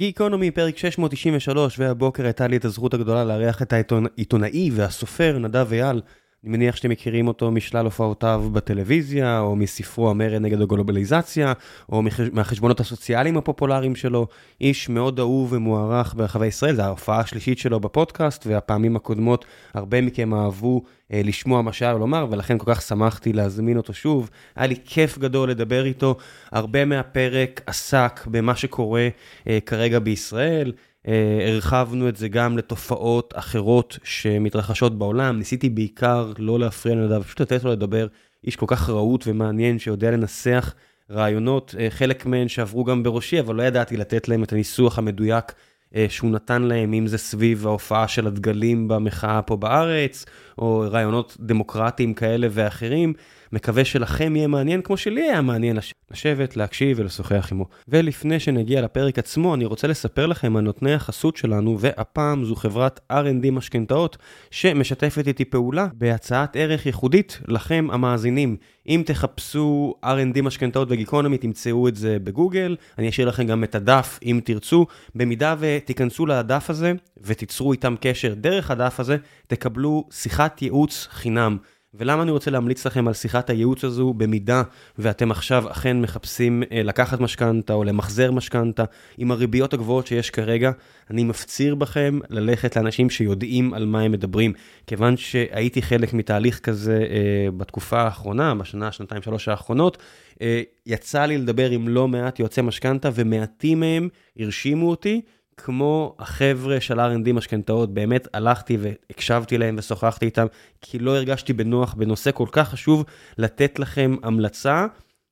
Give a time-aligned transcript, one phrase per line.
[0.00, 6.00] גיקונומי, פרק 693, והבוקר הייתה לי את הזכות הגדולה לארח את העיתונאי והסופר נדב אייל.
[6.44, 11.52] אני מניח שאתם מכירים אותו משלל הופעותיו בטלוויזיה, או מספרו המרד נגד הגלובליזציה,
[11.92, 12.02] או
[12.32, 14.26] מהחשבונות הסוציאליים הפופולריים שלו.
[14.60, 19.44] איש מאוד אהוב ומוערך ברחבי ישראל, זו ההופעה השלישית שלו בפודקאסט, והפעמים הקודמות
[19.74, 20.82] הרבה מכם אהבו
[21.12, 24.30] אה, לשמוע מה שהיה לו לומר, ולכן כל כך שמחתי להזמין אותו שוב.
[24.56, 26.16] היה לי כיף גדול לדבר איתו.
[26.52, 29.08] הרבה מהפרק עסק במה שקורה
[29.48, 30.72] אה, כרגע בישראל.
[31.08, 35.38] אה, הרחבנו את זה גם לתופעות אחרות שמתרחשות בעולם.
[35.38, 38.06] ניסיתי בעיקר לא להפריע לנדב, פשוט לתת לו לדבר.
[38.44, 40.74] איש כל כך רהוט ומעניין שיודע לנסח
[41.10, 45.52] רעיונות, אה, חלק מהן שעברו גם בראשי, אבל לא ידעתי לתת להם את הניסוח המדויק
[45.94, 50.24] אה, שהוא נתן להם, אם זה סביב ההופעה של הדגלים במחאה פה בארץ,
[50.58, 53.12] או רעיונות דמוקרטיים כאלה ואחרים.
[53.52, 55.78] מקווה שלכם יהיה מעניין כמו שלי היה מעניין
[56.10, 57.66] לשבת, להקשיב ולשוחח עמו.
[57.88, 63.00] ולפני שנגיע לפרק עצמו, אני רוצה לספר לכם על נותני החסות שלנו, והפעם זו חברת
[63.12, 64.16] R&D משכנתאות,
[64.50, 68.56] שמשתפת איתי פעולה בהצעת ערך ייחודית לכם המאזינים.
[68.88, 74.18] אם תחפשו R&D משכנתאות וגיקונומי, תמצאו את זה בגוגל, אני אשאיר לכם גם את הדף
[74.22, 74.86] אם תרצו.
[75.14, 81.58] במידה ותיכנסו לדף הזה ותיצרו איתם קשר דרך הדף הזה, תקבלו שיחת ייעוץ חינם.
[81.94, 84.62] ולמה אני רוצה להמליץ לכם על שיחת הייעוץ הזו, במידה
[84.98, 88.84] ואתם עכשיו אכן מחפשים אה, לקחת משכנתה או למחזר משכנתה,
[89.18, 90.70] עם הריביות הגבוהות שיש כרגע,
[91.10, 94.52] אני מפציר בכם ללכת לאנשים שיודעים על מה הם מדברים.
[94.86, 99.98] כיוון שהייתי חלק מתהליך כזה אה, בתקופה האחרונה, בשנה, שנתיים, שלוש האחרונות,
[100.42, 105.20] אה, יצא לי לדבר עם לא מעט יועצי משכנתה, ומעטים מהם הרשימו אותי.
[105.60, 110.46] כמו החבר'ה של R&D משכנתאות, באמת הלכתי והקשבתי להם ושוחחתי איתם,
[110.80, 113.04] כי לא הרגשתי בנוח בנושא כל כך חשוב
[113.38, 114.86] לתת לכם המלצה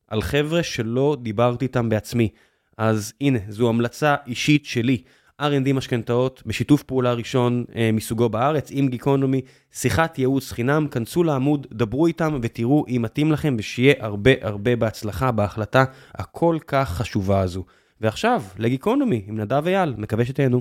[0.08, 2.28] על חבר'ה שלא דיברתי איתם בעצמי.
[2.78, 5.02] אז הנה, זו המלצה אישית שלי.
[5.42, 9.40] R&D משכנתאות, בשיתוף פעולה ראשון אה, מסוגו בארץ, עם גיקונומי,
[9.72, 15.32] שיחת ייעוץ חינם, כנסו לעמוד, דברו איתם ותראו אם מתאים לכם ושיהיה הרבה הרבה בהצלחה
[15.32, 17.64] בהחלטה הכל כך חשובה הזו.
[18.00, 20.60] ועכשיו, לגיקונומי עם נדב אייל, מקווה שתהנו.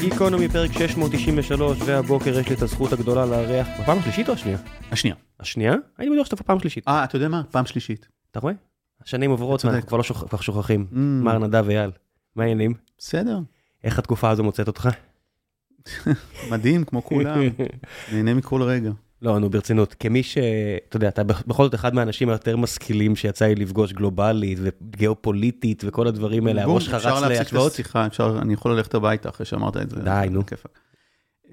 [0.00, 4.58] גיקונומי פרק 693, והבוקר יש לי את הזכות הגדולה לארח, בפעם השלישית או השנייה?
[4.90, 5.16] השנייה.
[5.40, 5.74] השנייה?
[5.98, 6.88] הייתי בטוח שאתה בפעם שלישית.
[6.88, 7.42] אה, אתה יודע מה?
[7.50, 8.08] פעם שלישית.
[8.30, 8.54] אתה רואה?
[9.02, 10.86] השנים עוברות ואנחנו כבר לא כל כך שוכחים.
[10.92, 10.96] Mm.
[10.96, 11.90] מר נדב אייל,
[12.36, 12.74] מה העניינים?
[12.98, 13.38] בסדר.
[13.84, 14.88] איך התקופה הזו מוצאת אותך?
[16.50, 17.38] מדהים, כמו כולם.
[18.12, 18.90] נהנה מכל רגע.
[19.22, 20.38] לא, נו, ברצינות, כמי ש...
[20.88, 26.06] אתה יודע, אתה בכל זאת אחד מהאנשים היותר משכילים שיצא לי לפגוש גלובלית וגיאופוליטית וכל
[26.06, 27.40] הדברים האלה, הראש שלך רץ להשוואות?
[27.40, 30.00] אפשר להפסיק את השיחה, אפשר, אני יכול ללכת הביתה אחרי שאמרת את זה.
[30.02, 30.42] די, נו.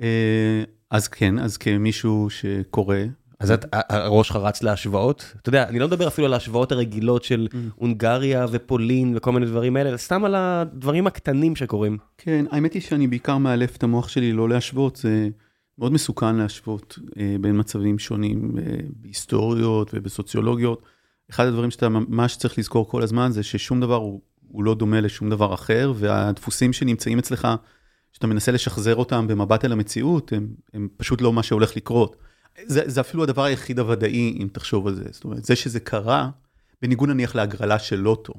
[0.02, 2.98] אה, אז כן, אז כמישהו שקורא.
[3.40, 5.34] אז את, הראש שלך רץ להשוואות?
[5.42, 7.56] אתה יודע, אני לא מדבר אפילו על ההשוואות הרגילות של mm.
[7.76, 11.98] הונגריה ופולין וכל מיני דברים האלה, אלא סתם על הדברים הקטנים שקורים.
[12.18, 15.30] כן, האמת היא שאני בעיקר מאלף את המוח שלי לא להשוות, זה...
[15.80, 20.82] מאוד מסוכן להשוות אה, בין מצבים שונים אה, בהיסטוריות ובסוציולוגיות.
[21.30, 25.02] אחד הדברים שאתה ממש צריך לזכור כל הזמן זה ששום דבר הוא, הוא לא דומה
[25.02, 27.48] לשום דבר אחר, והדפוסים שנמצאים אצלך,
[28.14, 32.16] שאתה מנסה לשחזר אותם במבט אל המציאות, הם, הם פשוט לא מה שהולך לקרות.
[32.66, 35.04] זה, זה אפילו הדבר היחיד הוודאי, אם תחשוב על זה.
[35.12, 36.30] זאת אומרת, זה שזה קרה,
[36.82, 38.34] בניגוד נניח להגרלה של לוטו,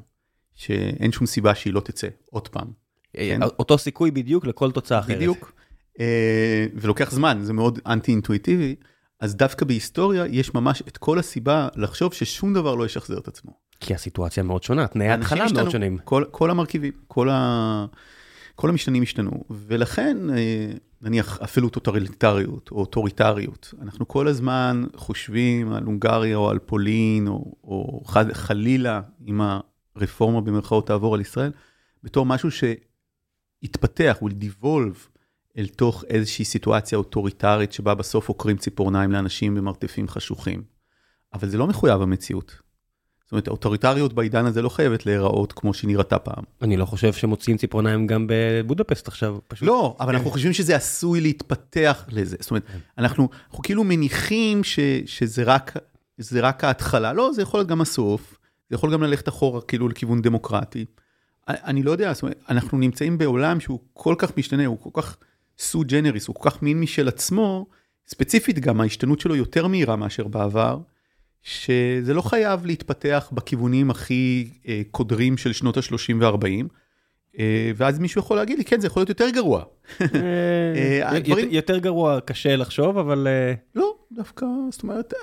[0.55, 2.69] שאין שום סיבה שהיא לא תצא עוד פעם.
[3.13, 3.43] כן?
[3.43, 5.17] אותו סיכוי בדיוק לכל תוצאה אחרת.
[5.17, 5.53] בדיוק.
[6.01, 8.75] אה, ולוקח זמן, זה מאוד אנטי אינטואיטיבי,
[9.21, 13.53] אז דווקא בהיסטוריה יש ממש את כל הסיבה לחשוב ששום דבר לא ישחזר את עצמו.
[13.81, 15.99] כי הסיטואציה מאוד שונה, תנאי התחלה מאוד שונים.
[15.99, 17.87] כל, כל המרכיבים, כל, ה...
[18.55, 25.85] כל המשתנים השתנו, ולכן אה, נניח אפילו טוטליטריות או אוטוריטריות, אנחנו כל הזמן חושבים על
[25.85, 29.41] הונגריה או על פולין, או, או חד, חלילה, אם
[29.97, 31.53] הרפורמה במרכאות תעבור על ישראל,
[32.03, 35.16] בתור משהו שהתפתח, will devolve
[35.59, 40.63] אל תוך איזושהי סיטואציה אוטוריטרית שבה בסוף עוקרים ציפורניים לאנשים במרתפים חשוכים.
[41.35, 42.67] אבל זה לא מחויב המציאות.
[43.25, 46.45] זאת אומרת, האוטוריטריות בעידן הזה לא חייבת להיראות כמו שהיא נראתה פעם.
[46.63, 49.69] אני לא חושב שמוציאים ציפורניים גם בבודפסט עכשיו, פשוט.
[49.69, 52.37] לא, אבל אנחנו חושבים שזה עשוי להתפתח לזה.
[52.41, 52.63] זאת אומרת,
[52.99, 55.77] אנחנו, אנחנו כאילו מניחים ש, שזה רק,
[56.33, 57.13] רק ההתחלה.
[57.13, 58.39] לא, זה יכול להיות גם הסוף,
[58.71, 60.85] זה יכול גם ללכת אחורה כאילו לכיוון דמוקרטי.
[61.49, 65.17] אני לא יודע, זאת אומרת, אנחנו נמצאים בעולם שהוא כל כך משתנה, הוא כל כך...
[65.59, 67.67] סו ג'נריס, הוא כל כך מין משל עצמו,
[68.09, 70.79] ספציפית גם ההשתנות שלו יותר מהירה מאשר בעבר,
[71.43, 76.67] שזה לא חייב להתפתח בכיוונים הכי אה, קודרים של שנות ה-30 וה-40,
[77.39, 79.65] אה, ואז מישהו יכול להגיד לי, כן, זה יכול להיות יותר גרוע.
[80.01, 83.27] אה, הדברים- יותר גרוע קשה לחשוב, אבל...
[83.27, 85.15] אה, לא, דווקא, זאת אומרת,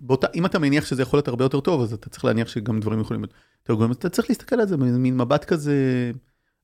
[0.00, 2.80] באותה, אם אתה מניח שזה יכול להיות הרבה יותר טוב, אז אתה צריך להניח שגם
[2.80, 3.90] דברים יכולים להיות יותר גרועים.
[3.90, 5.74] אז אתה צריך להסתכל על זה במין מבט כזה,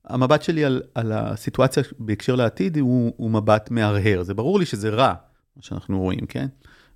[0.09, 4.23] המבט שלי על, על הסיטואציה בהקשר לעתיד הוא, הוא מבט מהרהר.
[4.23, 5.13] זה ברור לי שזה רע,
[5.55, 6.47] מה שאנחנו רואים, כן?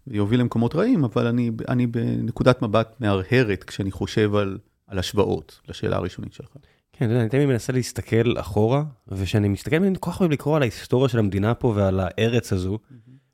[0.08, 5.96] ויוביל למקומות רעים, אבל אני, אני בנקודת מבט מהרהרת כשאני חושב על, על השוואות לשאלה
[5.96, 6.50] הראשונית שלך.
[6.94, 10.56] כן, אתה יודע, אני תמיד מנסה להסתכל אחורה, וכשאני מסתכל, אני כל כך אוהב לקרוא
[10.56, 12.80] על ההיסטוריה של המדינה פה ועל הארץ הזו,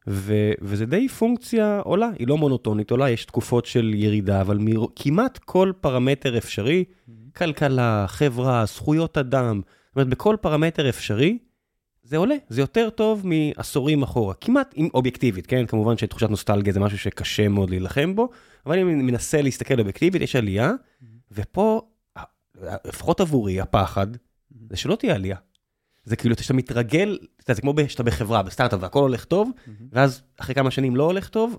[0.09, 4.87] ו- וזה די פונקציה עולה, היא לא מונוטונית עולה, יש תקופות של ירידה, אבל מ-
[4.95, 6.83] כמעט כל פרמטר אפשרי,
[7.37, 11.37] כלכלה, חברה, זכויות אדם, זאת אומרת, בכל פרמטר אפשרי,
[12.03, 15.65] זה עולה, זה יותר טוב מעשורים אחורה, כמעט אם אובייקטיבית, כן?
[15.65, 18.29] כמובן שתחושת נוסטלגיה זה משהו שקשה מאוד להילחם בו,
[18.65, 20.71] אבל אם אני מנסה להסתכל אובייקטיבית, יש עלייה,
[21.31, 21.81] ופה,
[22.85, 24.07] לפחות עבורי, הפחד,
[24.69, 25.37] זה שלא תהיה עלייה.
[26.03, 29.51] זה כאילו שאתה מתרגל, אתה זה כמו שאתה בחברה, בסטארט-אפ והכל הולך טוב,
[29.91, 31.57] ואז אחרי כמה שנים לא הולך טוב,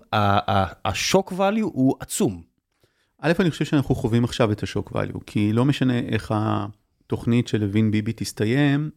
[0.85, 2.48] השוק value הוא עצום.
[3.21, 7.61] א', אני חושב שאנחנו חווים עכשיו את השוק value, כי לא משנה איך התוכנית של
[7.61, 8.89] לוין ביבי תסתיים,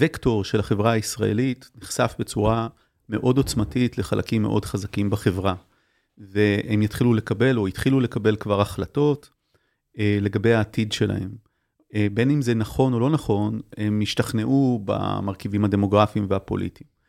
[0.00, 2.68] הוקטור של החברה הישראלית נחשף בצורה
[3.08, 5.54] מאוד עוצמתית לחלקים מאוד חזקים בחברה.
[6.18, 9.30] והם יתחילו לקבל, או התחילו לקבל כבר החלטות
[9.98, 11.30] אה, לגבי העתיד שלהם.
[11.94, 16.99] אה, בין אם זה נכון או לא נכון, הם השתכנעו במרכיבים הדמוגרפיים והפוליטיים.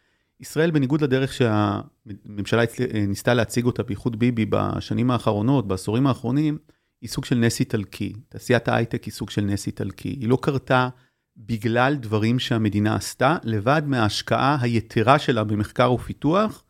[0.41, 6.57] ישראל, בניגוד לדרך שהממשלה אה, ניסתה להציג אותה, בייחוד ביבי, בשנים האחרונות, בעשורים האחרונים,
[7.01, 8.13] היא סוג של נס איטלקי.
[8.29, 10.09] תעשיית ההייטק היא סוג של נס איטלקי.
[10.09, 10.89] היא לא קרתה
[11.37, 16.63] בגלל דברים שהמדינה עשתה, לבד מההשקעה היתרה שלה במחקר ופיתוח,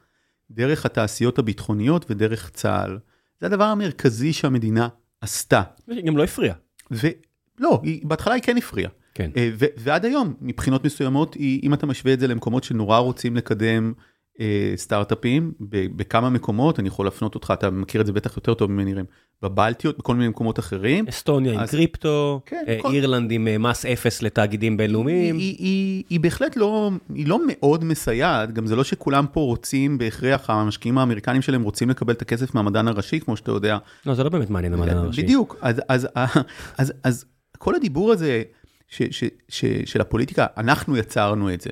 [0.52, 3.00] דרך התעשיות הביטחוניות ודרך צה"ל.
[3.40, 4.88] זה הדבר המרכזי שהמדינה
[5.22, 5.62] עשתה.
[6.06, 6.54] גם לא הפריע.
[6.92, 8.92] ולא, היא, בהתחלה היא כן הפריעה.
[9.14, 9.32] כן.
[9.38, 13.36] אה, ו- ועד היום, מבחינות מסוימות, היא, אם אתה משווה את זה למקומות שנורא רוצים
[13.36, 13.94] לקדם
[14.40, 18.54] אה, סטארט-אפים, ב- בכמה מקומות, אני יכול להפנות אותך, אתה מכיר את זה בטח יותר
[18.54, 18.94] טוב ממני,
[19.42, 21.06] בבלטיות, בכל מיני מקומות אחרים.
[21.10, 25.38] אסטוניה עם אז- קריפטו, כן, אה, כל- אירלנד עם אה, מס אפס לתאגידים בינלאומיים.
[25.38, 29.98] היא, היא, היא בהחלט לא, היא לא מאוד מסייעת, גם זה לא שכולם פה רוצים
[29.98, 34.24] בהכרח, המשקיעים האמריקנים שלהם רוצים לקבל את הכסף מהמדען הראשי, כמו שאתה יודע, לא, זה
[34.24, 35.24] לא באמת מעניין המדען הראשי.
[35.24, 36.30] בדיוק, אז, אז, אז,
[36.78, 37.26] אז, אז
[37.58, 38.44] כל הדיבור הזה
[38.92, 41.70] ש, ש, ש, של הפוליטיקה, אנחנו יצרנו את זה,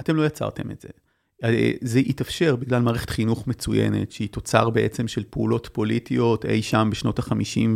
[0.00, 0.88] אתם לא יצרתם את זה.
[1.44, 6.88] אה, זה התאפשר בגלל מערכת חינוך מצוינת, שהיא תוצר בעצם של פעולות פוליטיות אי שם
[6.90, 7.68] בשנות ה-50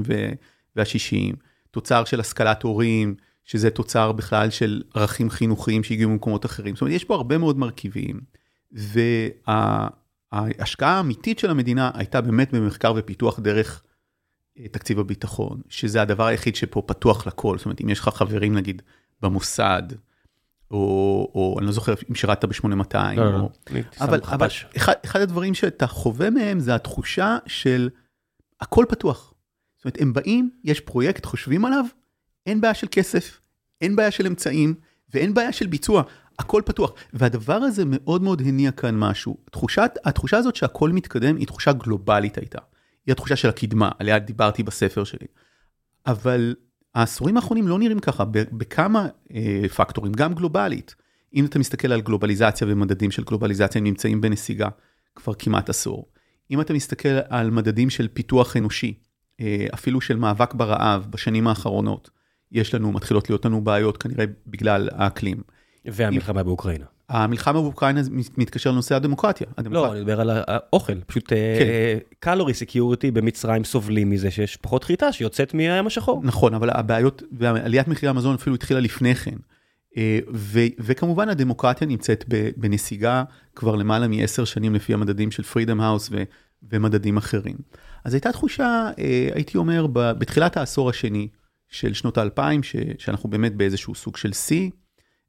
[0.77, 1.37] וה-60,
[1.71, 3.15] תוצר של השכלת הורים,
[3.45, 6.75] שזה תוצר בכלל של ערכים חינוכיים שהגיעו ממקומות אחרים.
[6.75, 8.21] זאת אומרת, יש פה הרבה מאוד מרכיבים,
[10.33, 13.83] וההשקעה האמיתית של המדינה הייתה באמת במחקר ופיתוח דרך
[14.71, 18.83] תקציב הביטחון, שזה הדבר היחיד שפה פתוח לכל, זאת אומרת, אם יש לך חברים נגיד
[19.23, 19.83] במוסד,
[20.71, 20.79] או,
[21.35, 23.51] או אני לא זוכר אם שירת ב-8200, לא, לא, או...
[23.71, 23.81] לא.
[24.01, 24.67] אבל, אבל חפ"ש.
[24.77, 27.89] אחד, אחד הדברים שאתה חווה מהם זה התחושה של
[28.61, 29.35] הכל פתוח.
[29.77, 31.85] זאת אומרת, הם באים, יש פרויקט, חושבים עליו,
[32.47, 33.41] אין בעיה של כסף,
[33.81, 34.75] אין בעיה של אמצעים,
[35.15, 36.03] ואין בעיה של ביצוע,
[36.39, 36.93] הכל פתוח.
[37.13, 39.37] והדבר הזה מאוד מאוד הניע כאן משהו.
[39.51, 42.59] תחושת, התחושה הזאת שהכל מתקדם היא תחושה גלובלית הייתה.
[43.07, 45.27] היא התחושה של הקדמה, עליה דיברתי בספר שלי.
[46.07, 46.55] אבל
[46.95, 50.95] העשורים האחרונים לא נראים ככה, בכמה אה, פקטורים, גם גלובלית.
[51.35, 54.69] אם אתה מסתכל על גלובליזציה ומדדים של גלובליזציה, הם נמצאים בנסיגה
[55.15, 56.09] כבר כמעט עשור.
[56.51, 58.95] אם אתה מסתכל על מדדים של פיתוח אנושי,
[59.41, 62.11] אה, אפילו של מאבק ברעב בשנים האחרונות,
[62.53, 65.43] יש לנו, מתחילות להיות לנו בעיות כנראה בגלל האקלים.
[65.85, 66.87] והמלחמה באוקראינה.
[67.09, 68.01] המלחמה באוקראינה
[68.37, 69.47] מתקשר לנושא הדמוקרטיה.
[69.47, 69.93] לא, הדמוקרטיה.
[69.93, 71.37] אני מדבר על האוכל, פשוט כן.
[72.19, 76.21] calorie security במצרים סובלים מזה שיש פחות חיטה שיוצאת מהים השחור.
[76.25, 79.37] נכון, אבל הבעיות, ועליית מחירי המזון אפילו התחילה לפני כן.
[79.97, 82.25] אה, ו, וכמובן הדמוקרטיה נמצאת
[82.57, 86.23] בנסיגה כבר למעלה מעשר שנים לפי המדדים של Freedom House ו,
[86.71, 87.57] ומדדים אחרים.
[88.05, 91.29] אז הייתה תחושה, אה, הייתי אומר, בתחילת העשור השני
[91.69, 94.71] של שנות האלפיים, ש- שאנחנו באמת באיזשהו סוג של שיא.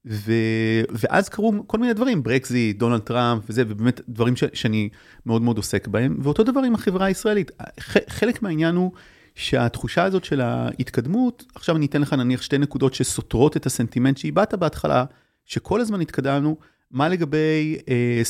[0.05, 4.43] ואז קרו כל מיני דברים, ברקזיט, דונלד טראמפ וזה, ובאמת דברים ש...
[4.53, 4.89] שאני
[5.25, 7.51] מאוד מאוד עוסק בהם, ואותו דבר עם החברה הישראלית.
[7.79, 7.97] ח...
[8.09, 8.91] חלק מהעניין הוא
[9.35, 14.53] שהתחושה הזאת של ההתקדמות, עכשיו אני אתן לך נניח שתי נקודות שסותרות את הסנטימנט שהבעת
[14.53, 15.05] בהתחלה,
[15.45, 16.57] שכל הזמן התקדמנו,
[16.91, 17.85] מה לגבי אה,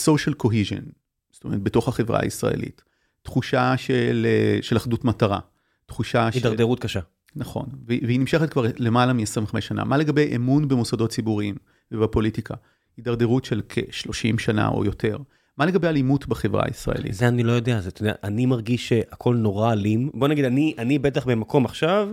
[0.08, 0.84] social cohesion,
[1.32, 2.82] זאת אומרת, בתוך החברה הישראלית.
[3.22, 4.28] תחושה של,
[4.60, 5.40] uh, של אחדות מטרה.
[5.86, 6.38] תחושה של...
[6.38, 7.00] הידרדרות קשה.
[7.36, 9.84] נכון, והיא נמשכת כבר למעלה מ-25 שנה.
[9.84, 11.56] מה לגבי אמון במוסדות ציבוריים
[11.92, 12.54] ובפוליטיקה?
[12.98, 15.18] הידרדרות של כ-30 שנה או יותר.
[15.58, 17.14] מה לגבי אלימות בחברה הישראלית?
[17.14, 20.10] זה אני לא יודע, זה, אתה יודע, אני מרגיש שהכל נורא אלים.
[20.14, 22.10] בוא נגיד, אני, אני בטח במקום עכשיו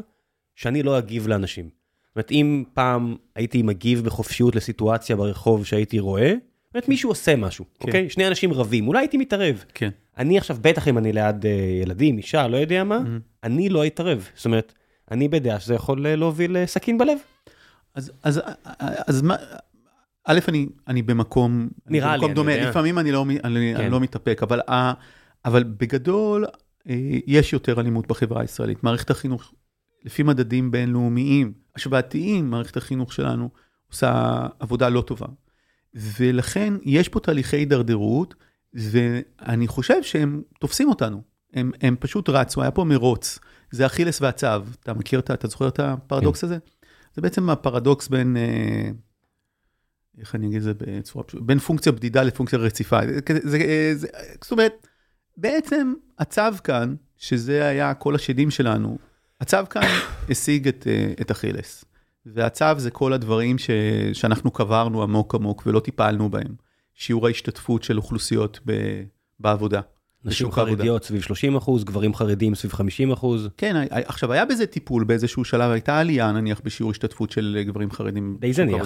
[0.57, 1.65] שאני לא אגיב לאנשים.
[1.65, 7.37] זאת אומרת, אם פעם הייתי מגיב בחופשיות לסיטואציה ברחוב שהייתי רואה, זאת אומרת, מישהו עושה
[7.37, 7.87] משהו, כן.
[7.89, 8.11] אוקיי?
[8.11, 9.65] שני אנשים רבים, אולי הייתי מתערב.
[9.75, 9.91] כן.
[10.19, 11.51] אני עכשיו, בטח אם אני ליד אה,
[11.83, 13.45] ילדים, אישה, לא יודע מה, Mm-hmm.
[13.45, 14.29] אני לא אתערב.
[14.35, 14.75] זאת אומרת,
[15.13, 17.19] אני בדעה שזה יכול אה, להוביל לסכין בלב.
[17.95, 18.41] אז, אז,
[19.07, 19.37] אז מה,
[20.25, 22.71] א', אני, אני במקום, נראה אני לי, במקום אני דומה, יודע.
[22.71, 23.81] לפעמים אני לא, אני, כן.
[23.81, 24.61] אני לא מתאפק, אבל,
[25.45, 26.45] אבל בגדול,
[26.89, 26.95] אה,
[27.27, 28.85] יש יותר אלימות בחברה הישראלית.
[28.85, 29.55] מערכת החינוך,
[30.05, 33.51] לפי מדדים בינלאומיים, השוואתיים, מערכת החינוך שלנו
[33.91, 35.27] עושה עבודה לא טובה.
[35.95, 38.35] ולכן יש פה תהליכי הידרדרות,
[38.75, 41.23] ואני חושב שהם תופסים אותנו.
[41.55, 43.39] הם, הם פשוט רצו, היה פה מרוץ.
[43.73, 44.65] זה אכילס והצב.
[44.83, 46.47] אתה מכיר, את ה- אתה זוכר את הפרדוקס כן.
[46.47, 46.59] הזה?
[47.15, 48.91] זה בעצם הפרדוקס בין, אה,
[50.19, 52.99] איך אני אגיד את זה בצורה פשוטה, בין פונקציה בדידה לפונקציה רציפה.
[53.07, 54.09] זה, זה, אה, זה,
[54.43, 54.87] זאת אומרת,
[55.37, 58.99] בעצם הצו כאן, שזה היה כל השדים שלנו,
[59.41, 59.83] הצו כאן
[60.31, 61.85] השיג את, אה, את אכילס.
[62.27, 63.71] והצו זה כל הדברים ש,
[64.13, 66.55] שאנחנו קברנו עמוק עמוק ולא טיפלנו בהם.
[66.95, 68.73] שיעור ההשתתפות של אוכלוסיות ב,
[69.41, 69.81] בעבודה.
[70.25, 70.47] נשים.
[70.77, 73.49] חרדיות סביב 30 אחוז, גברים חרדים סביב 50 אחוז.
[73.57, 77.65] כן, הי- עכשיו היה בזה טיפול באיזשהו שלב, הייתה עלייה נניח בשיעור השתתפות של אה,
[77.65, 78.37] גברים חרדים.
[78.41, 78.77] די זניח.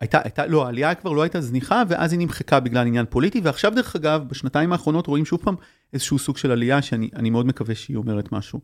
[0.00, 3.72] הייתה, הייתה, לא, העלייה כבר לא הייתה זניחה, ואז היא נמחקה בגלל עניין פוליטי, ועכשיו
[3.74, 5.54] דרך אגב, בשנתיים האחרונות רואים שוב פעם
[5.92, 8.60] איזשהו סוג של עלייה, שאני אני מאוד מקווה שהיא אומרת משהו.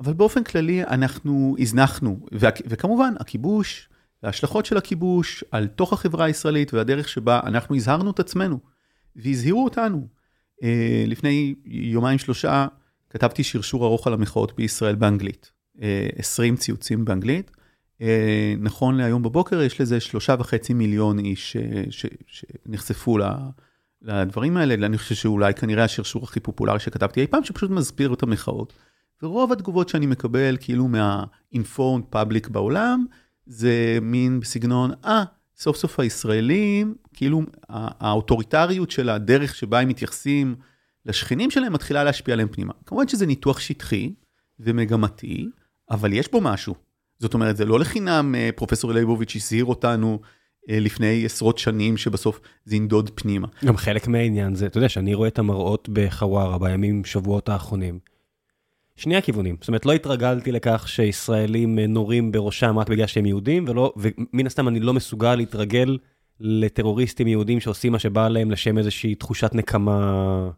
[0.00, 3.88] אבל באופן כללי אנחנו הזנחנו, וה, וכמובן הכיבוש,
[4.22, 8.58] וההשלכות של הכיבוש על תוך החברה הישראלית, והדרך שבה אנחנו הזהרנו את עצמנו,
[9.16, 10.06] והזהירו אותנו.
[10.62, 12.66] אה, לפני יומיים שלושה
[13.10, 15.52] כתבתי שרשור ארוך על המחאות בישראל באנגלית.
[15.82, 17.50] אה, 20 ציוצים באנגלית.
[18.02, 21.82] אה, נכון להיום בבוקר יש לזה שלושה וחצי מיליון איש אה,
[22.26, 23.18] שנחשפו
[24.02, 24.86] לדברים האלה.
[24.86, 28.72] אני חושב שאולי כנראה השרשור הכי פופולרי שכתבתי אי פעם, שפשוט מסביר את המחאות.
[29.22, 33.06] ורוב התגובות שאני מקבל, כאילו מה-informed public בעולם,
[33.46, 35.24] זה מין בסגנון, אה,
[35.56, 40.54] סוף סוף הישראלים, כאילו האוטוריטריות של הדרך שבה הם מתייחסים
[41.06, 42.72] לשכנים שלהם מתחילה להשפיע עליהם פנימה.
[42.86, 44.12] כמובן שזה ניתוח שטחי
[44.60, 45.46] ומגמתי,
[45.90, 46.74] אבל יש בו משהו.
[47.18, 50.20] זאת אומרת, זה לא לחינם אה, פרופסור ליבוביץ' הזהיר אותנו
[50.70, 53.48] אה, לפני עשרות שנים שבסוף זה ינדוד פנימה.
[53.64, 57.98] גם חלק מהעניין זה, אתה יודע, שאני רואה את המראות בחווארה בימים, שבועות האחרונים.
[58.96, 63.64] שני הכיוונים, זאת אומרת, לא התרגלתי לכך שישראלים אה, נורים בראשם רק בגלל שהם יהודים,
[63.68, 65.98] ולא, ומן הסתם אני לא מסוגל להתרגל
[66.40, 70.50] לטרוריסטים יהודים שעושים מה שבא להם לשם איזושהי תחושת נקמה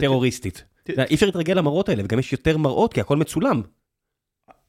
[0.00, 0.64] טרוריסטית.
[0.88, 3.62] אי אפשר להתרגל למראות האלה, וגם יש יותר מראות כי הכל מצולם.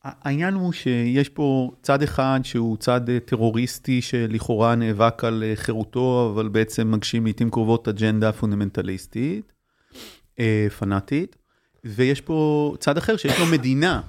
[0.04, 6.32] העניין הוא שיש פה צד אחד שהוא צד אה, טרוריסטי שלכאורה נאבק על אה, חירותו,
[6.34, 9.54] אבל בעצם מגשים לעיתים קרובות אג'נדה פונדמנטליסטית,
[10.80, 11.36] פנאטית,
[11.84, 14.02] ויש פה צד אחר שיש לו מדינה,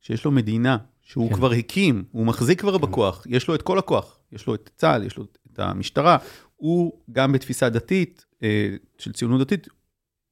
[0.00, 1.34] שיש לו מדינה, שהוא כן.
[1.34, 5.02] כבר הקים, הוא מחזיק כבר בכוח, יש לו את כל הכוח, יש לו את צה"ל,
[5.02, 6.16] יש לו את המשטרה,
[6.56, 9.68] הוא גם בתפיסה דתית, אה, של ציונות דתית,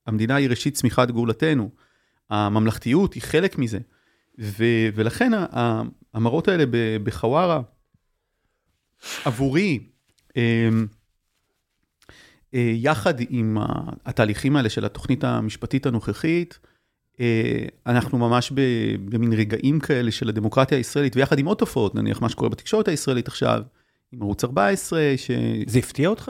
[0.06, 1.70] המדינה היא ראשית צמיחת גאולתנו,
[2.30, 3.78] הממלכתיות היא חלק מזה.
[4.38, 5.32] ו- ולכן
[6.14, 6.64] המראות האלה
[7.02, 7.60] בחווארה,
[9.24, 9.86] עבורי,
[10.36, 10.86] אמ,
[12.54, 13.56] יחד עם
[14.06, 16.58] התהליכים האלה של התוכנית המשפטית הנוכחית,
[17.20, 18.52] אה, אנחנו ממש
[19.04, 23.28] במין רגעים כאלה של הדמוקרטיה הישראלית, ויחד עם עוד תופעות, נניח מה שקורה בתקשורת הישראלית
[23.28, 23.62] עכשיו,
[24.12, 25.30] עם ערוץ 14, ש...
[25.66, 26.22] זה הפתיע אותך?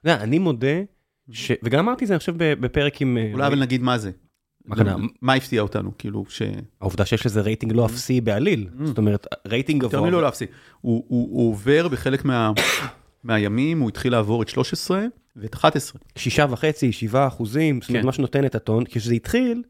[0.00, 0.82] אתה יודע, אני מודה,
[1.30, 1.52] ש...
[1.62, 3.18] וגם אמרתי זה, אני חושב, בפרק עם...
[3.18, 4.10] אה, אולי אבל נגיד מה זה.
[5.22, 6.42] מה הפתיע אותנו, כאילו, ש...
[6.80, 8.68] העובדה שיש לזה רייטינג לא אפסי בעליל.
[8.84, 10.10] זאת אומרת, רייטינג יותר גבוה.
[10.10, 10.50] מלא להפסיק.
[10.80, 12.52] הוא, הוא, הוא עובר בחלק מה,
[13.24, 15.06] מהימים, הוא התחיל לעבור את 13
[15.36, 16.00] ואת 11.
[16.16, 18.06] שישה וחצי, שבעה אחוזים, זאת אומרת, כן.
[18.06, 19.62] מה שנותן את הטון, כשזה התחיל,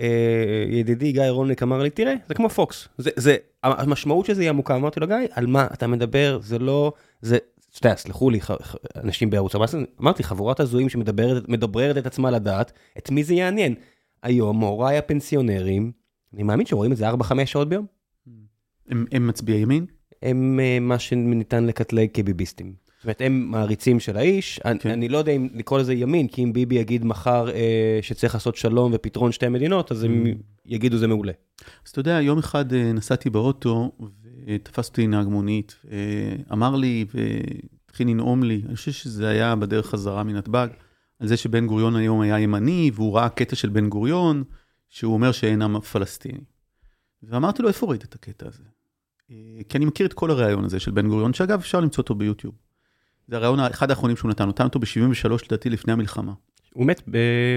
[0.00, 2.88] אה, ידידי גיא רולניק אמר לי, תראה, זה כמו פוקס.
[2.98, 6.58] זה, זה, המשמעות של זה היא עמוקה, אמרתי לו, גיא, על מה אתה מדבר, זה
[6.58, 7.38] לא, זה,
[7.70, 8.40] אתה יודע, סלחו לי,
[8.96, 13.74] אנשים בערוץ 14, אמרתי, חבורת הזויים שמדבררת את עצמה לדעת, את מי זה יעניין.
[14.22, 15.92] היום, הוריי הפנסיונרים,
[16.34, 17.86] אני מאמין שרואים את זה 4-5 שעות ביום,
[18.88, 19.86] הם, הם מצביעי ימין?
[20.22, 22.87] הם אה, מה שניתן לקטלג כביביסטים.
[22.98, 24.90] זאת אומרת, הם מעריצים של האיש, אני, כן.
[24.90, 28.56] אני לא יודע אם לקרוא לזה ימין, כי אם ביבי יגיד מחר אה, שצריך לעשות
[28.56, 30.24] שלום ופתרון שתי מדינות, אז הם
[30.66, 31.32] יגידו זה מעולה.
[31.86, 33.92] אז אתה יודע, יום אחד אה, נסעתי באוטו,
[34.46, 35.76] ותפס אותי נהג מונית,
[36.52, 40.68] אמר לי, והתחיל לנאום לי, אני חושב שזה היה בדרך חזרה מנתב"ג,
[41.20, 44.44] על זה שבן גוריון היום היה ימני, והוא ראה קטע של בן גוריון,
[44.88, 46.44] שהוא אומר שאין עם פלסטיני.
[47.22, 48.62] ואמרתי לו, איפה ראית את הקטע הזה?
[49.30, 49.36] אה,
[49.68, 52.67] כי אני מכיר את כל הריאיון הזה של בן גוריון, שאגב, אפשר למצוא אותו ביוטיוב.
[53.28, 56.32] זה הריאיון אחד האחרונים שהוא נתן, נתן אותו ב-73 לדעתי לפני המלחמה.
[56.74, 57.02] הוא מת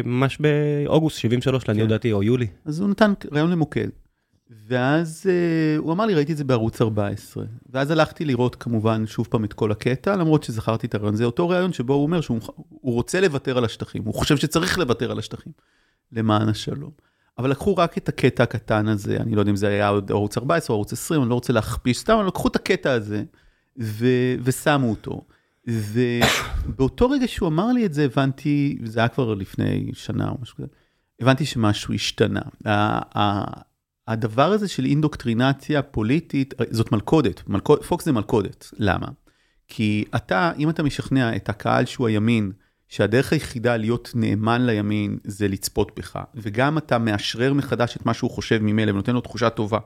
[0.06, 1.90] ממש באוגוסט 73, לעניות כן.
[1.90, 2.48] דעתי, או יולי.
[2.66, 3.88] אז הוא נתן ראיון למוקד.
[4.68, 7.44] ואז uh, הוא אמר לי, ראיתי את זה בערוץ 14.
[7.70, 11.16] ואז הלכתי לראות כמובן שוב פעם את כל הקטע, למרות שזכרתי את הרעיון.
[11.16, 12.40] זה אותו רעיון שבו הוא אומר שהוא
[12.84, 15.54] רוצה לוותר על השטחים, הוא חושב שצריך לוותר על השטחים
[16.12, 16.92] למען השלום.
[17.38, 20.74] אבל לקחו רק את הקטע הקטן הזה, אני לא יודע אם זה היה ערוץ 14
[20.74, 23.24] או ערוץ 20, אני לא רוצה להכפיש, סתם, אבל לקחו את הקטע הזה
[23.80, 25.22] ו- ושמו אותו.
[25.68, 30.58] ובאותו רגע שהוא אמר לי את זה, הבנתי, זה היה כבר לפני שנה או משהו
[30.58, 30.68] כזה,
[31.20, 32.42] הבנתי שמשהו השתנה.
[34.08, 38.70] הדבר הזה של אינדוקטרינציה פוליטית, זאת מלכודת, מלכוד, פוקס זה מלכודת.
[38.78, 39.08] למה?
[39.68, 42.52] כי אתה, אם אתה משכנע את הקהל שהוא הימין,
[42.88, 48.32] שהדרך היחידה להיות נאמן לימין זה לצפות בך, וגם אתה מאשרר מחדש את מה שהוא
[48.32, 49.80] חושב ממילא ונותן לו תחושה טובה,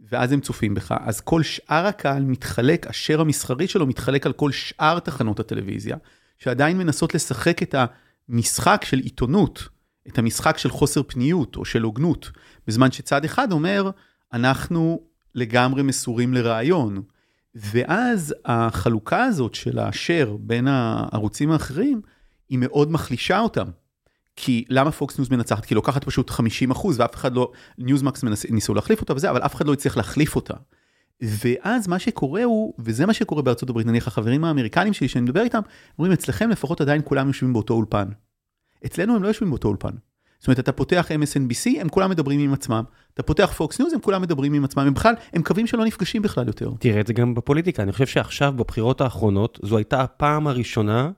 [0.00, 4.52] ואז הם צופים בך, אז כל שאר הקהל מתחלק, השאר המסחרי שלו מתחלק על כל
[4.52, 5.96] שאר תחנות הטלוויזיה,
[6.38, 7.74] שעדיין מנסות לשחק את
[8.28, 9.68] המשחק של עיתונות,
[10.08, 12.30] את המשחק של חוסר פניות או של הוגנות,
[12.66, 13.90] בזמן שצד אחד אומר,
[14.32, 15.00] אנחנו
[15.34, 17.02] לגמרי מסורים לרעיון.
[17.54, 22.00] ואז החלוקה הזאת של השאר בין הערוצים האחרים,
[22.48, 23.66] היא מאוד מחלישה אותם.
[24.36, 25.64] כי למה פוקס ניוז מנצחת?
[25.64, 29.42] כי היא לוקחת פשוט 50 אחוז ואף אחד לא, ניוזמקס ניסו להחליף אותה וזה, אבל
[29.42, 30.54] אף אחד לא הצליח להחליף אותה.
[31.20, 35.42] ואז מה שקורה הוא, וזה מה שקורה בארצות הברית, נניח החברים האמריקנים שלי שאני מדבר
[35.42, 35.60] איתם,
[35.98, 38.08] אומרים אצלכם לפחות עדיין כולם יושבים באותו אולפן.
[38.86, 39.90] אצלנו הם לא יושבים באותו אולפן.
[40.38, 42.84] זאת אומרת, אתה פותח MSNBC, הם כולם מדברים עם עצמם.
[43.14, 44.86] אתה פותח פוקס ניוז, הם כולם מדברים עם עצמם.
[44.86, 46.70] הם בכלל, הם קווים שלא נפגשים בכלל יותר.
[46.78, 47.82] תראה את זה גם בפוליטיקה.
[47.82, 51.10] אני חושב שעכשיו, בבחירות האחרונות, זו הייתה הפעם הראשונה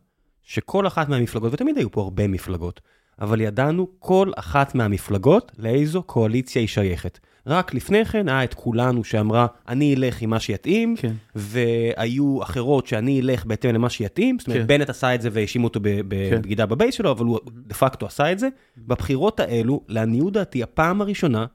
[0.42, 2.80] שכל אחת מהמפלגות, ותמיד היו פה הרבה מפלגות,
[3.20, 7.18] אבל ידענו כל אחת מהמפלגות לאיזו קואליציה היא שייכת.
[7.46, 11.12] רק לפני כן היה את כולנו שאמרה, אני אלך עם מה שיתאים, כן.
[11.34, 14.66] והיו אחרות שאני אלך בהתאם למה שיתאים, זאת אומרת, כן.
[14.66, 15.80] בנט עשה את זה והאשימו אותו.
[15.82, 16.70] בבגידה כן.
[16.70, 18.48] בבייס שלו, אבל הוא דה פקטו עשה את זה.
[18.78, 21.46] בבחירות האלו, לעניות דעתי, הפעם הראשונה,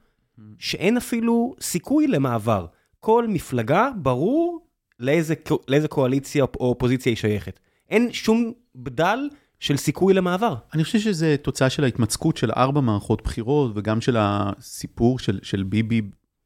[0.58, 2.66] שאין אפילו סיכוי למעבר.
[3.00, 4.66] כל מפלגה, ברור
[5.00, 5.34] לאיזה,
[5.68, 7.60] לאיזה קואליציה או אופוזיציה היא שייכת.
[7.90, 9.28] אין שום בדל
[9.64, 10.54] של סיכוי למעבר.
[10.74, 15.62] אני חושב שזה תוצאה של ההתמצקות של ארבע מערכות בחירות, וגם של הסיפור של, של
[15.62, 16.02] ביבי,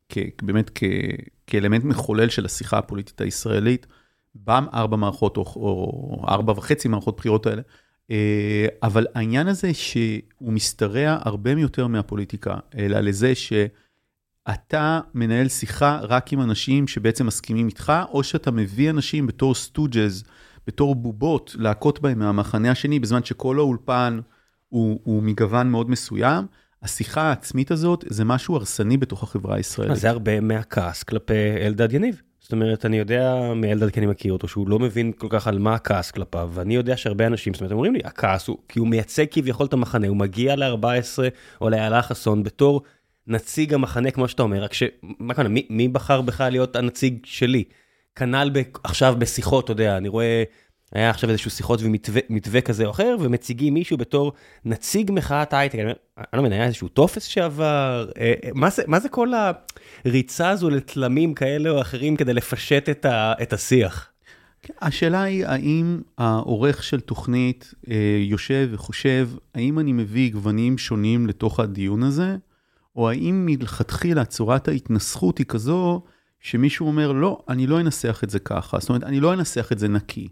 [0.09, 0.85] כ, באמת כ,
[1.47, 3.87] כאלמנט מחולל של השיחה הפוליטית הישראלית,
[4.35, 7.63] בארבע מערכות או, או ארבע וחצי מערכות בחירות האלה.
[8.11, 16.33] אה, אבל העניין הזה שהוא משתרע הרבה יותר מהפוליטיקה, אלא לזה שאתה מנהל שיחה רק
[16.33, 20.25] עם אנשים שבעצם מסכימים איתך, או שאתה מביא אנשים בתור סטוג'ז.
[20.69, 24.21] בתור בובות להכות בהם מהמחנה השני, בזמן שכל האולפן
[24.69, 26.47] הוא, הוא מגוון מאוד מסוים.
[26.83, 29.97] השיחה העצמית הזאת זה משהו הרסני בתוך החברה הישראלית.
[29.97, 32.23] זה הרבה מהכעס כלפי אלדד יניב.
[32.41, 35.59] זאת אומרת, אני יודע מאלדד כי אני מכיר אותו, שהוא לא מבין כל כך על
[35.59, 38.89] מה הכעס כלפיו, ואני יודע שהרבה אנשים, זאת אומרת, אומרים לי, הכעס הוא, כי הוא
[38.89, 41.19] מייצג כביכול את המחנה, הוא מגיע ל-14
[41.61, 42.83] או לאיילה חסון בתור
[43.27, 44.83] נציג המחנה, כמו שאתה אומר, רק ש...
[45.03, 47.65] מה קורה, מי, מי בחר בך להיות הנציג שלי?
[48.19, 48.51] כנ"ל
[48.85, 50.45] עכשיו בשיחות, אתה יודע, אני רואה,
[50.93, 54.33] היה עכשיו איזשהו שיחות ומתווה כזה או אחר, ומציגים מישהו בתור
[54.65, 55.93] נציג מחאת הייטק, אני
[56.33, 58.51] לא מבין, היה איזשהו טופס שעבר, אה, אה,
[58.87, 59.29] מה זה, כל
[60.05, 62.89] הריצה הזו לתלמים כאלה או אחרים כדי לפשט
[63.43, 64.11] את השיח?
[64.63, 71.27] כן, השאלה היא, האם העורך של תוכנית אה, יושב וחושב, האם אני מביא גוונים שונים
[71.27, 72.37] לתוך הדיון הזה,
[72.97, 76.03] או האם מלכתחילה צורת ההתנסחות היא כזו,
[76.41, 79.79] שמישהו אומר, לא, אני לא אנסח את זה ככה, זאת אומרת, אני לא אנסח את
[79.79, 80.29] זה נקי.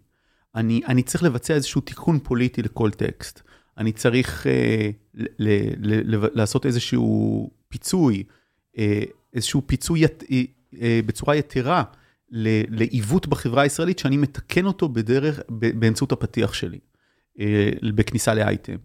[0.54, 3.42] אני, אני צריך לבצע איזשהו תיקון פוליטי לכל טקסט.
[3.78, 8.24] אני צריך אה, ל, ל, ל, לעשות איזשהו פיצוי,
[8.78, 9.02] אה,
[9.34, 10.42] איזשהו פיצוי ית, אה,
[10.82, 11.82] אה, בצורה יתרה
[12.30, 16.78] לעיוות בחברה הישראלית, שאני מתקן אותו בדרך, באמצעות הפתיח שלי,
[17.40, 18.76] אה, בכניסה לאייטם.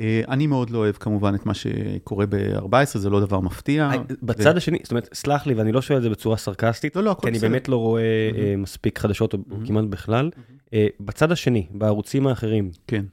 [0.00, 3.90] אה, אני מאוד לא אוהב כמובן את מה שקורה ב-14, זה לא דבר מפתיע.
[4.22, 7.16] בצד השני, זאת אומרת, סלח לי, ואני לא שואל את זה בצורה סרקסטית, לא, לא,
[7.22, 8.02] כי אני באמת לא רואה
[8.36, 10.30] אה, מספיק חדשות, או כמעט בכלל.
[10.74, 13.04] אה, בצד השני, בערוצים האחרים, כן.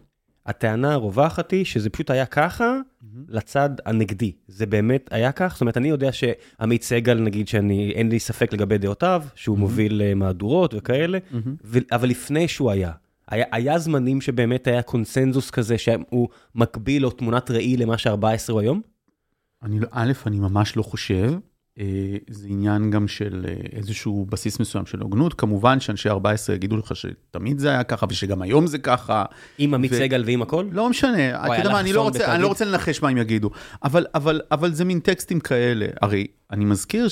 [0.46, 2.80] הטענה הרווחת היא שזה פשוט היה ככה
[3.30, 4.32] לצד הנגדי.
[4.48, 5.52] זה באמת היה כך?
[5.54, 10.14] זאת אומרת, אני יודע שעמית סגל, נגיד שאני, אין לי ספק לגבי דעותיו, שהוא מוביל
[10.16, 11.18] מהדורות וכאלה,
[11.92, 12.92] אבל לפני שהוא היה,
[13.28, 18.60] היה, היה זמנים שבאמת היה קונסנזוס כזה שהוא מקביל או תמונת ראי למה ש-14 הוא
[18.60, 18.82] היום?
[19.64, 21.34] אני לא, א', אני ממש לא חושב.
[21.80, 25.34] אה, זה עניין גם של אה, איזשהו בסיס מסוים של הוגנות.
[25.34, 29.26] כמובן שאנשי 14 יגידו לך שתמיד זה היה ככה ושגם היום זה ככה.
[29.58, 29.96] עם עמית ו...
[29.96, 30.66] סגל ועם הכל?
[30.72, 33.50] לא משנה, אתה יודע מה, אני לא, רוצה, אני לא רוצה לנחש מה הם יגידו.
[33.84, 35.86] אבל, אבל, אבל זה מין טקסטים כאלה.
[36.02, 37.08] הרי אני מזכיר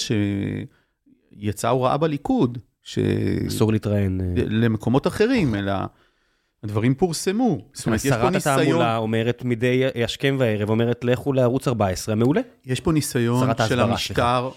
[1.36, 2.58] שיצאה הוראה בליכוד.
[2.84, 3.00] ש...
[3.48, 4.22] אסור להתראיין.
[4.22, 4.44] אה.
[4.48, 5.74] למקומות אחרים, אלא...
[6.64, 7.68] הדברים פורסמו.
[7.74, 8.42] זאת אומרת, יש פה ניסיון...
[8.42, 12.42] שרת התעמולה אומרת מדי השכם והערב, אומרת לכו לערוץ 14, מעולה.
[12.66, 14.50] יש פה ניסיון של המשטר,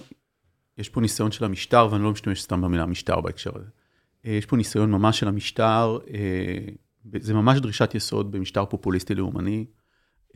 [0.79, 3.69] יש פה ניסיון של המשטר, ואני לא משתמש סתם במילה משטר בהקשר הזה.
[4.27, 9.65] אה, יש פה ניסיון ממש של המשטר, אה, זה ממש דרישת יסוד במשטר פופוליסטי לאומני,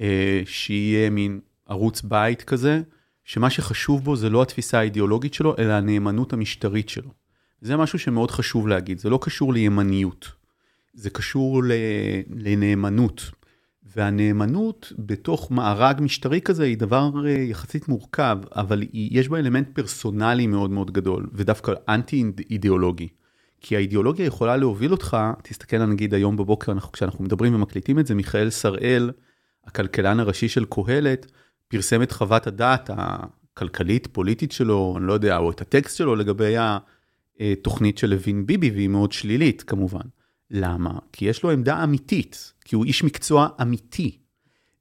[0.00, 2.80] אה, שיהיה מין ערוץ בית כזה,
[3.24, 7.10] שמה שחשוב בו זה לא התפיסה האידיאולוגית שלו, אלא הנאמנות המשטרית שלו.
[7.60, 10.39] זה משהו שמאוד חשוב להגיד, זה לא קשור לימניות,
[10.92, 11.62] זה קשור
[12.36, 13.30] לנאמנות.
[13.96, 20.46] והנאמנות בתוך מארג משטרי כזה היא דבר אה, יחסית מורכב, אבל יש בה אלמנט פרסונלי
[20.46, 23.08] מאוד מאוד גדול, ודווקא אנטי אידיאולוגי.
[23.60, 28.14] כי האידיאולוגיה יכולה להוביל אותך, תסתכל נגיד היום בבוקר, אנחנו, כשאנחנו מדברים ומקליטים את זה,
[28.14, 29.10] מיכאל שראל,
[29.64, 31.26] הכלכלן הראשי של קהלת,
[31.68, 36.54] פרסם את חוות הדעת הכלכלית, פוליטית שלו, אני לא יודע, או את הטקסט שלו לגבי
[37.40, 40.06] התוכנית של לוין ביבי, והיא מאוד שלילית כמובן.
[40.50, 40.90] למה?
[41.12, 44.16] כי יש לו עמדה אמיתית, כי הוא איש מקצוע אמיתי.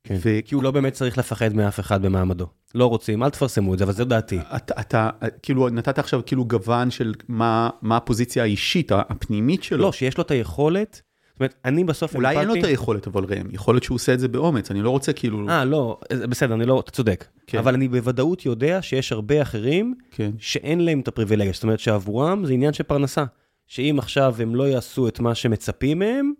[0.03, 0.39] כן, ו...
[0.45, 2.47] כי הוא לא באמת צריך לפחד מאף אחד במעמדו.
[2.75, 4.39] לא רוצים, אל תפרסמו את זה, אבל זו דעתי.
[4.55, 5.09] אתה, אתה
[5.41, 9.77] כאילו, נתת עכשיו כאילו גוון של מה, מה הפוזיציה האישית, הפנימית שלו.
[9.77, 11.01] לא, שיש לו את היכולת
[11.39, 14.13] זאת אומרת, אני בסוף אולי אין לו את היכולת, אבל ראם, יכול להיות שהוא עושה
[14.13, 15.49] את זה באומץ, אני לא רוצה כאילו...
[15.49, 17.25] אה, לא, בסדר, אני לא, אתה צודק.
[17.47, 17.57] כן.
[17.57, 20.31] אבל אני בוודאות יודע שיש הרבה אחרים כן.
[20.37, 21.53] שאין להם את הפריבילגיה.
[21.53, 23.23] זאת אומרת שעבורם זה עניין של פרנסה.
[23.69, 26.33] שאם עכשיו הם לא יעשו את מה שמצפים מהם,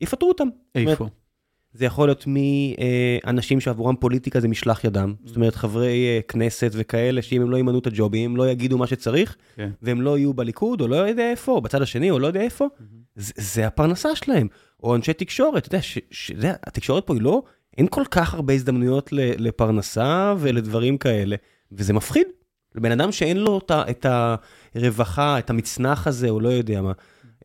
[0.00, 0.48] יפטרו אותם.
[0.74, 1.06] איפה?
[1.72, 5.14] זה יכול להיות מאנשים שעבורם פוליטיקה זה משלח ידם.
[5.24, 8.78] זאת אומרת, חברי אה, כנסת וכאלה, שאם הם לא ימנו את הג'ובים, הם לא יגידו
[8.78, 9.70] מה שצריך, כן.
[9.82, 12.66] והם לא יהיו בליכוד, או לא יודע איפה, או בצד השני, או לא יודע איפה,
[13.16, 14.48] זה, זה הפרנסה שלהם.
[14.82, 17.42] או אנשי תקשורת, אתה יודע, ש, ש, זה, התקשורת פה היא לא,
[17.78, 21.36] אין כל כך הרבה הזדמנויות לפרנסה ולדברים כאלה,
[21.72, 22.26] וזה מפחיד.
[22.74, 24.06] לבן אדם שאין לו את
[24.74, 26.92] הרווחה, את המצנח הזה, או לא יודע מה.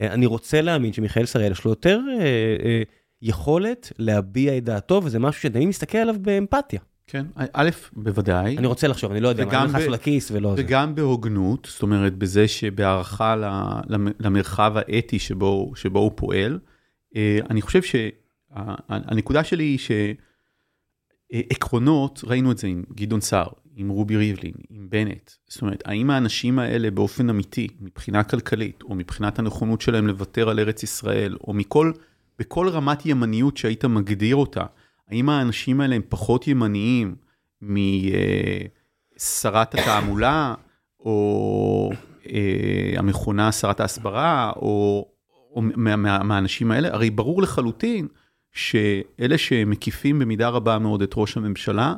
[0.01, 2.25] אני רוצה להאמין שמיכאל שראל יש לו יותר אה,
[2.65, 2.81] אה,
[3.21, 6.79] יכולת להביע את דעתו, וזה משהו שאני מסתכל עליו באמפתיה.
[7.07, 8.57] כן, א', בוודאי.
[8.57, 10.61] אני רוצה לחשוב, אני לא יודע, אני נכנס לכיס ולא זה.
[10.61, 13.35] וגם בהוגנות, זאת אומרת, בזה שבהערכה
[14.19, 16.59] למרחב האתי שבו, שבו הוא פועל.
[17.15, 19.79] אה, אני חושב שהנקודה שלי היא
[21.33, 23.47] שעקרונות, ראינו את זה עם גדעון סער,
[23.79, 25.31] עם רובי ריבלין, עם בנט.
[25.47, 30.59] זאת אומרת, האם האנשים האלה באופן אמיתי, מבחינה כלכלית, או מבחינת הנכונות שלהם לוותר על
[30.59, 31.91] ארץ ישראל, או מכל,
[32.39, 34.63] בכל רמת ימניות שהיית מגדיר אותה,
[35.07, 37.15] האם האנשים האלה הם פחות ימניים
[37.61, 37.85] משרת
[39.75, 40.53] התעמולה,
[40.99, 41.91] או
[42.29, 45.05] אה, המכונה שרת ההסברה, או,
[45.51, 45.61] או
[46.23, 46.93] מהאנשים האלה?
[46.93, 48.07] הרי ברור לחלוטין
[48.51, 51.93] שאלה שמקיפים במידה רבה מאוד את ראש הממשלה,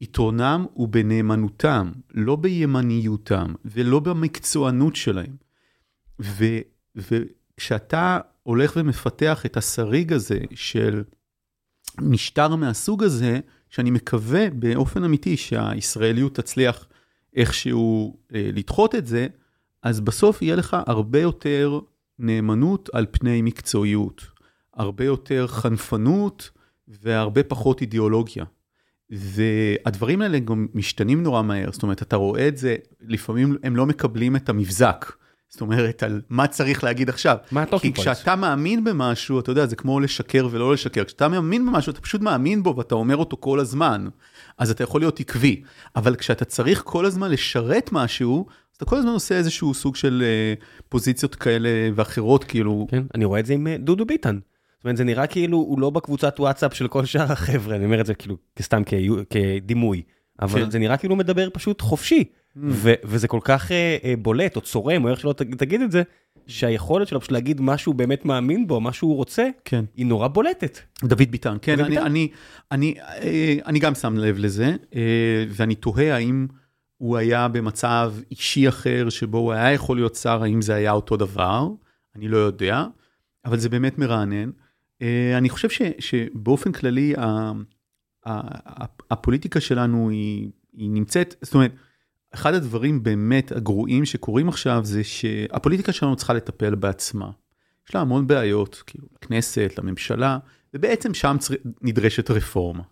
[0.00, 5.36] יתרונם הוא בנאמנותם, לא בימניותם ולא במקצוענות שלהם.
[6.96, 11.04] וכשאתה הולך ומפתח את השריג הזה של
[12.00, 16.88] משטר מהסוג הזה, שאני מקווה באופן אמיתי שהישראליות תצליח
[17.36, 19.26] איכשהו אה, לדחות את זה,
[19.82, 21.80] אז בסוף יהיה לך הרבה יותר
[22.18, 24.22] נאמנות על פני מקצועיות,
[24.74, 26.50] הרבה יותר חנפנות
[26.88, 28.44] והרבה פחות אידיאולוגיה.
[29.10, 33.86] והדברים האלה גם משתנים נורא מהר, זאת אומרת, אתה רואה את זה, לפעמים הם לא
[33.86, 35.12] מקבלים את המבזק.
[35.48, 37.36] זאת אומרת, על מה צריך להגיד עכשיו.
[37.50, 38.08] מה ה talking point?
[38.08, 41.04] כי כשאתה מאמין במשהו, אתה יודע, זה כמו לשקר ולא לשקר.
[41.04, 44.08] כשאתה מאמין במשהו, אתה פשוט מאמין בו ואתה אומר אותו כל הזמן,
[44.58, 45.62] אז אתה יכול להיות עקבי.
[45.96, 50.22] אבל כשאתה צריך כל הזמן לשרת משהו, אז אתה כל הזמן עושה איזשהו סוג של
[50.58, 52.86] אה, פוזיציות כאלה ואחרות, כאילו...
[52.90, 54.38] כן, אני רואה את זה עם אה, דודו ביטן.
[54.86, 58.06] אומרת, זה נראה כאילו הוא לא בקבוצת וואטסאפ של כל שאר החבר'ה, אני אומר את
[58.06, 58.82] זה כאילו סתם
[59.30, 60.02] כדימוי,
[60.42, 60.70] אבל כן.
[60.70, 62.24] זה נראה כאילו הוא מדבר פשוט חופשי.
[62.56, 63.70] ו- וזה כל כך uh,
[64.02, 66.02] uh, בולט או צורם או איך שלא תגיד את זה,
[66.46, 69.84] שהיכולת שלו פשוט להגיד מה שהוא באמת מאמין בו, מה שהוא רוצה, כן.
[69.96, 70.78] היא נורא בולטת.
[71.04, 72.06] דוד ביטן, כן, דוד אני, ביטן.
[72.06, 72.28] אני,
[72.72, 74.76] אני, אני, אני גם שם לב לזה,
[75.48, 76.46] ואני תוהה האם
[76.96, 81.16] הוא היה במצב אישי אחר שבו הוא היה יכול להיות שר, האם זה היה אותו
[81.16, 81.68] דבר,
[82.16, 82.84] אני לא יודע,
[83.44, 84.50] אבל זה באמת מרענן.
[85.38, 87.14] אני חושב ש, שבאופן כללי,
[89.10, 91.72] הפוליטיקה שלנו היא, היא נמצאת, זאת אומרת,
[92.34, 97.30] אחד הדברים באמת הגרועים שקורים עכשיו זה שהפוליטיקה שלנו צריכה לטפל בעצמה.
[97.88, 100.38] יש לה המון בעיות, כאילו, לכנסת, לממשלה,
[100.74, 101.54] ובעצם שם צר...
[101.82, 102.82] נדרשת רפורמה.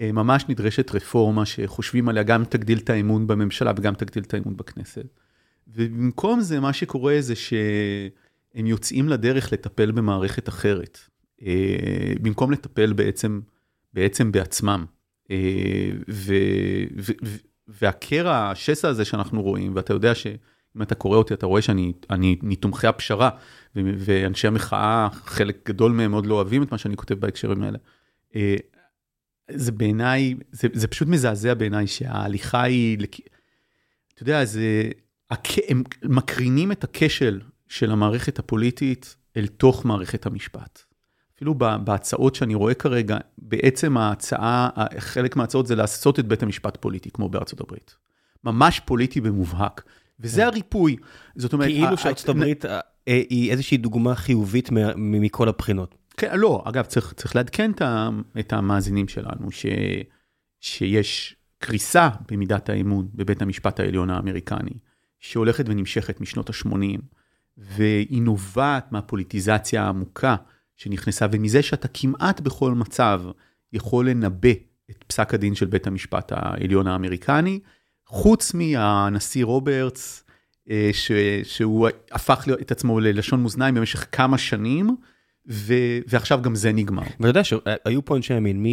[0.00, 4.56] אה, ממש נדרשת רפורמה שחושבים עליה, גם תגדיל את האמון בממשלה וגם תגדיל את האמון
[4.56, 5.06] בכנסת.
[5.68, 11.11] ובמקום זה, מה שקורה זה שהם יוצאים לדרך לטפל במערכת אחרת, אה,
[12.22, 13.40] במקום לטפל בעצם,
[13.94, 14.84] בעצם בעצמם.
[15.30, 16.34] אה, ו...
[16.98, 17.12] ו...
[17.68, 22.36] והקרע, השסע הזה שאנחנו רואים, ואתה יודע שאם אתה קורא אותי, אתה רואה שאני אני
[22.42, 23.30] מתומכי הפשרה,
[23.76, 27.78] ואנשי המחאה, חלק גדול מהם מאוד לא אוהבים את מה שאני כותב בהקשרים האלה.
[28.36, 28.56] אה,
[29.50, 32.98] זה בעיניי, זה, זה פשוט מזעזע בעיניי שההליכה היא,
[34.14, 34.90] אתה יודע, זה,
[35.68, 40.91] הם מקרינים את הכשל של המערכת הפוליטית אל תוך מערכת המשפט.
[41.42, 47.10] אפילו בהצעות שאני רואה כרגע, בעצם ההצעה, חלק מההצעות זה לעשות את בית המשפט פוליטי,
[47.10, 47.96] כמו בארצות הברית.
[48.44, 49.82] ממש פוליטי במובהק.
[50.20, 50.46] וזה כן.
[50.46, 50.96] הריפוי.
[51.36, 51.68] זאת אומרת...
[51.68, 55.94] כאילו שארצות הברית אה, היא איזושהי דוגמה חיובית מכל הבחינות.
[56.16, 57.70] כן, לא, אגב, צריך, צריך לעדכן
[58.38, 59.66] את המאזינים שלנו, ש,
[60.60, 64.74] שיש קריסה במידת האמון בבית המשפט העליון האמריקני,
[65.20, 67.00] שהולכת ונמשכת משנות ה-80,
[67.58, 70.36] והיא נובעת מהפוליטיזציה העמוקה
[70.76, 73.22] שנכנסה, ומזה שאתה כמעט בכל מצב
[73.72, 74.52] יכול לנבא
[74.90, 77.60] את פסק הדין של בית המשפט העליון האמריקני,
[78.06, 80.24] חוץ מהנשיא רוברטס,
[80.70, 84.96] אה, ש, שהוא הפך את עצמו ללשון מאזניים במשך כמה שנים,
[85.48, 85.74] ו,
[86.06, 87.02] ועכשיו גם זה נגמר.
[87.02, 88.64] ואתה יודע שהיו פה אנשי ימין,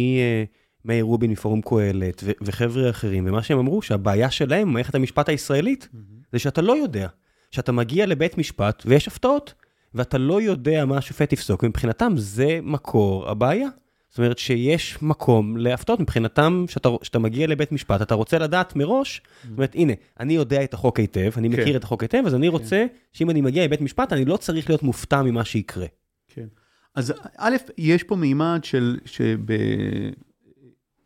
[0.84, 6.26] מאיר רובין מפורום קהלת וחבר'ה אחרים, ומה שהם אמרו, שהבעיה שלהם, מערכת המשפט הישראלית, mm-hmm.
[6.32, 7.08] זה שאתה לא יודע.
[7.50, 9.54] שאתה מגיע לבית משפט ויש הפתעות,
[9.94, 13.68] ואתה לא יודע מה השופט יפסוק, מבחינתם זה מקור הבעיה.
[14.10, 16.64] זאת אומרת שיש מקום להפתעות, מבחינתם,
[17.02, 20.98] שאתה מגיע לבית משפט, אתה רוצה לדעת מראש, זאת אומרת, הנה, אני יודע את החוק
[20.98, 21.60] היטב, אני כן.
[21.60, 22.52] מכיר את החוק היטב, אז אני כן.
[22.52, 25.86] רוצה שאם אני מגיע לבית משפט, אני לא צריך להיות מופתע ממה שיקרה.
[26.28, 26.46] כן.
[26.94, 29.38] אז א', יש פה מימד של, שב,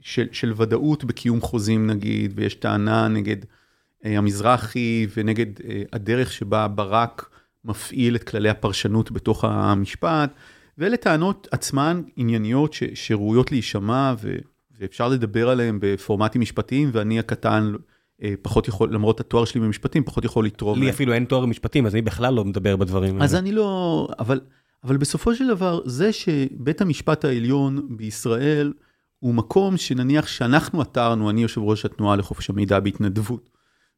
[0.00, 3.36] של, של ודאות בקיום חוזים נגיד, ויש טענה נגד
[4.04, 7.30] אה, המזרחי ונגד אה, הדרך שבה ברק
[7.64, 10.34] מפעיל את כללי הפרשנות בתוך המשפט.
[10.78, 14.36] ואלה טענות עצמן ענייניות ש, שראויות להישמע ו,
[14.80, 17.72] ואפשר לדבר עליהן בפורמטים משפטיים, ואני הקטן
[18.22, 20.80] אה, פחות יכול, למרות התואר שלי במשפטים, פחות יכול לתרום.
[20.80, 23.24] לי אפילו אין תואר במשפטים, אז אני בכלל לא מדבר בדברים האלה.
[23.24, 24.40] אז אני לא, אבל,
[24.84, 28.72] אבל בסופו של דבר, זה שבית המשפט העליון בישראל
[29.18, 33.50] הוא מקום שנניח שאנחנו עתרנו, אני יושב ראש התנועה לחופש המידע בהתנדבות,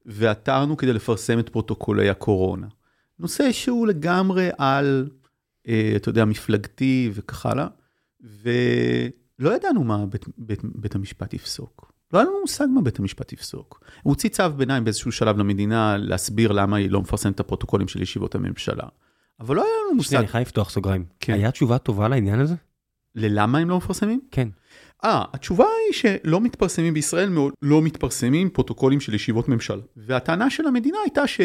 [0.06, 2.66] ועתרנו כדי לפרסם את פרוטוקולי הקורונה.
[3.18, 5.08] נושא שהוא לגמרי על
[5.68, 7.66] אה, אתה יודע, מפלגתי וכך הלאה,
[8.20, 11.92] ולא ידענו מה בית, בית, בית המשפט יפסוק.
[12.12, 13.84] לא היה לנו מושג מה בית המשפט יפסוק.
[14.02, 18.02] הוא הוציא צו ביניים באיזשהו שלב למדינה להסביר למה היא לא מפרסמת את הפרוטוקולים של
[18.02, 18.84] ישיבות הממשלה.
[19.40, 20.08] אבל לא היה לנו מושג.
[20.08, 21.04] שנייה, אני חייב לפתוח סוגריים.
[21.20, 21.32] כן.
[21.32, 22.54] היה תשובה טובה לעניין הזה?
[23.14, 24.20] ללמה הם לא מפרסמים?
[24.30, 24.48] כן.
[25.04, 29.82] אה, התשובה היא שלא מתפרסמים בישראל, לא מתפרסמים פרוטוקולים של ישיבות ממשלה.
[29.96, 31.40] והטענה של המדינה הייתה ש...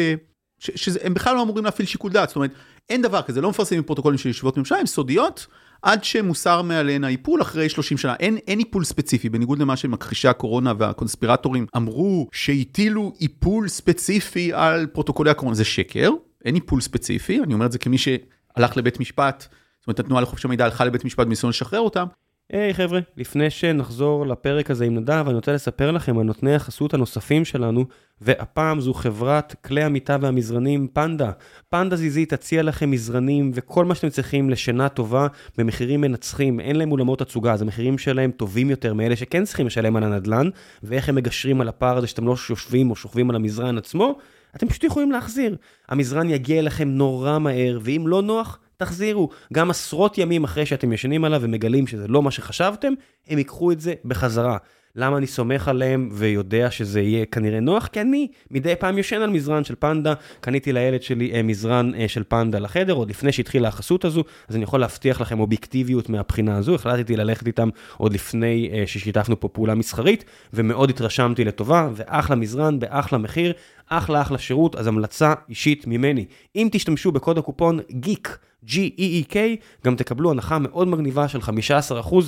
[0.74, 2.50] שהם בכלל לא אמורים להפעיל שיקול דעת, זאת אומרת,
[2.90, 5.46] אין דבר כזה, לא מפרסמים פרוטוקולים של ישיבות ממשלה, הן סודיות,
[5.82, 8.14] עד שמוסר מעליהן האיפול אחרי 30 שנה.
[8.20, 15.30] אין, אין איפול ספציפי, בניגוד למה שמכחישי הקורונה והקונספירטורים אמרו, שהטילו איפול ספציפי על פרוטוקולי
[15.30, 16.10] הקורונה, זה שקר,
[16.44, 19.46] אין איפול ספציפי, אני אומר את זה כמי שהלך לבית משפט,
[19.80, 22.06] זאת אומרת, התנועה לחופש המידע הלכה לבית משפט בניסיון לשחרר אותם,
[22.52, 26.54] היי hey, חבר'ה, לפני שנחזור לפרק הזה עם נדב, אני רוצה לספר לכם על נותני
[26.54, 27.84] החסות הנוספים שלנו,
[28.20, 31.30] והפעם זו חברת כלי המיטה והמזרנים פנדה.
[31.70, 35.26] פנדה זיזית תציע לכם מזרנים וכל מה שאתם צריכים לשינה טובה
[35.58, 36.60] במחירים מנצחים.
[36.60, 40.48] אין להם אולמות הצוגה, אז המחירים שלהם טובים יותר מאלה שכן צריכים לשלם על הנדלן,
[40.82, 44.18] ואיך הם מגשרים על הפער הזה שאתם לא יושבים או שוכבים על המזרן עצמו,
[44.56, 45.56] אתם פשוט יכולים להחזיר.
[45.88, 49.28] המזרן יגיע אליכם נורא מהר, ואם לא נוח, תחזירו.
[49.52, 52.92] גם עשרות ימים אחרי שאתם ישנים עליו ומגלים שזה לא מה שחשבתם,
[53.28, 54.56] הם ייקחו את זה בחזרה.
[54.96, 57.86] למה אני סומך עליהם ויודע שזה יהיה כנראה נוח?
[57.86, 62.08] כי אני מדי פעם יושן על מזרן של פנדה, קניתי לילד שלי אה, מזרן אה,
[62.08, 66.56] של פנדה לחדר, עוד לפני שהתחילה החסות הזו, אז אני יכול להבטיח לכם אובייקטיביות מהבחינה
[66.56, 72.36] הזו, החלטתי ללכת איתם עוד לפני אה, ששיתפנו פה פעולה מסחרית, ומאוד התרשמתי לטובה, ואחלה
[72.36, 73.52] מזרן באחלה מחיר,
[73.88, 76.24] אחלה אחלה שירות, אז המלצה אישית ממני.
[76.56, 79.36] אם תשתמשו בקוד הקופון גיק, G-E-E-K,
[79.84, 81.44] גם תקבלו הנחה מאוד מגניבה של 15%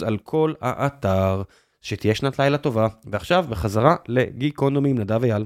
[0.06, 1.42] על כל האתר.
[1.84, 5.44] שתהיה שנת לילה טובה, ועכשיו בחזרה לגיקונומי עם נדב אייל.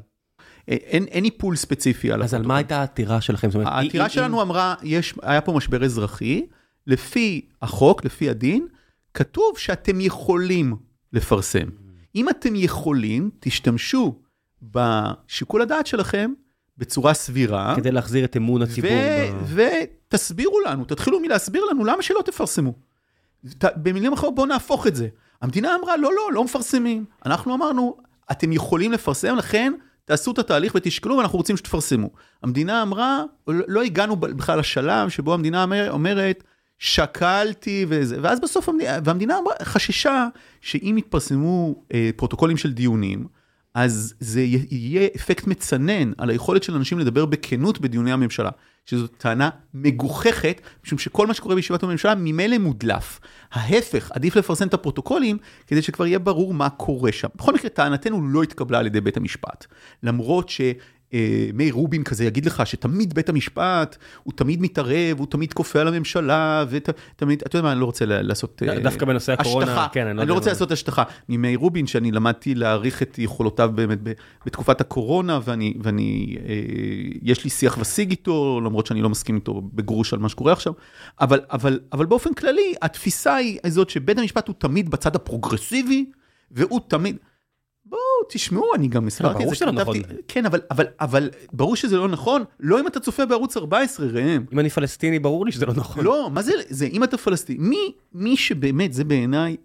[0.68, 3.48] אין, אין איפול ספציפי על אז על מה הייתה העתירה שלכם?
[3.54, 4.42] אומרת, העתירה שלנו.
[4.42, 6.46] אמרה, יש, היה פה משבר אזרחי,
[6.86, 8.66] לפי החוק, לפי הדין,
[9.14, 10.76] כתוב שאתם יכולים
[11.12, 11.68] לפרסם.
[12.14, 14.14] אם אתם יכולים, תשתמשו
[14.62, 16.32] בשיקול הדעת שלכם
[16.78, 17.74] בצורה סבירה.
[17.76, 18.90] כדי להחזיר את אמון הציבור.
[19.56, 19.60] ב...
[20.08, 22.72] ותסבירו לנו, תתחילו מלהסביר לנו למה שלא תפרסמו.
[23.76, 25.08] במילים אחרות, בואו נהפוך את זה.
[25.42, 27.04] המדינה אמרה, לא, לא, לא מפרסמים.
[27.26, 27.96] אנחנו אמרנו,
[28.30, 29.72] אתם יכולים לפרסם, לכן
[30.04, 32.10] תעשו את התהליך ותשקלו, ואנחנו רוצים שתפרסמו.
[32.42, 36.44] המדינה אמרה, לא, לא הגענו בכלל לשלב שבו המדינה אומר, אומרת,
[36.78, 40.28] שקלתי וזה, ואז בסוף המדינה, והמדינה אמרה, חששה
[40.60, 43.26] שאם יתפרסמו אה, פרוטוקולים של דיונים,
[43.78, 48.50] אז זה יהיה אפקט מצנן על היכולת של אנשים לדבר בכנות בדיוני הממשלה,
[48.86, 53.20] שזו טענה מגוחכת, משום שכל מה שקורה בישיבת הממשלה ממילא מודלף.
[53.52, 57.28] ההפך, עדיף לפרסם את הפרוטוקולים, כדי שכבר יהיה ברור מה קורה שם.
[57.36, 59.66] בכל מקרה, טענתנו לא התקבלה על ידי בית המשפט,
[60.02, 60.60] למרות ש...
[61.14, 65.80] אה, מאיר רובין כזה יגיד לך שתמיד בית המשפט, הוא תמיד מתערב, הוא תמיד כופה
[65.80, 68.80] על הממשלה, ותמיד, אתה יודע מה, אני לא רוצה לעשות השטחה.
[68.80, 71.02] דווקא בנושא הקורונה, כן, אני לא, אני לא רוצה לעשות השטחה.
[71.28, 73.98] ממאיר רובין, שאני למדתי להעריך את יכולותיו באמת
[74.46, 76.54] בתקופת הקורונה, ואני, ואני אה,
[77.22, 80.72] יש לי שיח ושיג איתו, למרות שאני לא מסכים איתו בגרוש על מה שקורה עכשיו,
[81.20, 86.10] אבל, אבל, אבל באופן כללי, התפיסה היא זאת שבית המשפט הוא תמיד בצד הפרוגרסיבי,
[86.50, 87.16] והוא תמיד...
[87.88, 89.96] בואו תשמעו אני גם הסברתי את זה, לא נכון.
[90.28, 94.44] כן אבל אבל אבל ברור שזה לא נכון לא אם אתה צופה בערוץ 14 ראם.
[94.52, 96.04] אם אני פלסטיני ברור לי שזה לא נכון.
[96.04, 99.56] לא מה זה זה אם אתה פלסטיני מי מי שבאמת זה בעיניי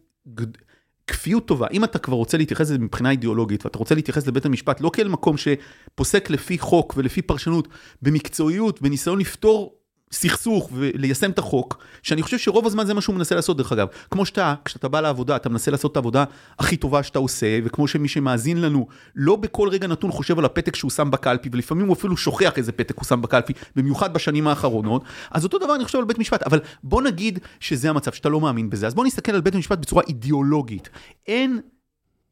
[1.07, 4.81] כפיות טובה אם אתה כבר רוצה להתייחס לזה מבחינה אידיאולוגית ואתה רוצה להתייחס לבית המשפט
[4.81, 7.67] לא כאל מקום שפוסק לפי חוק ולפי פרשנות
[8.01, 9.75] במקצועיות בניסיון לפתור
[10.13, 13.87] סכסוך וליישם את החוק, שאני חושב שרוב הזמן זה מה שהוא מנסה לעשות דרך אגב.
[14.11, 16.23] כמו שאתה, כשאתה בא לעבודה, אתה מנסה לעשות את העבודה
[16.59, 20.75] הכי טובה שאתה עושה, וכמו שמי שמאזין לנו, לא בכל רגע נתון חושב על הפתק
[20.75, 25.03] שהוא שם בקלפי, ולפעמים הוא אפילו שוכח איזה פתק הוא שם בקלפי, במיוחד בשנים האחרונות,
[25.31, 28.39] אז אותו דבר אני חושב על בית משפט, אבל בוא נגיד שזה המצב, שאתה לא
[28.39, 30.89] מאמין בזה, אז בוא נסתכל על בית המשפט בצורה אידיאולוגית.
[31.27, 31.59] אין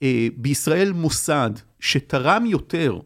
[0.04, 3.00] אה, בישראל מוסד שתרם יותר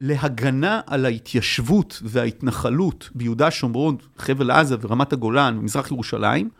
[0.00, 6.50] להגנה על ההתיישבות וההתנחלות ביהודה, שומרון, חבל עזה ורמת הגולן ומזרח ירושלים,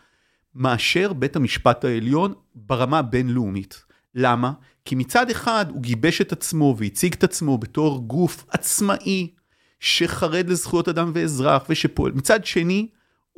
[0.54, 3.84] מאשר בית המשפט העליון ברמה הבינלאומית.
[4.14, 4.52] למה?
[4.84, 9.30] כי מצד אחד הוא גיבש את עצמו והציג את עצמו בתור גוף עצמאי
[9.80, 12.12] שחרד לזכויות אדם ואזרח ושפועל.
[12.12, 12.88] מצד שני,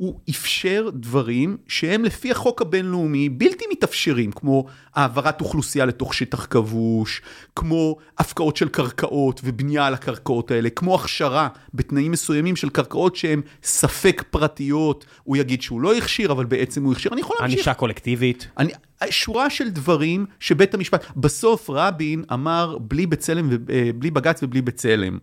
[0.01, 7.21] הוא אפשר דברים שהם לפי החוק הבינלאומי בלתי מתאפשרים, כמו העברת אוכלוסייה לתוך שטח כבוש,
[7.55, 13.41] כמו הפקעות של קרקעות ובנייה על הקרקעות האלה, כמו הכשרה בתנאים מסוימים של קרקעות שהן
[13.63, 17.57] ספק פרטיות, הוא יגיד שהוא לא הכשיר, אבל בעצם הוא הכשיר, אני יכול להמשיך.
[17.57, 18.47] ענישה קולקטיבית.
[18.57, 18.71] אני,
[19.09, 25.17] שורה של דברים שבית המשפט, בסוף רבין אמר בלי בצלם, אה, בלי בג"ץ ובלי בצלם.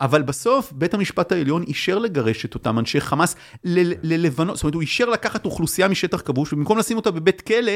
[0.00, 4.82] אבל בסוף בית המשפט העליון אישר לגרש את אותם אנשי חמאס ללבנון, זאת אומרת הוא
[4.82, 7.72] אישר לקחת אוכלוסייה משטח כבוש ובמקום לשים אותה בבית כלא,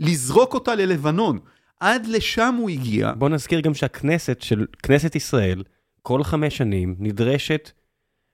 [0.00, 1.38] לזרוק אותה ללבנון.
[1.80, 3.12] עד לשם הוא הגיע.
[3.16, 5.62] בוא נזכיר גם שהכנסת של כנסת ישראל,
[6.02, 7.70] כל חמש שנים נדרשת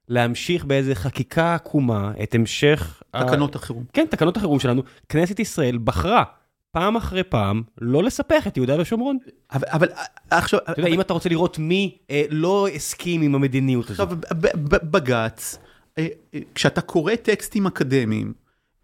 [0.09, 3.03] להמשיך באיזה חקיקה עקומה את המשך...
[3.11, 3.59] תקנות ה...
[3.59, 3.85] החירום.
[3.93, 4.83] כן, תקנות החירום שלנו.
[5.09, 6.25] כנסת ישראל בחרה
[6.75, 9.19] פעם אחרי פעם, לא לספח את יהודה ושומרון.
[9.53, 9.89] אבל, אבל
[10.31, 10.61] עכשיו...
[10.61, 10.93] אתה יודע, אבל...
[10.93, 14.09] אם אתה רוצה לראות מי אה, לא הסכים עם המדיניות הזאת.
[14.23, 14.39] עכשיו,
[14.91, 15.59] בג"ץ,
[15.99, 18.33] אה, אה, כשאתה קורא טקסטים אקדמיים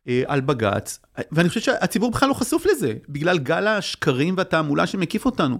[0.08, 0.98] אה, על בג"ץ,
[1.32, 5.58] ואני חושב שהציבור בכלל לא חשוף לזה, בגלל גל השקרים והתעמולה שמקיף אותנו.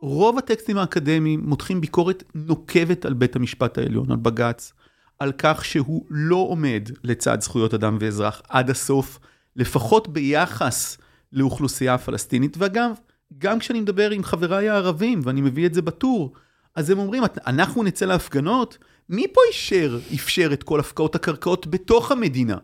[0.00, 4.72] רוב הטקסטים האקדמיים מותחים ביקורת נוקבת על בית המשפט העליון, על בג"ץ,
[5.18, 9.18] על כך שהוא לא עומד לצד זכויות אדם ואזרח עד הסוף,
[9.56, 10.98] לפחות ביחס
[11.32, 12.90] לאוכלוסייה הפלסטינית, ואגב,
[13.38, 16.32] גם כשאני מדבר עם חבריי הערבים, ואני מביא את זה בטור,
[16.74, 22.12] אז הם אומרים, אנחנו נצא להפגנות, מי פה אישר, אפשר את כל הפקעות הקרקעות בתוך
[22.12, 22.56] המדינה?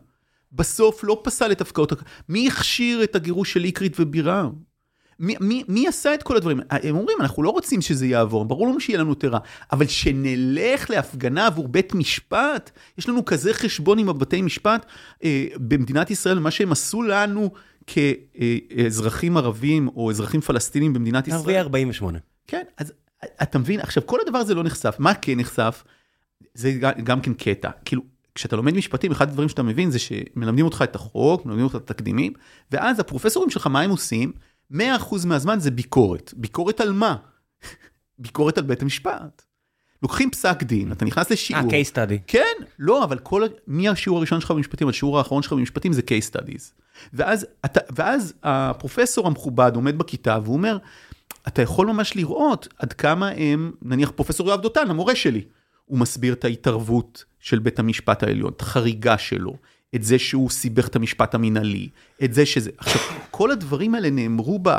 [0.52, 4.48] בסוף לא פסל את הפקעות הקרקעות, מי הכשיר את הגירוש של איקרית ובירה?
[5.18, 6.60] מי, מי, מי עשה את כל הדברים?
[6.70, 9.38] הם אומרים, אנחנו לא רוצים שזה יעבור, ברור לנו שיהיה לנו רע,
[9.72, 14.86] אבל שנלך להפגנה עבור בית משפט, יש לנו כזה חשבון עם הבתי משפט
[15.24, 17.50] אה, במדינת ישראל, מה שהם עשו לנו
[17.86, 21.40] כאזרחים ערבים או אזרחים פלסטינים במדינת ישראל.
[21.40, 22.18] ערבי 48.
[22.46, 22.92] כן, אז
[23.42, 25.84] אתה מבין, עכשיו כל הדבר הזה לא נחשף, מה כן נחשף?
[26.54, 26.72] זה
[27.04, 28.02] גם כן קטע, כאילו,
[28.34, 31.90] כשאתה לומד משפטים, אחד הדברים שאתה מבין זה שמלמדים אותך את החוק, מלמדים אותך את
[31.90, 32.32] התקדימים,
[32.70, 34.32] ואז הפרופסורים שלך, מה הם עושים?
[34.72, 34.76] 100%
[35.26, 36.34] מהזמן זה ביקורת.
[36.36, 37.16] ביקורת על מה?
[38.18, 39.42] ביקורת על בית המשפט.
[40.04, 41.72] לוקחים פסק דין, אתה נכנס לשיעור.
[41.72, 42.20] אה, case study.
[42.26, 46.62] כן, לא, אבל כל, מהשיעור הראשון שלך במשפטים, השיעור האחרון שלך במשפטים זה case studies.
[47.12, 50.78] ואז, אתה, ואז הפרופסור המכובד עומד בכיתה והוא אומר,
[51.48, 55.44] אתה יכול ממש לראות עד כמה הם, נניח פרופסור יואב דותן, המורה שלי,
[55.84, 59.56] הוא מסביר את ההתערבות של בית המשפט העליון, את החריגה שלו,
[59.94, 61.88] את זה שהוא סיבך את המשפט המינהלי,
[62.24, 62.70] את זה שזה...
[62.78, 64.70] עכשיו, כל הדברים האלה נאמרו ב,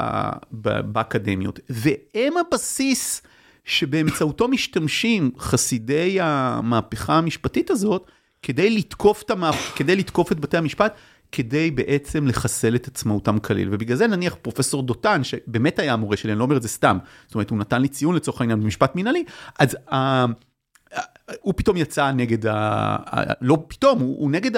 [0.52, 3.22] ב, באקדמיות, והם הבסיס
[3.66, 9.74] שבאמצעותו משתמשים חסידי המהפכה המשפטית הזאת, כדי לתקוף את, המהפ...
[9.76, 10.96] כדי לתקוף את בתי המשפט,
[11.32, 13.70] כדי בעצם לחסל את עצמאותם כליל.
[13.72, 16.98] ובגלל זה נניח פרופסור דותן, שבאמת היה המורה שלי, אני לא אומר את זה סתם,
[17.26, 19.24] זאת אומרת, הוא נתן לי ציון לצורך העניין במשפט מינהלי,
[19.60, 19.94] אז אה,
[21.42, 22.98] הוא פתאום יצא נגד, ה...
[23.42, 24.52] לא פתאום, הוא, הוא נגד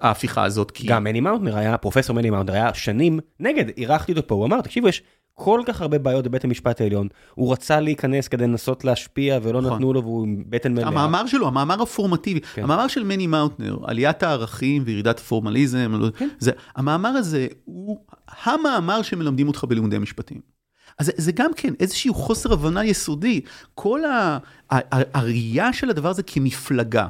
[0.00, 0.70] ההפיכה הזאת.
[0.70, 0.86] כי...
[0.86, 4.60] גם מני מאוטנר היה, פרופסור מני מאוטנר היה שנים נגד, אירחתי אותו פה, הוא אמר,
[4.60, 5.02] תקשיבו, יש
[5.42, 9.72] כל כך הרבה בעיות בבית המשפט העליון, הוא רצה להיכנס כדי לנסות להשפיע ולא נכון.
[9.72, 10.88] נתנו לו והוא עם בטן מלאה.
[10.88, 12.64] המאמר שלו, המאמר הפורמטיבי, כן.
[12.64, 16.28] המאמר של מני מאוטנר, עליית הערכים וירידת הפורמליזם, לא- כן.
[16.38, 17.98] זה, המאמר הזה הוא
[18.42, 20.40] המאמר שמלמדים אותך בלימודי משפטים.
[20.98, 23.40] אז זה גם כן איזשהו חוסר הבנה יסודי.
[23.74, 24.38] כל ה,
[24.70, 27.06] ה, ה, הראייה של הדבר הזה כמפלגה,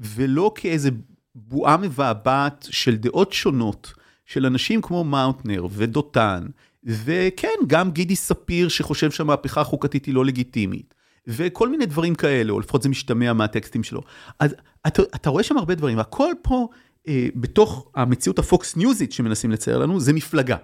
[0.00, 0.90] ולא כאיזה
[1.34, 3.92] בועה מבעבעת של דעות שונות,
[4.26, 6.46] של אנשים כמו מאוטנר ודותן,
[6.86, 10.94] וכן, גם גידי ספיר שחושב שהמהפכה החוקתית היא לא לגיטימית.
[11.26, 14.00] וכל מיני דברים כאלה, או לפחות זה משתמע מהטקסטים שלו.
[14.38, 14.54] אז
[14.86, 16.68] אתה, אתה רואה שם הרבה דברים, והכל פה,
[17.08, 20.56] אה, בתוך המציאות הפוקס ניוזית שמנסים לצייר לנו, זה מפלגה.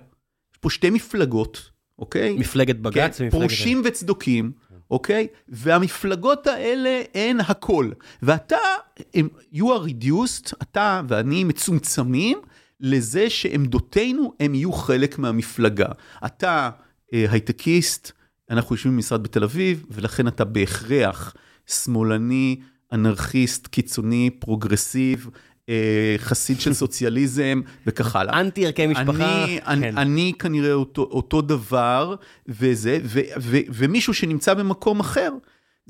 [0.53, 2.37] יש פה שתי מפלגות, אוקיי?
[2.39, 3.31] מפלגת בג"ץ כן, ומפלגת...
[3.31, 4.53] פרושים וצדוקים,
[4.91, 5.27] אוקיי?
[5.49, 7.91] והמפלגות האלה הן הכל.
[8.23, 8.57] ואתה,
[9.55, 12.39] you are reduced, אתה ואני מצומצמים
[12.81, 15.89] לזה שעמדותינו הם יהיו חלק מהמפלגה.
[16.27, 16.71] אתה
[17.15, 18.13] אה, הייטקיסט,
[18.51, 21.35] אנחנו יושבים במשרד בתל אביב, ולכן אתה בהכרח
[21.67, 22.61] שמאלני,
[22.93, 25.31] אנרכיסט, קיצוני, progressive,
[25.69, 28.41] אה, חסיד של סוציאליזם וכך הלאה.
[28.41, 29.45] אנטי ערכי משפחה.
[29.45, 29.67] אני, כן.
[29.67, 32.15] אני, אני כנראה אותו, אותו דבר,
[32.49, 35.33] וזה, ו, ו, ומישהו שנמצא במקום אחר,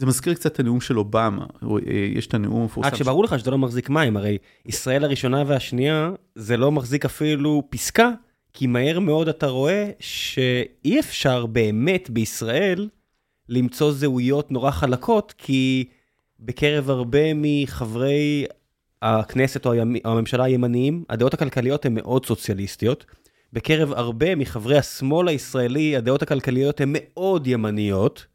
[0.01, 1.68] זה מזכיר קצת את הנאום של אובמה, אה,
[2.14, 2.88] יש את הנאום המפורסם.
[2.88, 7.62] רק שברור לך שזה לא מחזיק מים, הרי ישראל הראשונה והשנייה, זה לא מחזיק אפילו
[7.70, 8.11] פסקה,
[8.53, 12.88] כי מהר מאוד אתה רואה שאי אפשר באמת בישראל
[13.48, 15.84] למצוא זהויות נורא חלקות, כי
[16.40, 18.46] בקרב הרבה מחברי
[19.03, 19.72] הכנסת או
[20.05, 23.05] הממשלה הימניים, הדעות הכלכליות הן מאוד סוציאליסטיות.
[23.53, 28.26] בקרב הרבה מחברי השמאל הישראלי, הדעות הכלכליות הן מאוד ימניות.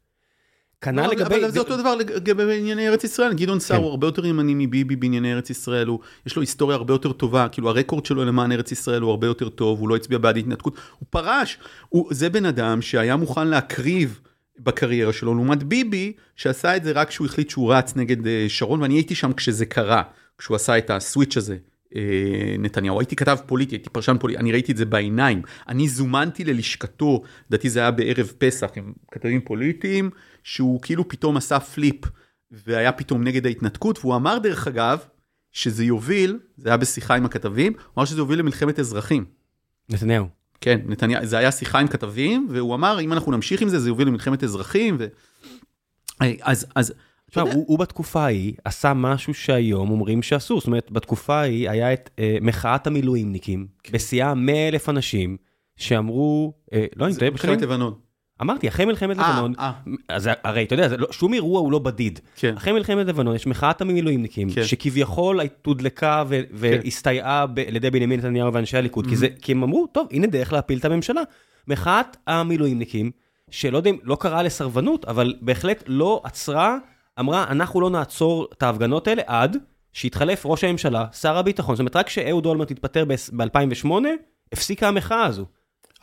[0.80, 1.36] כנ"ל לא, לגבי...
[1.36, 3.82] אבל זה אותו דבר לגבי ענייני ארץ ישראל, גדעון סער כן.
[3.82, 7.48] הוא הרבה יותר ימני מביבי בענייני ארץ ישראל, הוא, יש לו היסטוריה הרבה יותר טובה,
[7.48, 10.76] כאילו הרקורד שלו למען ארץ ישראל הוא הרבה יותר טוב, הוא לא הצביע בעד התנתקות,
[10.98, 11.58] הוא פרש,
[11.88, 14.20] הוא, זה בן אדם שהיה מוכן להקריב
[14.58, 18.82] בקריירה שלו, לעומת ביבי, שעשה את זה רק כשהוא החליט שהוא רץ נגד אה, שרון,
[18.82, 20.02] ואני הייתי שם כשזה קרה,
[20.38, 21.56] כשהוא עשה את הסוויץ' הזה.
[21.96, 25.42] אה, נתניהו, הייתי כתב פוליטי, הייתי פרשן פוליטי, אני ראיתי את זה בעיניים.
[25.68, 30.10] אני זומנתי ללשכתו, לדעתי זה היה בערב פסח עם כתבים פוליטיים,
[30.46, 31.96] שהוא כאילו פתאום עשה flip,
[32.50, 34.98] והיה פתאום נגד ההתנתקות, והוא אמר דרך אגב,
[35.52, 39.24] שזה יוביל, זה היה בשיחה עם הכתבים, הוא אמר שזה יוביל למלחמת אזרחים.
[39.88, 40.26] נתניהו.
[40.60, 43.88] כן, נתניהו, זה היה שיחה עם כתבים, והוא אמר, אם אנחנו נמשיך עם זה, זה
[43.88, 45.06] יוביל למלחמת אזרחים, ו...
[46.42, 46.92] אז, אז,
[47.28, 51.70] עכשיו, יודע, הוא, הוא בתקופה ההיא עשה משהו שהיום אומרים שאסור, זאת אומרת, בתקופה ההיא
[51.70, 55.36] היה את אה, מחאת המילואימניקים, בשיאה 100 אלף אנשים,
[55.76, 58.05] שאמרו, אה, לא, אני טועה מלחמת בשנים, לבנון.
[58.42, 59.72] אמרתי, אחרי מלחמת אה, לבנון, אה.
[60.08, 62.20] אז הרי אתה יודע, לא, שום אירוע הוא לא בדיד.
[62.36, 62.54] כן.
[62.56, 64.64] אחרי מלחמת לבנון יש מחאת המילואימניקים, כן.
[64.64, 69.62] שכביכול הודלקה ו- והסתייעה ב- על ידי בנימין נתניהו ואנשי הליכוד, כי, זה, כי הם
[69.62, 71.20] אמרו, טוב, הנה דרך להפיל את הממשלה.
[71.68, 73.10] מחאת המילואימניקים,
[73.50, 76.76] שלא יודע אם, לא קראה לסרבנות, אבל בהחלט לא עצרה,
[77.20, 79.56] אמרה, אנחנו לא נעצור את ההפגנות האלה עד
[79.92, 81.74] שיתחלף ראש הממשלה, שר הביטחון.
[81.76, 83.88] זאת אומרת, רק כשאהוד אולמרט התפטר ב-2008,
[84.52, 85.46] הפסיקה המחאה הזו.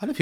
[0.04, 0.12] א',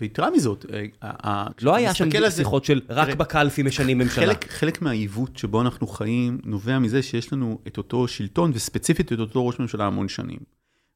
[0.00, 0.66] ויתרה מזאת,
[1.02, 4.34] אה, לא היה שם שיחות של רק בקלפי משנים ממשלה.
[4.48, 9.46] חלק, מהעיוות שבו אנחנו חיים נובע מזה שיש לנו את אותו שלטון וספציפית את אותו
[9.46, 10.38] ראש ממשלה המון שנים.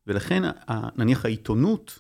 [0.06, 0.42] ולכן
[0.96, 1.98] נניח העיתונות,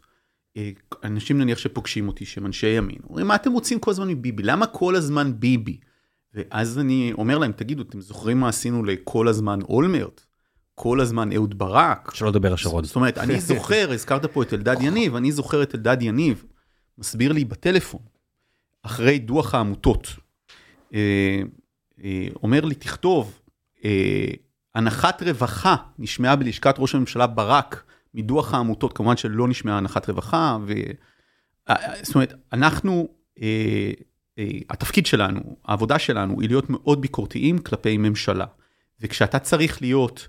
[0.56, 0.70] אה,
[1.04, 4.42] אנשים נניח שפוגשים אותי שהם אנשי ימין, אומרים מה אתם רוצים כל הזמן מביבי?
[4.42, 5.78] למה כל הזמן ביבי?
[6.34, 10.27] ואז אני אומר להם, תגידו, אתם זוכרים מה עשינו לכל הזמן אולמרט?
[10.80, 12.14] כל הזמן אהוד ברק?
[12.14, 12.84] שלא לדבר על שרון.
[12.84, 16.44] זאת אומרת, אני זוכר, הזכרת פה את אלדד יניב, אני זוכר את אלדד יניב,
[16.98, 18.00] מסביר לי בטלפון,
[18.82, 20.08] אחרי דוח העמותות,
[20.94, 21.40] אה,
[22.04, 23.40] אה, אומר לי, תכתוב,
[23.84, 24.26] אה,
[24.74, 30.72] הנחת רווחה נשמעה בלשכת ראש הממשלה ברק מדוח העמותות, כמובן שלא נשמעה הנחת רווחה, ו...
[32.02, 33.08] זאת אומרת, אנחנו,
[33.42, 33.92] אה,
[34.38, 38.46] אה, התפקיד שלנו, העבודה שלנו, היא להיות מאוד ביקורתיים כלפי ממשלה.
[39.00, 40.28] וכשאתה צריך להיות,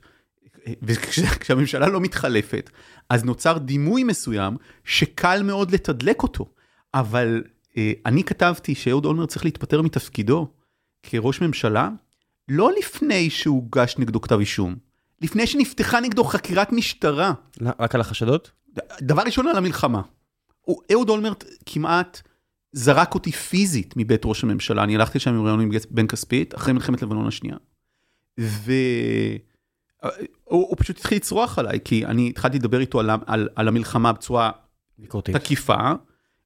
[0.81, 2.69] וכשהממשלה לא מתחלפת,
[3.09, 6.45] אז נוצר דימוי מסוים שקל מאוד לתדלק אותו.
[6.93, 7.43] אבל
[7.77, 10.47] אה, אני כתבתי שאהוד אולמרט צריך להתפטר מתפקידו
[11.03, 11.89] כראש ממשלה,
[12.49, 14.75] לא לפני שהוגש נגדו כתב אישום,
[15.21, 17.33] לפני שנפתחה נגדו חקירת משטרה.
[17.61, 18.51] לא, רק על החשדות?
[19.01, 20.01] דבר ראשון על המלחמה.
[20.91, 22.21] אהוד אולמרט כמעט
[22.71, 26.73] זרק אותי פיזית מבית ראש הממשלה, אני הלכתי שם עם רעיון עם בן כספית, אחרי
[26.73, 27.57] מלחמת לבנון השנייה.
[28.37, 29.39] והוא
[30.43, 34.51] הוא פשוט התחיל לצרוח עליי, כי אני התחלתי לדבר איתו על, על, על המלחמה בצורה
[34.97, 35.35] ביקורתית.
[35.35, 35.91] תקיפה.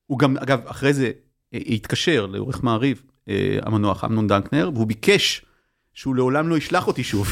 [0.06, 1.12] הוא גם, אגב, אחרי זה
[1.54, 5.46] אה, התקשר לעורך מעריב, אה, המנוח אמנון דנקנר, והוא ביקש
[5.94, 7.28] שהוא לעולם לא ישלח אותי שוב.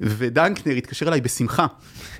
[0.00, 1.66] ודנקנר התקשר אליי בשמחה,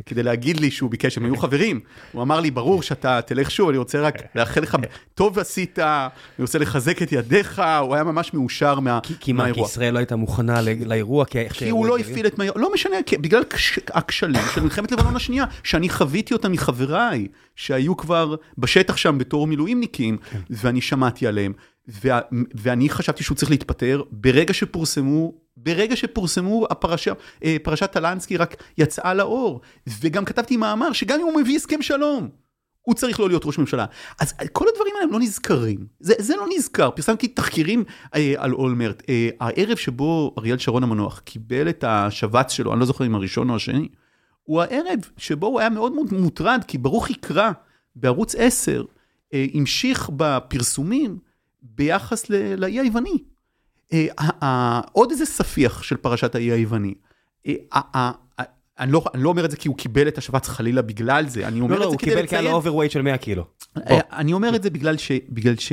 [0.07, 1.81] כדי להגיד לי שהוא ביקש, הם היו חברים.
[2.13, 4.77] הוא אמר לי, ברור שאתה תלך שוב, אני רוצה רק לאחל לך,
[5.15, 9.53] טוב עשית, אני רוצה לחזק את ידיך, הוא היה ממש מאושר מה, כי, כי מה,
[9.55, 11.25] כי ישראל לא הייתה מוכנה לאירוע?
[11.25, 12.35] כי, כי הוא לא הפעיל את...
[12.57, 13.43] לא משנה, כי, בגלל
[13.91, 20.17] הכשלים של מלחמת לבנון השנייה, שאני חוויתי אותם מחבריי, שהיו כבר בשטח שם בתור מילואימניקים,
[20.31, 20.39] כן.
[20.51, 21.53] ואני שמעתי עליהם.
[22.55, 27.13] ואני חשבתי שהוא צריך להתפטר ברגע שפורסמו, ברגע שפורסמו הפרשה,
[27.45, 29.61] אה, פרשת טלנסקי רק יצאה לאור,
[30.01, 32.29] וגם כתבתי מאמר שגם אם הוא מביא הסכם שלום,
[32.83, 33.87] הוא צריך לא להיות ראש ממשלה.
[34.21, 36.91] אז כל הדברים האלה לא נזכרים, זה, זה לא נזכר.
[36.91, 37.85] פרסמתי תחקירים
[38.15, 39.03] אה, על אולמרט.
[39.09, 43.51] אה, הערב שבו אריאל שרון המנוח קיבל את השבץ שלו, אני לא זוכר אם הראשון
[43.51, 43.89] או השני,
[44.43, 47.51] הוא הערב שבו הוא היה מאוד מאוד מוטרד, כי ברוך קרא
[47.97, 48.85] בערוץ 10
[49.35, 51.19] אה, המשיך בפרסומים
[51.63, 53.32] ביחס לאי היווני.
[53.93, 56.95] אה, עוד איזה ספיח של פרשת האי היווני.
[57.49, 58.11] אה,
[58.79, 61.49] אני לא, אני לא אומר את זה כי הוא קיבל את השבץ חלילה בגלל זה,
[61.49, 62.21] אני אומר לא, את לא, זה כדי לציין.
[62.21, 63.45] לא, לא, הוא קיבל כאן overweight של 100 קילו.
[64.13, 65.13] אני אומר את זה בגלל ש...
[65.29, 65.73] בגלל ש...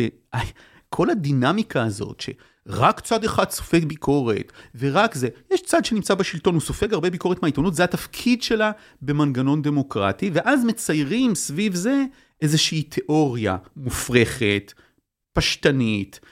[0.90, 6.62] כל הדינמיקה הזאת, שרק צד אחד סופג ביקורת, ורק זה, יש צד שנמצא בשלטון, הוא
[6.62, 12.04] סופג הרבה ביקורת מהעיתונות, זה התפקיד שלה במנגנון דמוקרטי, ואז מציירים סביב זה
[12.42, 14.74] איזושהי תיאוריה מופרכת,
[15.34, 16.29] פשטנית, אה,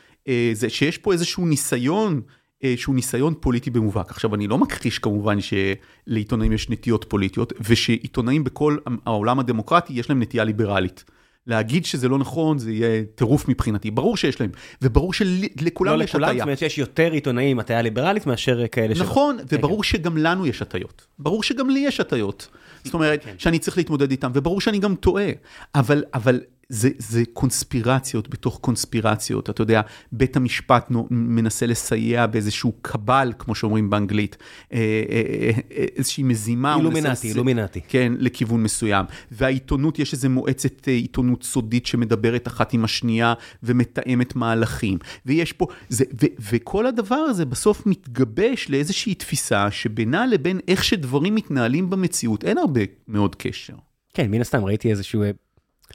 [0.53, 2.21] זה שיש פה איזשהו ניסיון,
[2.63, 4.11] אה, שהוא ניסיון פוליטי במובהק.
[4.11, 10.21] עכשיו, אני לא מכחיש כמובן שלעיתונאים יש נטיות פוליטיות, ושעיתונאים בכל העולם הדמוקרטי יש להם
[10.21, 11.03] נטייה ליברלית.
[11.47, 13.91] להגיד שזה לא נכון, זה יהיה טירוף מבחינתי.
[13.91, 14.49] ברור שיש להם,
[14.81, 16.19] וברור שלכולם לא יש הטיה.
[16.19, 19.05] לא לכולם, זאת אומרת שיש יותר עיתונאים הטיה ליברלית מאשר כאלה שלא.
[19.05, 19.89] נכון, כן, וברור כן.
[19.89, 21.07] שגם לנו יש הטיות.
[21.19, 22.47] ברור שגם לי יש הטיות.
[22.83, 23.33] זאת אומרת, כן.
[23.37, 25.29] שאני צריך להתמודד איתם, וברור שאני גם טועה.
[25.75, 33.33] אבל, אבל זה, זה קונספירציות בתוך קונספירציות, אתה יודע, בית המשפט מנסה לסייע באיזשהו קבל,
[33.39, 34.37] כמו שאומרים באנגלית,
[34.73, 34.77] אה,
[35.09, 36.75] אה, אה, איזושהי מזימה.
[36.75, 37.81] אילומינטי, אילומינטי.
[37.87, 39.05] כן, לכיוון מסוים.
[39.31, 44.97] והעיתונות, יש איזו מועצת עיתונות סודית שמדברת אחת עם השנייה ומתאמת מהלכים.
[45.25, 51.35] ויש פה, זה, ו, וכל הדבר הזה בסוף מתגבש לאיזושהי תפיסה שבינה לבין איך שדברים
[51.35, 53.75] מתנהלים במציאות, אין הרבה מאוד קשר.
[54.13, 55.23] כן, מן הסתם ראיתי איזשהו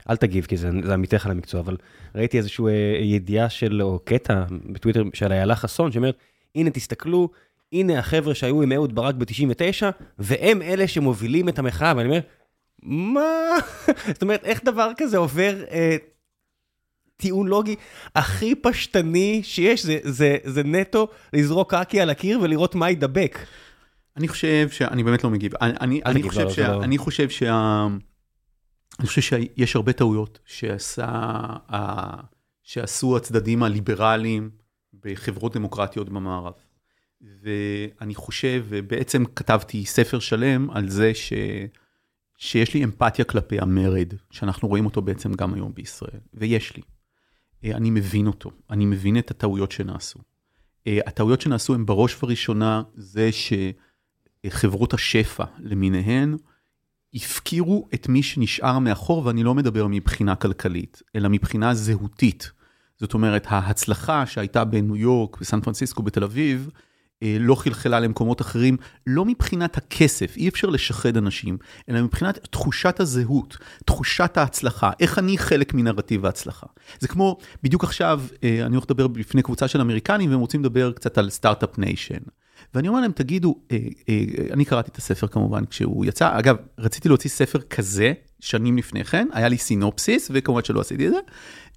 [0.09, 1.77] אל תגיב כי זה, זה עמיתך למקצוע, אבל
[2.15, 6.17] ראיתי איזושהי אה, ידיעה של, או קטע בטוויטר של איילה חסון, שאומרת,
[6.55, 7.29] הנה תסתכלו,
[7.73, 9.83] הנה החבר'ה שהיו עם אהוד ברק ב-99,
[10.19, 12.19] והם אלה שמובילים את המחאה, ואני אומר,
[12.83, 13.57] מה?
[14.13, 15.97] זאת אומרת, איך דבר כזה עובר אה,
[17.17, 17.75] טיעון לוגי
[18.15, 23.39] הכי פשטני שיש, זה, זה, זה נטו לזרוק קקי על הקיר ולראות מה ידבק.
[24.17, 25.51] אני חושב שאני באמת לא מגיב.
[25.61, 26.83] אני, אני, אני, חושב, לא, שה, לא...
[26.83, 27.87] אני חושב שה...
[28.99, 31.39] אני חושב שיש הרבה טעויות שעשה,
[32.63, 34.49] שעשו הצדדים הליברליים
[35.03, 36.53] בחברות דמוקרטיות במערב.
[37.41, 41.33] ואני חושב, ובעצם כתבתי ספר שלם על זה ש,
[42.37, 46.83] שיש לי אמפתיה כלפי המרד, שאנחנו רואים אותו בעצם גם היום בישראל, ויש לי.
[47.73, 50.19] אני מבין אותו, אני מבין את הטעויות שנעשו.
[50.87, 53.29] הטעויות שנעשו הן בראש ובראשונה זה
[54.45, 56.37] שחברות השפע למיניהן,
[57.15, 62.51] הפקירו את מי שנשאר מאחור, ואני לא מדבר מבחינה כלכלית, אלא מבחינה זהותית.
[62.99, 66.69] זאת אומרת, ההצלחה שהייתה בניו יורק, בסן פרנסיסקו, בתל אביב,
[67.23, 71.57] אה, לא חלחלה למקומות אחרים, לא מבחינת הכסף, אי אפשר לשחד אנשים,
[71.89, 76.67] אלא מבחינת תחושת הזהות, תחושת ההצלחה, איך אני חלק מנרטיב ההצלחה.
[76.99, 80.91] זה כמו, בדיוק עכשיו, אה, אני הולך לדבר בפני קבוצה של אמריקנים, והם רוצים לדבר
[80.91, 82.23] קצת על start-up nation.
[82.73, 83.77] ואני אומר להם, תגידו, אה,
[84.09, 89.03] אה, אני קראתי את הספר כמובן כשהוא יצא, אגב, רציתי להוציא ספר כזה שנים לפני
[89.03, 91.19] כן, היה לי סינופסיס, וכמובן שלא עשיתי את זה,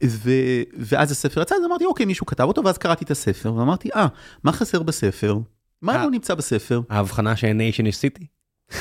[0.06, 0.30] ו,
[0.78, 4.06] ואז הספר יצא, אז אמרתי, אוקיי, מישהו כתב אותו, ואז קראתי את הספר, ואמרתי, אה,
[4.44, 5.38] מה חסר בספר?
[5.82, 6.80] מה לא נמצא בספר?
[6.90, 8.26] ההבחנה שאין nation יש city?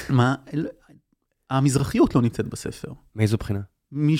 [0.09, 0.35] מה?
[1.49, 2.91] המזרחיות לא נמצאת בספר.
[3.15, 3.59] מאיזו בחינה?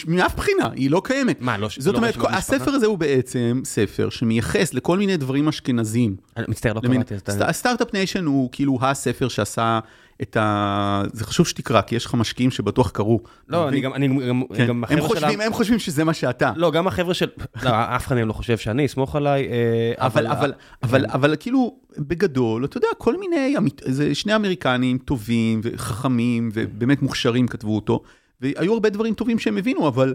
[0.08, 1.42] מאף בחינה, היא לא קיימת.
[1.42, 6.16] מה, לא זאת לא אומרת, הספר הזה הוא בעצם ספר שמייחס לכל מיני דברים אשכנזים.
[6.48, 7.46] מצטער, לא קראתי את זה.
[7.52, 9.80] Start-Up Nation הוא כאילו הספר שעשה
[10.22, 11.04] את ה...
[11.14, 13.20] זה חשוב שתקרא, כי יש לך משקיעים שבטוח קראו.
[13.50, 14.68] לא, אני גם, אני גם, כן.
[14.68, 15.46] גם החבר'ה חושבים, שלה...
[15.46, 16.52] הם חושבים שזה מה שאתה.
[16.56, 17.28] לא, גם החבר'ה של...
[17.64, 19.48] לא, אף אחד מהם לא חושב שאני, סמוך עליי.
[19.48, 20.54] אה, אבל, אבל,
[20.84, 23.56] אבל, אבל כאילו, בגדול, אתה יודע, כל מיני,
[23.86, 28.02] זה שני אמריקנים טובים וחכמים ובאמת מוכשרים כתבו אותו.
[28.42, 30.14] והיו הרבה דברים טובים שהם הבינו, אבל,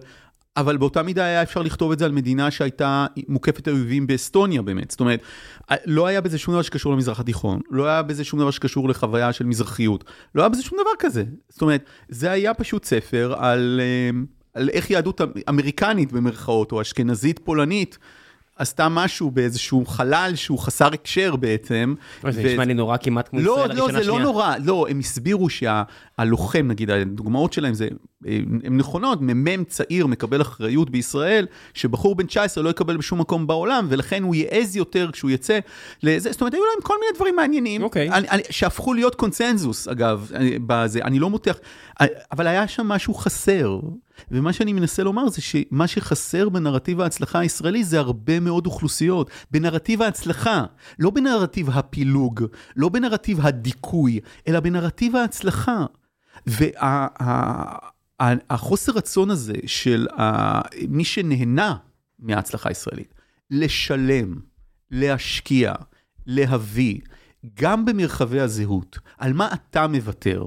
[0.56, 4.90] אבל באותה מידה היה אפשר לכתוב את זה על מדינה שהייתה מוקפת אויבים באסטוניה באמת.
[4.90, 5.20] זאת אומרת,
[5.86, 9.32] לא היה בזה שום דבר שקשור למזרח התיכון, לא היה בזה שום דבר שקשור לחוויה
[9.32, 10.04] של מזרחיות,
[10.34, 11.24] לא היה בזה שום דבר כזה.
[11.48, 14.20] זאת אומרת, זה היה פשוט ספר על, אה,
[14.54, 17.98] על איך יהדות אמריקנית במרכאות, או אשכנזית פולנית,
[18.60, 21.94] עשתה משהו באיזשהו חלל שהוא חסר הקשר בעצם.
[22.30, 24.22] זה נשמע לי נורא כמעט כמו לא, ישראל לא, הראשונה זה לא שנייה.
[24.22, 27.88] נורא, לא, הם הסבירו שהלוחם, נגיד, הדוגמאות שלהם זה,
[28.64, 33.86] הן נכונות, מ"מ צעיר מקבל אחריות בישראל, שבחור בן 19 לא יקבל בשום מקום בעולם,
[33.88, 35.58] ולכן הוא יעז יותר כשהוא יצא
[36.02, 38.10] לזה, זאת אומרת, היו להם כל מיני דברים מעניינים, אוקיי.
[38.50, 40.30] שהפכו להיות קונצנזוס, אגב,
[40.66, 41.56] בזה, אני לא מותח,
[42.32, 43.80] אבל היה שם משהו חסר.
[44.30, 49.30] ומה שאני מנסה לומר זה שמה שחסר בנרטיב ההצלחה הישראלי זה הרבה מאוד אוכלוסיות.
[49.50, 50.64] בנרטיב ההצלחה,
[50.98, 52.44] לא בנרטיב הפילוג,
[52.76, 55.84] לא בנרטיב הדיכוי, אלא בנרטיב ההצלחה.
[58.20, 61.76] והחוסר רצון הזה של ה- מי שנהנה
[62.18, 63.14] מההצלחה הישראלית,
[63.50, 64.34] לשלם,
[64.90, 65.74] להשקיע,
[66.26, 66.98] להביא,
[67.60, 70.46] גם במרחבי הזהות, על מה אתה מוותר?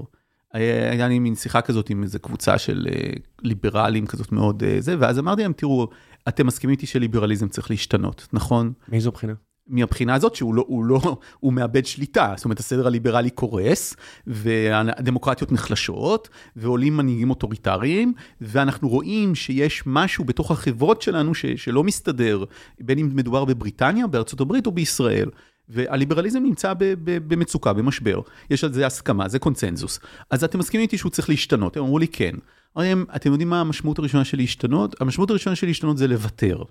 [0.54, 3.10] היה היה לי מין שיחה כזאת עם איזו קבוצה של אה,
[3.42, 5.88] ליברלים כזאת מאוד אה, זה, ואז אמרתי להם, תראו,
[6.28, 8.72] אתם מסכימים איתי שליברליזם צריך להשתנות, נכון?
[8.88, 9.32] מאיזו בחינה?
[9.66, 13.96] מהבחינה הזאת שהוא לא, הוא לא, הוא מאבד שליטה, זאת אומרת הסדר הליברלי קורס,
[14.26, 22.44] והדמוקרטיות נחלשות, ועולים מנהיגים אוטוריטריים, ואנחנו רואים שיש משהו בתוך החברות שלנו ש, שלא מסתדר,
[22.80, 25.28] בין אם מדובר בבריטניה, בארצות הברית או בישראל.
[25.68, 30.00] והליברליזם נמצא ב, ב, במצוקה, במשבר, יש על זה הסכמה, זה קונצנזוס.
[30.30, 31.76] אז אתם מסכימים איתי שהוא צריך להשתנות?
[31.76, 32.34] הם אמרו לי כן.
[32.76, 35.00] אמרתי להם, אתם יודעים מה המשמעות הראשונה של להשתנות?
[35.00, 36.62] המשמעות הראשונה של להשתנות זה לוותר.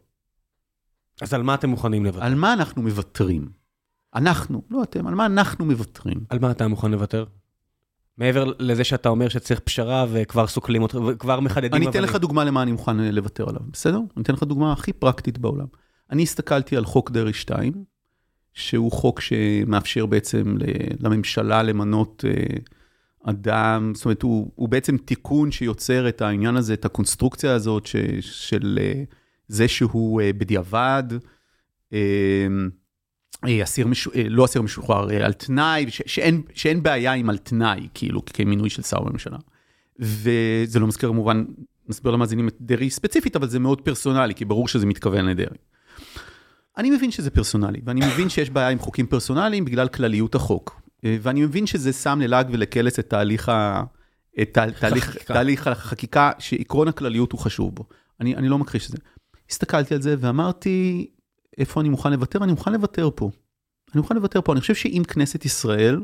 [1.22, 2.26] אז על מה אתם מוכנים לוותר?
[2.26, 3.50] על מה אנחנו מוותרים?
[4.16, 6.20] אנחנו, לא אתם, על מה אנחנו מוותרים?
[6.30, 7.26] על מה אתה מוכן לוותר?
[8.18, 12.04] מעבר לזה שאתה אומר שצריך פשרה וכבר סוקלים אותך, וכבר מחדדים אני אתן אבנים.
[12.04, 13.98] לך דוגמה למה אני מוכן אה, לוותר עליו, בסדר?
[13.98, 15.66] אני אתן לך דוגמה הכי פרקטית בעולם.
[16.12, 17.84] אני הסתכלתי על חוק דרעי 2,
[18.54, 20.58] שהוא חוק שמאפשר בעצם
[21.00, 22.58] לממשלה למנות אה,
[23.24, 27.96] אדם, זאת אומרת, הוא, הוא בעצם תיקון שיוצר את העניין הזה, את הקונסטרוקציה הזאת ש,
[28.20, 29.04] של אה,
[29.48, 31.04] זה שהוא אה, בדיעבד,
[33.64, 34.08] אסיר, מש...
[34.30, 36.02] לא אסיר משוחרר, על תנאי, ש...
[36.06, 39.38] שאין, שאין בעיה עם על תנאי, כאילו, כמינוי של שר בממשלה.
[40.00, 41.46] וזה לא מזכיר כמובן,
[41.90, 45.58] נסביר למאזינים את דרעי ספציפית, אבל זה מאוד פרסונלי, כי ברור שזה מתכוון לדרעי.
[46.78, 50.82] אני מבין שזה פרסונלי, ואני מבין שיש בעיה עם חוקים פרסונליים בגלל כלליות החוק.
[51.06, 53.84] אה, ואני מבין שזה שם ללעג ולקלס את תהליך, ה...
[54.42, 55.18] את תה- תהליך.
[55.18, 57.86] תהליך החקיקה, שעקרון הכלליות הוא חשוב בו.
[58.20, 58.98] אני, אני לא מכחיש את זה.
[59.50, 61.08] הסתכלתי על זה ואמרתי,
[61.58, 62.44] איפה אני מוכן לוותר?
[62.44, 63.30] אני מוכן לוותר פה.
[63.94, 64.54] אני מוכן לוותר פה.
[64.54, 66.04] אני חושב שאם כנסת ישראל,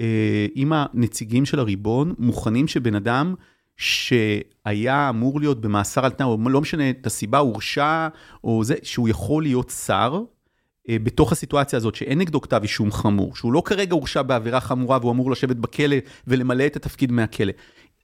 [0.00, 3.34] אה, אם הנציגים של הריבון מוכנים שבן אדם
[3.80, 8.08] שהיה אמור להיות במאסר על תנאי, או לא משנה את הסיבה, הורשע,
[8.44, 10.22] או זה, שהוא יכול להיות שר,
[10.88, 14.98] אה, בתוך הסיטואציה הזאת שאין נגדו כתב אישום חמור, שהוא לא כרגע הורשע בעבירה חמורה
[15.00, 17.52] והוא אמור לשבת בכלא ולמלא את התפקיד מהכלא,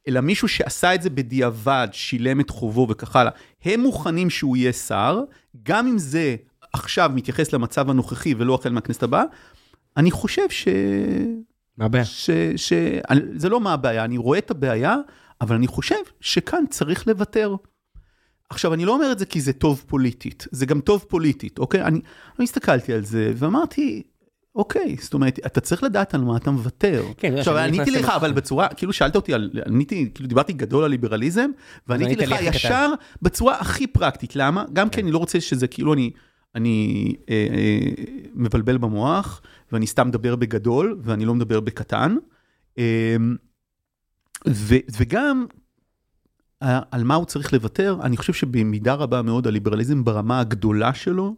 [0.08, 3.32] אלא מישהו שעשה את זה בדיעבד, שילם את חובו וכך הלאה,
[3.64, 5.20] הם מוכנים שהוא יהיה שר,
[5.62, 6.36] גם אם זה
[6.72, 9.24] עכשיו מתייחס למצב הנוכחי ולא החל מהכנסת הבאה,
[9.96, 10.68] אני חושב ש...
[11.78, 12.04] מה הבעיה?
[12.04, 12.30] ש...
[12.56, 12.72] ש...
[13.34, 14.96] זה לא מה הבעיה, אני רואה את הבעיה,
[15.40, 17.54] אבל אני חושב שכאן צריך לוותר.
[18.50, 21.82] עכשיו, אני לא אומר את זה כי זה טוב פוליטית, זה גם טוב פוליטית, אוקיי?
[21.82, 22.00] אני,
[22.38, 24.02] אני הסתכלתי על זה ואמרתי,
[24.54, 27.04] אוקיי, זאת אומרת, אתה צריך לדעת על מה אתה מוותר.
[27.16, 30.90] כן, עכשיו, עניתי לך, אבל בצורה, כאילו שאלת אותי על, עניתי, כאילו דיברתי גדול על
[30.90, 31.50] ליברליזם,
[31.86, 32.56] ועניתי ענית לך הכי קטן.
[32.56, 34.64] ישר בצורה הכי פרקטית, למה?
[34.72, 36.10] גם כי אני לא רוצה שזה כאילו אני,
[36.54, 42.16] אני אה, אה, מבלבל במוח, ואני סתם מדבר בגדול, ואני לא מדבר בקטן.
[42.78, 43.16] אה,
[44.48, 45.46] ו, וגם
[46.60, 51.34] על מה הוא צריך לוותר, אני חושב שבמידה רבה מאוד הליברליזם ברמה הגדולה שלו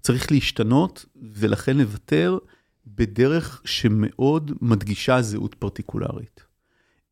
[0.00, 1.04] צריך להשתנות,
[1.34, 2.38] ולכן לוותר
[2.86, 6.44] בדרך שמאוד מדגישה זהות פרטיקולרית.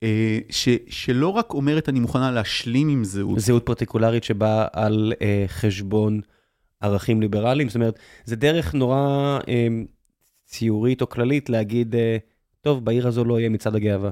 [0.03, 5.45] אה, ש, שלא רק אומרת אני מוכנה להשלים עם זהות, זהות פרטיקולרית שבאה על אה,
[5.49, 6.21] חשבון
[6.81, 9.69] ערכים ליברליים, זאת אומרת, זה דרך נורא אה,
[10.47, 12.17] ציורית או כללית להגיד, אה,
[12.61, 14.11] טוב, בעיר הזו לא יהיה מצעד הגאווה.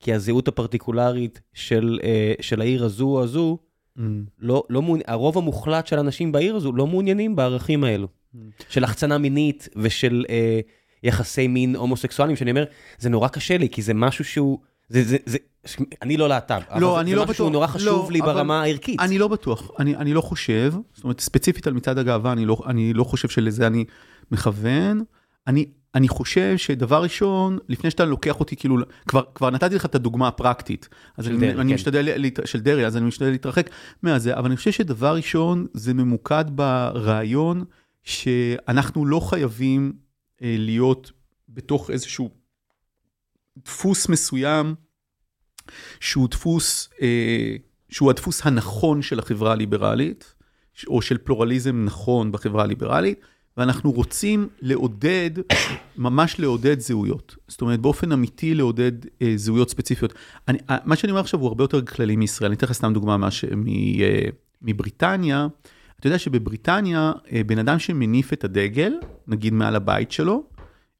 [0.00, 3.58] כי הזהות הפרטיקולרית של, אה, של העיר הזו או הזו,
[3.98, 4.00] Mm,
[4.38, 5.02] לא, לא מעוני...
[5.06, 8.08] הרוב המוחלט של אנשים בעיר הזו לא מעוניינים בערכים האלו.
[8.68, 10.60] של החצנה מינית ושל אה,
[11.02, 12.64] יחסי מין הומוסקסואליים, שאני אומר,
[12.98, 14.58] זה נורא קשה לי, כי זה משהו שהוא...
[14.88, 15.38] זה, זה, זה,
[16.02, 17.52] אני לא להט"ב, לא, אבל אני זה לא משהו שהוא בטוח.
[17.52, 19.00] נורא חשוב לא, לי ברמה הערכית.
[19.00, 22.56] אני לא בטוח, אני, אני לא חושב, זאת אומרת ספציפית על מצעד הגאווה, אני לא,
[22.66, 23.84] אני לא חושב שלזה אני
[24.30, 25.02] מכוון.
[25.46, 28.76] אני, אני חושב שדבר ראשון, לפני שאתה לוקח אותי, כאילו,
[29.08, 30.88] כבר, כבר נתתי לך את הדוגמה הפרקטית.
[31.16, 31.74] אז של אני, דרעי, אני כן.
[31.74, 32.08] משתדל,
[32.44, 33.70] של דרעי, אז אני משתדל להתרחק
[34.02, 37.64] מהזה, אבל אני חושב שדבר ראשון, זה ממוקד ברעיון
[38.02, 39.92] שאנחנו לא חייבים
[40.42, 41.12] אה, להיות
[41.48, 42.30] בתוך איזשהו
[43.64, 44.74] דפוס מסוים,
[46.00, 47.56] שהוא דפוס, אה,
[47.88, 50.34] שהוא הדפוס הנכון של החברה הליברלית,
[50.86, 53.20] או של פלורליזם נכון בחברה הליברלית,
[53.58, 55.30] ואנחנו רוצים לעודד,
[55.96, 57.36] ממש לעודד זהויות.
[57.48, 58.92] זאת אומרת, באופן אמיתי לעודד
[59.22, 60.14] אה, זהויות ספציפיות.
[60.48, 62.50] אני, אה, מה שאני אומר עכשיו הוא הרבה יותר כללי מישראל.
[62.50, 64.24] אני אתן לך סתם דוגמה מש, מ, אה,
[64.62, 65.46] מבריטניה.
[66.00, 68.92] אתה יודע שבבריטניה, אה, בן אדם שמניף את הדגל,
[69.26, 70.44] נגיד מעל הבית שלו,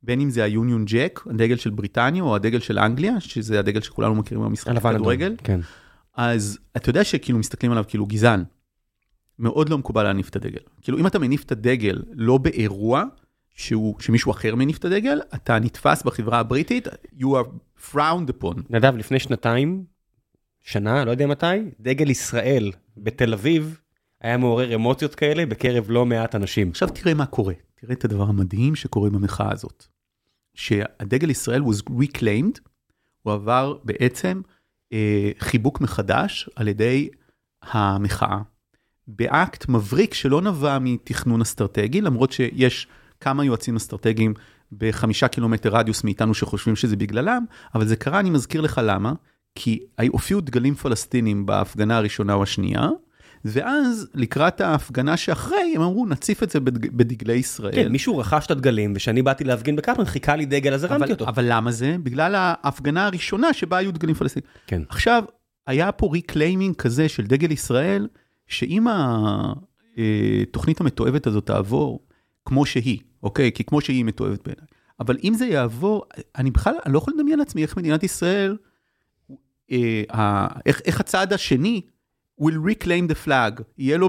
[0.02, 4.14] בין אם זה היוניון ג'ק, הדגל של בריטניה, או הדגל של אנגליה, שזה הדגל שכולנו
[4.14, 5.60] מכירים במשחק הלבן אדום, כדורגל, כן.
[6.16, 8.44] אז אתה יודע שכאילו מסתכלים עליו כאילו גזען.
[9.38, 10.60] מאוד לא מקובל להניף את הדגל.
[10.82, 13.04] כאילו אם אתה מניף את הדגל לא באירוע,
[13.54, 17.48] שהוא, שמישהו אחר מניף את הדגל, אתה נתפס בחברה הבריטית, you are
[17.92, 18.60] frowned upon.
[18.70, 19.84] נדב, לפני שנתיים,
[20.60, 21.46] שנה, לא יודע מתי,
[21.80, 23.80] דגל ישראל בתל אביב
[24.20, 26.70] היה מעורר אמוציות כאלה בקרב לא מעט אנשים.
[26.70, 29.86] עכשיו תראה מה קורה, תראה את הדבר המדהים שקורה במחאה הזאת.
[30.54, 32.60] שהדגל ישראל was reclaimed,
[33.22, 34.40] הוא עבר בעצם
[34.92, 37.08] אה, חיבוק מחדש על ידי
[37.62, 38.38] המחאה.
[39.08, 42.86] באקט מבריק שלא נבע מתכנון אסטרטגי, למרות שיש
[43.20, 44.34] כמה יועצים אסטרטגיים
[44.72, 47.44] בחמישה קילומטר רדיוס מאיתנו שחושבים שזה בגללם,
[47.74, 49.12] אבל זה קרה, אני מזכיר לך למה,
[49.54, 52.88] כי הופיעו דגלים פלסטינים בהפגנה הראשונה או השנייה,
[53.44, 57.74] ואז לקראת ההפגנה שאחרי, הם אמרו, נציף את זה בדג, בדגלי ישראל.
[57.74, 61.28] כן, מישהו רכש את הדגלים, וכשאני באתי להפגין בקפלן, חיכה לי דגל, אז הרמתי אותו.
[61.28, 61.96] אבל למה זה?
[62.02, 64.48] בגלל ההפגנה הראשונה שבה היו דגלים פלסטינים.
[64.66, 64.82] כן.
[64.88, 65.24] עכשיו,
[65.66, 68.08] היה פה reclaiming כזה של דגל ישראל,
[68.48, 68.86] שאם
[70.46, 72.06] התוכנית המתועבת הזאת תעבור,
[72.44, 73.52] כמו שהיא, אוקיי?
[73.52, 74.66] כי כמו שהיא מתועבת בעיניי.
[75.00, 76.04] אבל אם זה יעבור,
[76.36, 78.56] אני בכלל, אני לא יכול לדמיין לעצמי איך מדינת ישראל,
[79.70, 81.80] אה, איך, איך הצעד השני
[82.40, 84.08] will reclaim the flag, יהיה לו,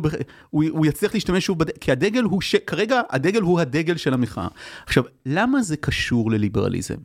[0.49, 1.77] הוא, הוא יצליח להשתמש שוב, בד...
[1.77, 2.55] כי הדגל הוא, ש...
[2.55, 4.47] כרגע הדגל הוא הדגל של המחאה.
[4.85, 6.95] עכשיו, למה זה קשור לליברליזם?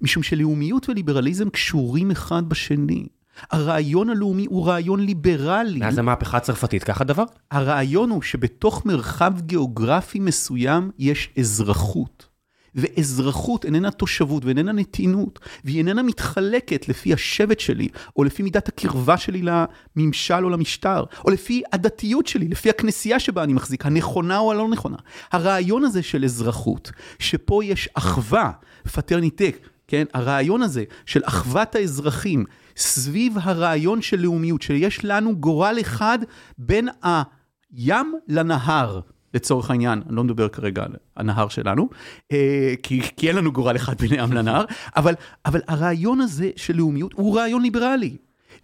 [0.00, 3.06] משום שלאומיות וליברליזם קשורים אחד בשני.
[3.50, 5.78] הרעיון הלאומי הוא רעיון ליברלי.
[5.78, 7.24] מאז המהפכה הצרפתית, ככה דבר?
[7.50, 12.32] הרעיון הוא שבתוך מרחב גיאוגרפי מסוים יש אזרחות.
[12.74, 19.16] ואזרחות איננה תושבות ואיננה נתינות, והיא איננה מתחלקת לפי השבט שלי, או לפי מידת הקרבה
[19.16, 24.52] שלי לממשל או למשטר, או לפי הדתיות שלי, לפי הכנסייה שבה אני מחזיק, הנכונה או
[24.52, 24.96] הלא נכונה.
[25.32, 28.50] הרעיון הזה של אזרחות, שפה יש אחווה,
[28.92, 29.56] fraternité,
[29.88, 30.04] כן?
[30.14, 32.44] הרעיון הזה של אחוות האזרחים,
[32.76, 36.18] סביב הרעיון של לאומיות, שיש לנו גורל אחד
[36.58, 39.00] בין הים לנהר.
[39.34, 41.88] לצורך העניין, אני לא מדבר כרגע על הנהר שלנו,
[42.32, 44.64] אה, כי, כי אין לנו גורל אחד בין הים לנהר,
[44.96, 45.14] אבל,
[45.46, 48.16] אבל הרעיון הזה של לאומיות הוא רעיון ליברלי.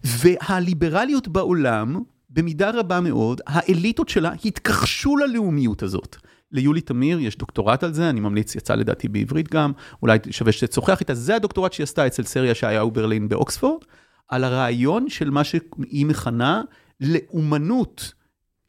[0.03, 6.17] והליברליות בעולם, במידה רבה מאוד, האליטות שלה התכחשו ללאומיות הזאת.
[6.51, 9.71] ליולי תמיר יש דוקטורט על זה, אני ממליץ, יצא לדעתי בעברית גם,
[10.01, 13.81] אולי שווה שתשוחח איתה, זה הדוקטורט שהיא עשתה אצל סריה ישעיהו ברלין באוקספורד,
[14.27, 16.61] על הרעיון של מה שהיא מכנה
[17.01, 18.13] לאומנות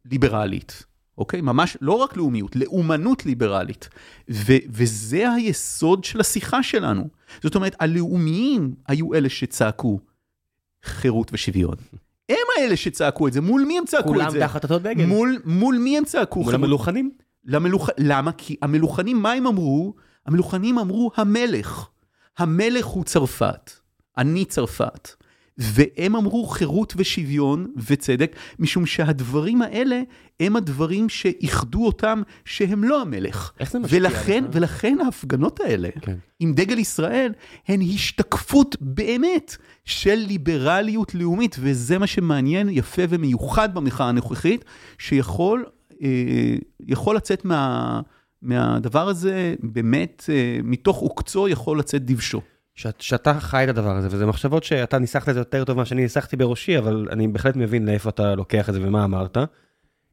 [0.05, 0.85] ליברלית.
[1.19, 1.41] אוקיי?
[1.41, 3.89] ממש לא רק לאומיות, לאומנות ליברלית.
[4.31, 7.09] ו- וזה היסוד של השיחה שלנו.
[7.43, 10.01] זאת אומרת, הלאומיים היו אלה שצעקו
[10.85, 11.75] חירות ושוויון.
[12.29, 14.41] הם האלה שצעקו את זה, מול מי הם צעקו כולם את זה?
[14.41, 15.07] תחת אותו דגל.
[15.07, 16.43] מול, מול מי הם צעקו?
[16.43, 17.11] מול המלוכנים.
[17.45, 17.89] למלוכ...
[17.99, 18.33] למה?
[18.33, 19.95] כי המלוכנים, מה הם אמרו?
[20.27, 21.89] המלוכנים אמרו המלך.
[22.39, 23.71] המלך הוא צרפת,
[24.19, 25.09] אני צרפת.
[25.59, 30.03] והם אמרו חירות ושוויון וצדק, משום שהדברים האלה
[30.41, 33.53] הם הדברים שאיחדו אותם שהם לא המלך.
[33.61, 34.57] איך זה משפיע ולכן, עליך?
[34.57, 36.17] ולכן ההפגנות האלה, כן.
[36.41, 37.33] עם דגל ישראל,
[37.69, 44.65] הן השתקפות באמת של ליברליות לאומית, וזה מה שמעניין, יפה ומיוחד במחאה הנוכחית,
[44.99, 45.65] שיכול
[46.87, 48.01] יכול לצאת מה,
[48.43, 52.41] מהדבר הזה, באמת, אה, מתוך עוקצו יכול לצאת דבשו.
[52.75, 55.85] שאת- שאתה חי את הדבר הזה, וזה מחשבות שאתה ניסחת את זה יותר טוב ממה
[55.85, 59.37] שאני ניסחתי בראשי, אבל אני בהחלט מבין לאיפה אתה לוקח את זה ומה אמרת.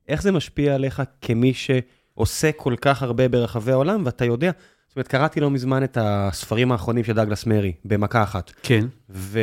[0.08, 4.52] איך זה משפיע עליך כמי שעושה כל כך הרבה ברחבי העולם, ואתה יודע,
[4.88, 8.52] זאת אומרת, קראתי לא מזמן את הספרים האחרונים של דאגלס מרי, במכה אחת.
[8.64, 8.86] כן.
[9.10, 9.40] ו...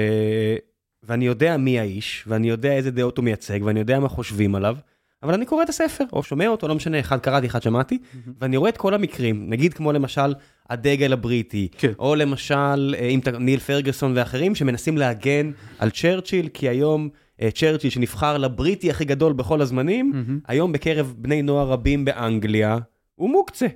[1.03, 4.76] ואני יודע מי האיש, ואני יודע איזה דעות הוא מייצג, ואני יודע מה חושבים עליו,
[5.25, 7.99] אבל אני קורא את הספר, או שומע אותו, לא משנה, אחד קראתי, אחד שמעתי,
[8.41, 10.35] ואני רואה את כל המקרים, נגיד כמו למשל
[10.70, 11.93] הדגל הבריטי, כן.
[11.99, 17.09] או למשל אה, אם אתה- ניל פרגוסון ואחרים, שמנסים להגן על צ'רצ'יל, כי היום
[17.43, 20.12] אה, צ'רצ'יל שנבחר לבריטי הכי גדול בכל הזמנים,
[20.49, 22.79] היום בקרב בני נוער רבים באנגליה,
[23.14, 23.66] הוא מוקצה.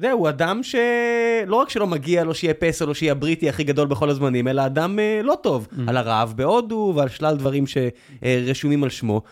[0.00, 4.10] זהו, אדם שלא רק שלא מגיע לו שיהיה פסל או שיהיה הבריטי הכי גדול בכל
[4.10, 9.22] הזמנים, אלא אדם אה, לא טוב, על הרעב בהודו ועל שלל דברים שרשומים על שמו.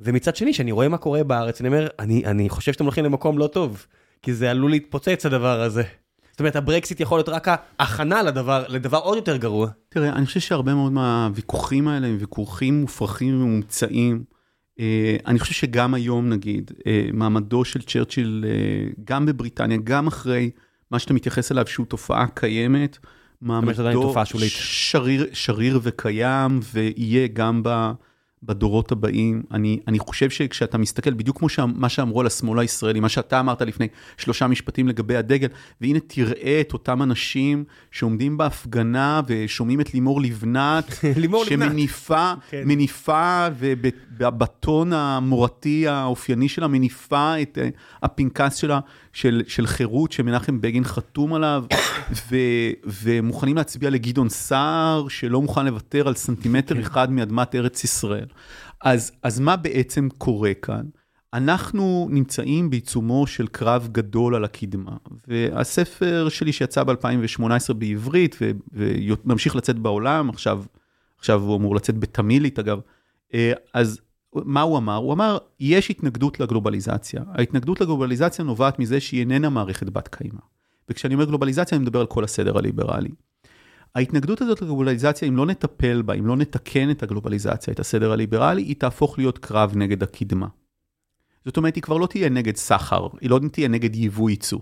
[0.00, 3.38] ומצד שני, כשאני רואה מה קורה בארץ, אני אומר, אני, אני חושב שאתם הולכים למקום
[3.38, 3.86] לא טוב,
[4.22, 5.82] כי זה עלול להתפוצץ הדבר הזה.
[6.30, 9.68] זאת אומרת, הברקסיט יכול להיות רק ההכנה לדבר, לדבר עוד יותר גרוע.
[9.88, 14.24] תראה, אני חושב שהרבה מאוד מהוויכוחים האלה הם ויכוחים מופרכים ומומצאים.
[14.80, 20.50] אה, אני חושב שגם היום, נגיד, אה, מעמדו של צ'רצ'יל, אה, גם בבריטניה, גם אחרי
[20.90, 22.98] מה שאתה מתייחס אליו, שהוא תופעה קיימת,
[23.40, 24.14] מעמדו
[24.82, 27.90] שריר, שריר וקיים, ויהיה גם ב...
[28.42, 29.42] בדורות הבאים.
[29.50, 33.62] אני, אני חושב שכשאתה מסתכל, בדיוק כמו מה שאמרו על השמאל הישראלי, מה שאתה אמרת
[33.62, 35.48] לפני שלושה משפטים לגבי הדגל,
[35.80, 42.62] והנה תראה את אותם אנשים שעומדים בהפגנה ושומעים את לימור לבנת, לימור שמניפה, כן.
[42.64, 43.46] מניפה,
[44.18, 47.68] ובטון המורתי האופייני שלה, מניפה את אה,
[48.02, 48.80] הפנקס שלה.
[49.16, 51.64] של, של חירות שמנחם בגין חתום עליו,
[52.30, 52.36] ו,
[52.84, 56.80] ומוכנים להצביע לגדעון סער, שלא מוכן לוותר על סנטימטר כן.
[56.80, 58.26] אחד מאדמת ארץ ישראל.
[58.82, 60.82] אז, אז מה בעצם קורה כאן?
[61.34, 64.96] אנחנו נמצאים בעיצומו של קרב גדול על הקדמה,
[65.28, 68.36] והספר שלי שיצא ב-2018 בעברית
[68.72, 70.64] וממשיך לצאת בעולם, עכשיו,
[71.18, 72.80] עכשיו הוא אמור לצאת בתמילית אגב,
[73.34, 74.00] אה, אז
[74.44, 74.96] מה הוא אמר?
[74.96, 77.22] הוא אמר, יש התנגדות לגלובליזציה.
[77.34, 80.40] ההתנגדות לגלובליזציה נובעת מזה שהיא איננה מערכת בת קיימא.
[80.88, 83.10] וכשאני אומר גלובליזציה, אני מדבר על כל הסדר הליברלי.
[83.94, 88.62] ההתנגדות הזאת לגלובליזציה, אם לא נטפל בה, אם לא נתקן את הגלובליזציה, את הסדר הליברלי,
[88.62, 90.46] היא תהפוך להיות קרב נגד הקדמה.
[91.44, 94.58] זאת אומרת, היא כבר לא תהיה נגד סחר, היא לא תהיה נגד יבוא ייצוא.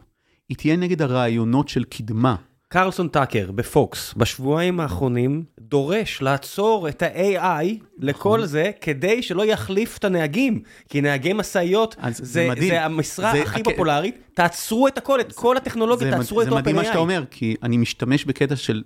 [0.49, 2.37] היא תהיה נגד הרעיונות של קדמה,
[2.75, 7.65] קרלסון טאקר בפוקס בשבועיים האחרונים דורש לעצור את ה-AI
[7.99, 8.47] לכל נכון.
[8.47, 13.63] זה כדי שלא יחליף את הנהגים כי נהגי משאיות זה, זה, זה המשרה זה, הכי
[13.63, 16.59] פופולרית תעצרו את הכל את כל הטכנולוגיה תעצרו את אופן AI.
[16.59, 18.83] זה מדהים מה שאתה אומר כי אני משתמש בקטע של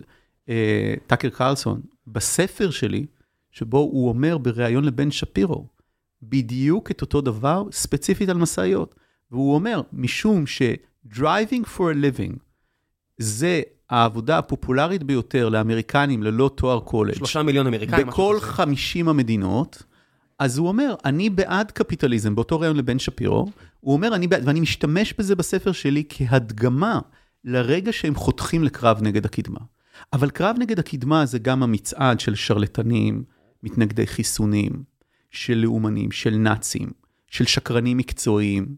[0.49, 3.07] אה, טאקר קרלסון בספר שלי
[3.51, 5.67] שבו הוא אומר בריאיון לבן שפירו
[6.23, 8.95] בדיוק את אותו דבר ספציפית על משאיות
[9.31, 10.63] והוא אומר משום ש-
[11.15, 12.33] driving for a living
[13.19, 17.15] זה העבודה הפופולרית ביותר לאמריקנים ללא תואר קולג'.
[17.15, 18.07] שלושה מיליון אמריקאים.
[18.07, 19.83] בכל חמישים המדינות.
[20.39, 23.47] אז הוא אומר, אני בעד קפיטליזם, באותו ראיון לבן שפירו,
[23.81, 27.01] הוא אומר, אני בעד, ואני משתמש בזה בספר שלי כהדגמה
[27.45, 29.61] לרגע שהם חותכים לקרב נגד הקדמה.
[30.13, 33.25] אבל קרב נגד הקדמה זה גם המצעד של שרלטנים,
[33.63, 34.83] מתנגדי חיסונים,
[35.31, 36.91] של לאומנים, של נאצים,
[37.31, 38.77] של שקרנים מקצועיים,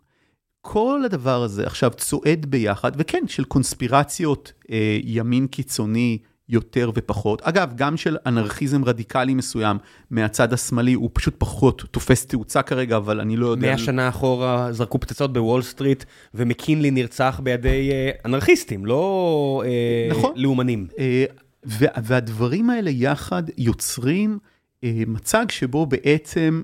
[0.61, 6.19] כל הדבר הזה עכשיו צועד ביחד, וכן, של קונספירציות אה, ימין קיצוני
[6.51, 7.43] יותר ופחות.
[7.43, 9.79] אגב, גם של אנרכיזם רדיקלי מסוים
[10.11, 13.69] מהצד השמאלי, הוא פשוט פחות תופס תאוצה כרגע, אבל אני לא יודע...
[13.69, 16.05] מאה שנה אחורה זרקו פצצות בוול סטריט,
[16.35, 20.33] ומקינלי נרצח בידי אה, אנרכיסטים, לא אה, נכון.
[20.37, 20.87] לאומנים.
[20.99, 21.25] אה,
[21.65, 24.39] והדברים האלה יחד יוצרים
[24.85, 26.63] אה, מצג שבו בעצם...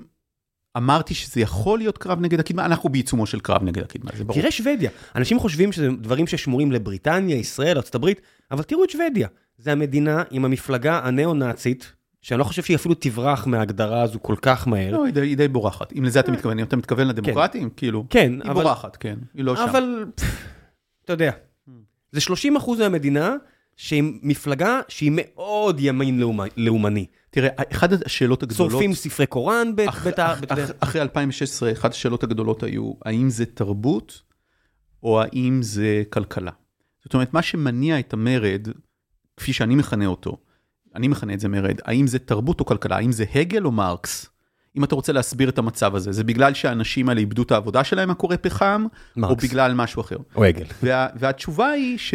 [0.77, 4.39] אמרתי שזה יכול להיות קרב נגד הקדמה, אנחנו בעיצומו של קרב נגד הקדמה, זה ברור.
[4.39, 8.07] תראה שוודיה, אנשים חושבים שזה דברים ששמורים לבריטניה, ישראל, ארה"ב,
[8.51, 9.27] אבל תראו את שוודיה.
[9.57, 14.67] זה המדינה עם המפלגה הנאו-נאצית, שאני לא חושב שהיא אפילו תברח מההגדרה הזו כל כך
[14.67, 14.91] מהר.
[14.91, 15.93] לא, היא די, היא די בורחת.
[15.97, 17.75] אם לזה אתה מתכוון, אם אתה מתכוון לדמוקרטים, כן.
[17.77, 18.63] כאילו, כן, היא אבל...
[18.63, 19.61] בורחת, כן, היא לא שם.
[19.61, 20.05] אבל,
[21.05, 21.31] אתה יודע,
[22.11, 23.35] זה 30 אחוז מהמדינה
[23.75, 26.21] שהיא מפלגה שהיא מאוד ימין
[26.57, 27.05] לאומני.
[27.37, 28.71] תראה, אחת השאלות הגדולות...
[28.71, 29.89] שורפים ספרי קוראן בית...
[29.89, 34.21] אח, בית אח, אח, אחרי 2016, אחת השאלות הגדולות היו, האם זה תרבות
[35.03, 36.51] או האם זה כלכלה?
[37.03, 38.67] זאת אומרת, מה שמניע את המרד,
[39.37, 40.37] כפי שאני מכנה אותו,
[40.95, 42.95] אני מכנה את זה מרד, האם זה תרבות או כלכלה?
[42.95, 44.29] האם זה הגל או מרקס?
[44.77, 48.09] אם אתה רוצה להסביר את המצב הזה, זה בגלל שהאנשים האלה איבדו את העבודה שלהם,
[48.09, 48.85] הקורא פחם,
[49.15, 49.43] מרקס.
[49.43, 50.17] או בגלל משהו אחר?
[50.35, 50.65] או הגל.
[50.83, 52.13] וה, והתשובה היא ש,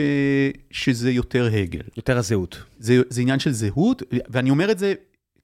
[0.71, 1.83] שזה יותר הגל.
[1.97, 2.63] יותר הזהות.
[2.79, 4.95] זה, זה עניין של זהות, ואני אומר את זה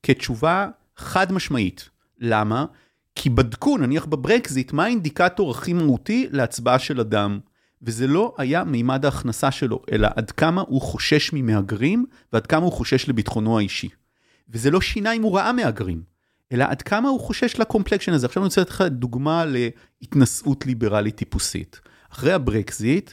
[0.02, 1.88] כתשובה חד משמעית.
[2.18, 2.64] למה?
[3.14, 7.38] כי בדקו, נניח בברקזיט, מה האינדיקטור הכי מהותי להצבעה של אדם.
[7.82, 12.72] וזה לא היה מימד ההכנסה שלו, אלא עד כמה הוא חושש ממהגרים, ועד כמה הוא
[12.72, 13.88] חושש לביטחונו האישי.
[14.50, 16.02] וזה לא שינה אם הוא ראה מהגרים,
[16.52, 18.26] אלא עד כמה הוא חושש לקומפלקשן הזה.
[18.26, 21.80] עכשיו אני רוצה לתת לך דוגמה להתנשאות ליברלית טיפוסית.
[22.12, 23.10] אחרי הברקזיט,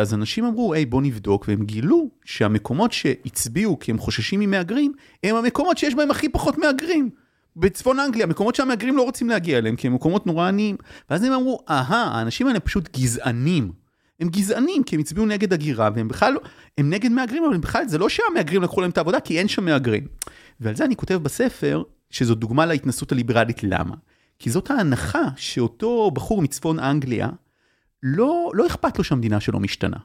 [0.00, 4.92] אז אנשים אמרו, היי, בוא נבדוק, והם גילו שהמקומות שהצביעו כי הם חוששים ממהגרים,
[5.24, 7.10] הם המקומות שיש בהם הכי פחות מהגרים.
[7.56, 10.76] בצפון אנגליה, מקומות שהמהגרים לא רוצים להגיע אליהם, כי הם מקומות נורא עניים.
[11.10, 13.72] ואז הם אמרו, אהה, האנשים האלה פשוט גזענים.
[14.20, 16.40] הם גזענים, כי הם הצביעו נגד הגירה, והם בכלל לא,
[16.78, 19.64] הם נגד מהגרים, אבל בכלל זה לא שהמהגרים לקחו להם את העבודה, כי אין שם
[19.64, 20.06] מהגרים.
[20.60, 23.94] ועל זה אני כותב בספר, שזו דוגמה להתנסות הליברלית, למה?
[24.38, 27.28] כי זאת ההנחה שאותו בחור מצפון אנגליה,
[28.02, 29.96] לא, לא אכפת לו שהמדינה שלו משתנה.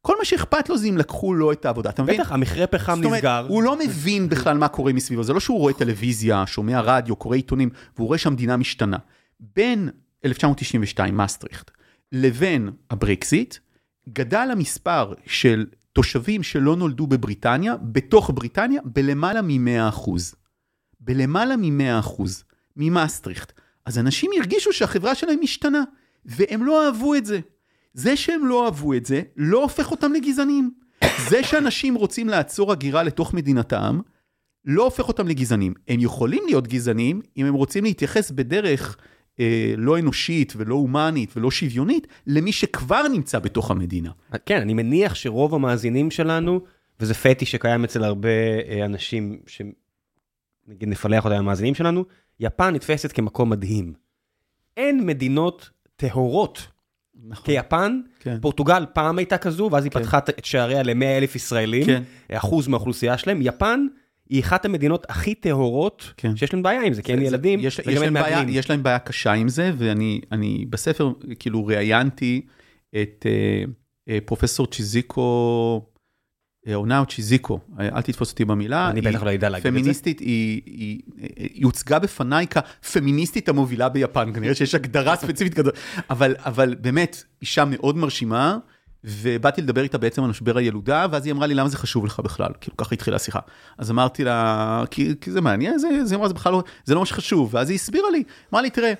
[0.00, 2.20] כל מה שאכפת לו זה אם לקחו לו את העבודה, אתה מבין?
[2.20, 3.46] בטח, המכרה פחם נסגר.
[3.48, 7.36] הוא לא מבין בכלל מה קורה מסביבו, זה לא שהוא רואה טלוויזיה, שומע רדיו, קורא
[7.36, 8.96] עיתונים, והוא רואה שהמדינה משתנה.
[9.40, 9.88] בין
[10.24, 11.70] 1992, מסטריכט,
[12.12, 13.56] לבין הברקזיט,
[14.08, 20.10] גדל המספר של תושבים שלא נולדו בבריטניה, בתוך בריטניה, בלמעלה מ-100%.
[21.00, 22.22] בלמעלה מ-100%.
[22.76, 23.52] ממסטריכט.
[23.86, 25.82] אז אנשים הרגישו שהחברה שלהם משתנה,
[26.26, 27.40] והם לא אהבו את זה.
[27.94, 30.70] זה שהם לא אהבו את זה, לא הופך אותם לגזענים.
[31.28, 34.00] זה שאנשים רוצים לעצור הגירה לתוך מדינתם,
[34.64, 35.74] לא הופך אותם לגזענים.
[35.88, 38.96] הם יכולים להיות גזענים אם הם רוצים להתייחס בדרך
[39.40, 44.10] אה, לא אנושית ולא הומנית ולא שוויונית למי שכבר נמצא בתוך המדינה.
[44.46, 46.60] כן, אני מניח שרוב המאזינים שלנו,
[47.00, 48.28] וזה פטי שקיים אצל הרבה
[48.68, 52.04] אה, אנשים, שנגיד נפלח אותם המאזינים שלנו,
[52.40, 53.92] יפן נתפסת כמקום מדהים.
[54.76, 56.66] אין מדינות טהורות
[57.28, 57.44] נכון.
[57.44, 58.38] כיפן, כן.
[58.40, 60.00] פורטוגל פעם הייתה כזו, ואז היא כן.
[60.00, 62.02] פתחה את שעריה ל-100 אלף ישראלים, כן.
[62.32, 63.38] אחוז מהאוכלוסייה שלהם.
[63.42, 63.86] יפן
[64.30, 66.36] היא אחת המדינות הכי טהורות כן.
[66.36, 68.44] שיש להם בעיה עם זה, כי אין זה- ילדים, יש, יש, להם בעיה.
[68.48, 72.46] יש להם בעיה קשה עם זה, ואני אני בספר כאילו ראיינתי
[73.02, 73.64] את אה,
[74.08, 75.86] אה, פרופסור צ'יזיקו,
[76.68, 78.90] אה, אונאו צ'יזיקו, אה, אל תתפוס אותי במילה.
[78.90, 79.80] אני בטח לא אדע להגיד את זה.
[79.80, 81.00] פמיניסטית, היא, היא,
[81.36, 85.74] היא הוצגה בפניי כפמיניסטית המובילה ביפן, כנראה שיש הגדרה ספציפית כזאת,
[86.10, 88.58] אבל, אבל באמת, אישה מאוד מרשימה,
[89.04, 92.20] ובאתי לדבר איתה בעצם על משבר הילודה, ואז היא אמרה לי, למה זה חשוב לך
[92.20, 92.50] בכלל?
[92.60, 93.40] כאילו, ככה התחילה השיחה.
[93.78, 97.06] אז אמרתי לה, כי, כי זה מעניין, זה, זה, זה בכלל לא, זה לא מה
[97.06, 98.92] שחשוב, ואז היא הסבירה לי, אמרה לי, תראה,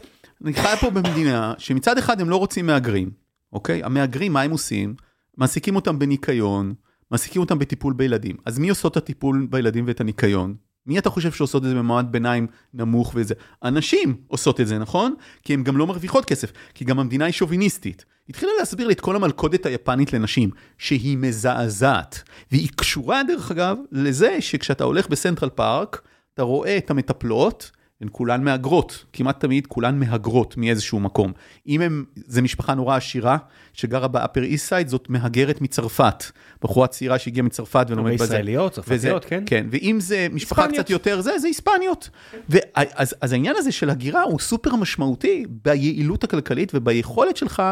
[0.45, 3.11] אני חי פה במדינה שמצד אחד הם לא רוצים מהגרים,
[3.53, 3.85] אוקיי?
[3.85, 4.95] המהגרים, מה הם עושים?
[5.37, 6.75] מעסיקים אותם בניקיון,
[7.11, 8.37] מעסיקים אותם בטיפול בילדים.
[8.45, 10.55] אז מי עושות את הטיפול בילדים ואת הניקיון?
[10.87, 13.35] מי אתה חושב שעושות את זה במעמד ביניים נמוך וזה?
[13.63, 15.15] הנשים עושות את זה, נכון?
[15.43, 18.05] כי הן גם לא מרוויחות כסף, כי גם המדינה היא שוביניסטית.
[18.29, 22.23] התחילה להסביר לי את כל המלכודת היפנית לנשים, שהיא מזעזעת.
[22.53, 26.03] והיא קשורה, דרך אגב, לזה שכשאתה הולך בסנטרל פארק,
[26.35, 31.33] אתה רואה את המטפלות, הן כולן מהגרות, כמעט תמיד כולן מהגרות מאיזשהו מקום.
[31.67, 33.37] אם הם, זה משפחה נורא עשירה,
[33.73, 36.25] שגרה באפר איסט סייד, זאת מהגרת מצרפת.
[36.65, 38.25] בחורה צעירה שהגיעה מצרפת ולומדת בזה.
[38.25, 39.43] ישראליות, צרפתיות, כן?
[39.47, 40.69] כן, ואם זה משפחה.
[40.69, 42.11] קצת יותר זה, זה היספניות.
[42.49, 47.63] ואז, אז העניין הזה של הגירה הוא סופר משמעותי ביעילות הכלכלית וביכולת שלך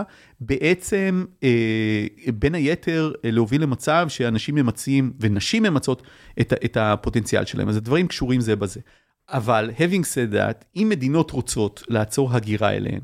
[0.41, 6.03] בעצם, אה, בין היתר, אה, להוביל למצב שאנשים ממצים ונשים ממצות
[6.41, 7.69] את, את הפוטנציאל שלהם.
[7.69, 8.81] אז הדברים קשורים זה בזה.
[9.29, 13.01] אבל, having said that, אם מדינות רוצות לעצור הגירה אליהן,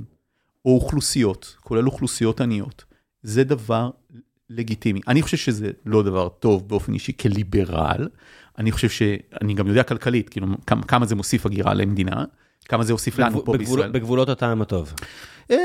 [0.65, 2.85] או אוכלוסיות, כולל אוכלוסיות עניות,
[3.23, 3.91] זה דבר
[4.51, 5.01] לגיטימי.
[5.09, 8.09] אני חושב שזה לא דבר טוב באופן אישי כליברל.
[8.59, 12.25] אני חושב שאני גם יודע כלכלית, כאילו, כמה, כמה זה מוסיף הגירה למדינה,
[12.69, 13.91] כמה זה הוסיף לנו פה בגבול- בישראל.
[13.91, 14.95] בגבולות הטעם הטוב.
[15.51, 15.57] אה,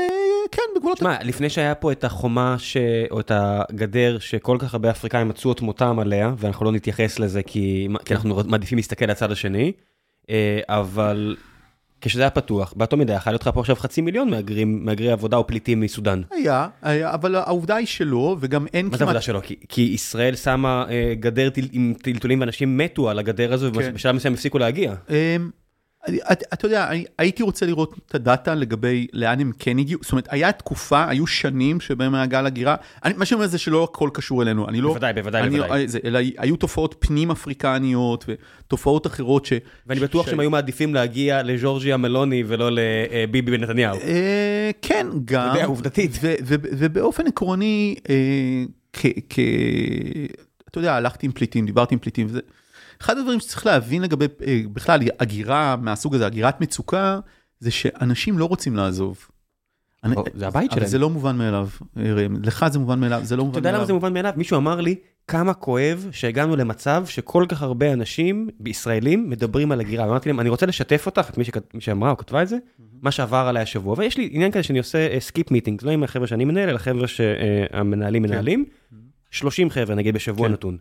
[0.52, 0.98] כן, בגבולות...
[0.98, 2.76] תשמע, לפני שהיה פה את החומה, ש...
[3.10, 7.42] או את הגדר שכל כך הרבה אפריקאים מצאו את מותם עליה, ואנחנו לא נתייחס לזה
[7.42, 9.72] כי, כי אנחנו מעדיפים להסתכל לצד השני,
[10.30, 11.36] אה, אבל
[12.04, 15.36] כשזה היה פתוח, באותו מידה יכול להיות לך פה עכשיו חצי מיליון מהגרים, מהגרי עבודה
[15.36, 16.22] או פליטים מסודאן.
[16.30, 19.40] היה, היה, אבל העובדה היא שלא, וגם אין מה זה עבודה שלו?
[19.42, 23.80] כי, כי ישראל שמה אה, גדר טל, עם טלטולים ואנשים מתו על הגדר הזו, כן.
[23.90, 24.92] ובשלב מסוים הפסיקו להגיע.
[24.92, 25.10] את-
[26.32, 26.88] אתה יודע,
[27.18, 31.26] הייתי רוצה לראות את הדאטה לגבי לאן הם כן הגיעו, זאת אומרת, היה תקופה, היו
[31.26, 32.74] שנים שבהם היה גל הגירה,
[33.04, 34.88] אני- מה שאני אומר זה שלא הכל קשור אלינו, אני לא...
[34.88, 35.88] בוודאי, בוודאי, אני- בוודאי.
[35.88, 39.52] זה- אלא היו תופעות פנים אפריקניות ותופעות אחרות ש...
[39.86, 43.96] ואני בטוח ש- שהם היו מעדיפים להגיע לג'ורג'יה מלוני ולא לביבי בן נתניהו.
[43.96, 45.48] אה, כן, גם.
[45.54, 46.10] יודע, עובדתית.
[46.22, 48.14] ו- ו- ובאופן עקרוני, אה,
[48.92, 49.06] כ...
[49.30, 49.38] כ-
[50.70, 52.40] אתה יודע, הלכתי עם פליטים, דיברתי עם פליטים, וזה...
[53.00, 57.20] אחד הדברים שצריך להבין לגבי אה, בכלל הגירה מהסוג הזה, הגירת מצוקה,
[57.60, 59.18] זה שאנשים לא רוצים לעזוב.
[60.04, 60.90] אני- זה הבית אבל שלהם.
[60.90, 61.68] זה לא מובן מאליו.
[62.44, 63.86] לך זה מובן מאליו, זה לא אתה מובן יודע למה מאליו.
[63.86, 64.32] זה מובן מאליו?
[64.36, 64.94] מישהו אמר לי,
[65.28, 70.06] כמה כואב שהגענו למצב שכל כך הרבה אנשים בישראלים מדברים על הגירה.
[70.06, 71.74] ואמרתי להם, אני רוצה לשתף אותך, את מי, שכת...
[71.74, 72.56] מי שאמרה או כתבה את זה,
[73.02, 73.94] מה שעבר עליי השבוע.
[73.98, 77.06] ויש לי עניין כזה שאני עושה skip meeting, לא עם החבר'ה שאני מנהל, אלא חבר'ה
[77.08, 78.64] שהמנהלים מנהלים.
[79.30, 80.52] 30 חבר'ה נגיד בשבוע כן.
[80.52, 80.76] נתון.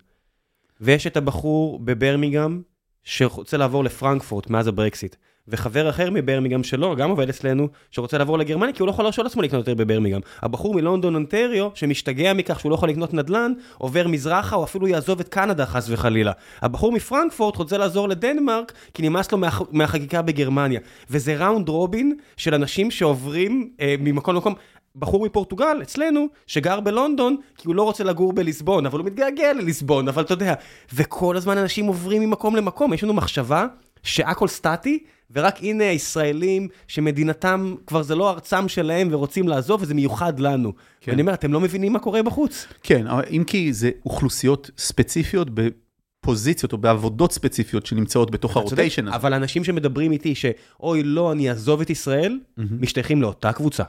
[0.84, 2.62] ויש את הבחור בברמינגהם,
[3.04, 5.16] שרוצה לעבור לפרנקפורט מאז הברקסיט.
[5.48, 9.24] וחבר אחר מברמיגם שלו, גם עובד אצלנו, שרוצה לעבור לגרמניה, כי הוא לא יכול להרשות
[9.26, 10.20] לעצמו לקנות יותר בברמיגם.
[10.42, 15.20] הבחור מלונדון אונטריו, שמשתגע מכך שהוא לא יכול לקנות נדל"ן, עובר מזרחה, או אפילו יעזוב
[15.20, 16.32] את קנדה חס וחלילה.
[16.62, 20.80] הבחור מפרנקפורט רוצה לעזור לדנמרק, כי נמאס לו מה, מהחקיקה בגרמניה.
[21.10, 24.54] וזה ראונד רובין של אנשים שעוברים אה, ממקום למקום.
[24.96, 30.08] בחור מפורטוגל, אצלנו, שגר בלונדון, כי הוא לא רוצה לגור בליסבון, אבל הוא מתגעגע לליסבון,
[30.08, 30.54] אבל אתה יודע,
[30.94, 33.66] וכל הזמן אנשים עוברים ממקום למקום, יש לנו מחשבה
[34.04, 40.40] שהכל סטטי, ורק הנה הישראלים שמדינתם כבר זה לא ארצם שלהם ורוצים לעזוב, וזה מיוחד
[40.40, 40.74] לנו.
[41.02, 41.12] כן.
[41.12, 42.68] ואני אומר, אתם לא מבינים מה קורה בחוץ.
[42.84, 49.16] כן, אבל אם כי זה אוכלוסיות ספציפיות בפוזיציות או בעבודות ספציפיות שנמצאות בתוך הרוטיישן הזה.
[49.16, 53.84] אבל אנשים שמדברים איתי שאוי לא, אני אעזוב את ישראל, משתייכים לאותה קבוצה.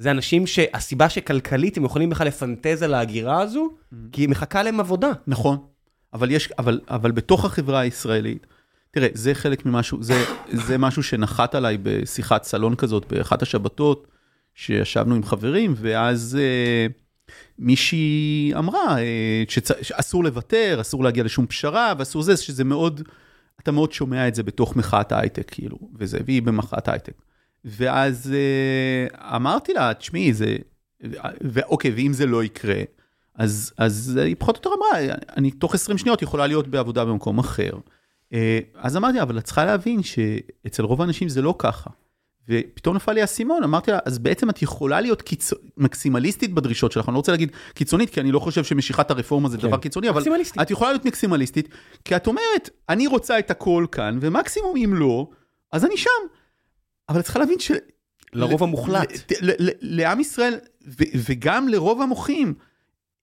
[0.00, 3.70] זה אנשים שהסיבה שכלכלית הם יכולים בכלל לפנטז על ההגירה הזו,
[4.12, 5.10] כי היא מחכה להם עבודה.
[5.26, 5.58] נכון,
[6.14, 8.46] אבל יש, אבל, אבל בתוך החברה הישראלית,
[8.90, 14.06] תראה, זה חלק ממשהו, זה, זה משהו שנחת עליי בשיחת סלון כזאת באחת השבתות,
[14.54, 16.86] שישבנו עם חברים, ואז אה,
[17.58, 19.70] מישהי אמרה אה, שצ...
[19.82, 23.02] שאסור לוותר, אסור להגיע לשום פשרה, ואסור זה, שזה מאוד,
[23.62, 27.14] אתה מאוד שומע את זה בתוך מחאת ההייטק, כאילו, וזה, והיא במחאת ההייטק.
[27.64, 30.56] ואז אה, אמרתי לה, תשמעי, זה,
[31.40, 32.82] ואוקיי, ואם זה לא יקרה,
[33.34, 37.38] אז, אז היא פחות או יותר אמרה, אני תוך 20 שניות יכולה להיות בעבודה במקום
[37.38, 37.70] אחר.
[38.32, 41.90] אה, אז אמרתי, אבל את צריכה להבין שאצל רוב האנשים זה לא ככה.
[42.48, 45.52] ופתאום נפל לי האסימון, אמרתי לה, אז בעצם את יכולה להיות קיצ...
[45.76, 49.58] מקסימליסטית בדרישות שלך, אני לא רוצה להגיד קיצונית, כי אני לא חושב שמשיכת הרפורמה זה
[49.58, 49.68] כן.
[49.68, 50.22] דבר קיצוני, אבל
[50.62, 51.68] את יכולה להיות מקסימליסטית,
[52.04, 55.28] כי את אומרת, אני רוצה את הכל כאן, ומקסימום אם לא,
[55.72, 56.39] אז אני שם.
[57.10, 57.72] אבל את צריכה להבין ש...
[58.32, 59.32] לרוב המוחלט.
[59.80, 60.58] לעם ישראל,
[61.14, 62.54] וגם לרוב המוחים,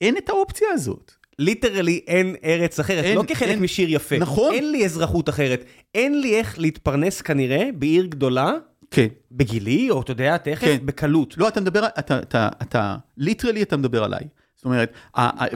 [0.01, 1.11] אין את האופציה הזאת.
[1.39, 4.17] literally אין ארץ אחרת, אין, לא כחלק אין, משיר יפה.
[4.17, 4.53] נכון.
[4.53, 5.65] אין לי אזרחות אחרת.
[5.95, 8.53] אין לי איך להתפרנס כנראה בעיר גדולה.
[8.91, 9.07] כן.
[9.31, 10.77] בגילי, או אתה יודע, תכף, כן.
[10.85, 11.37] בקלות.
[11.37, 14.27] לא, אתה מדבר, אתה, אתה, אתה, literally אתה מדבר עליי.
[14.55, 14.93] זאת אומרת,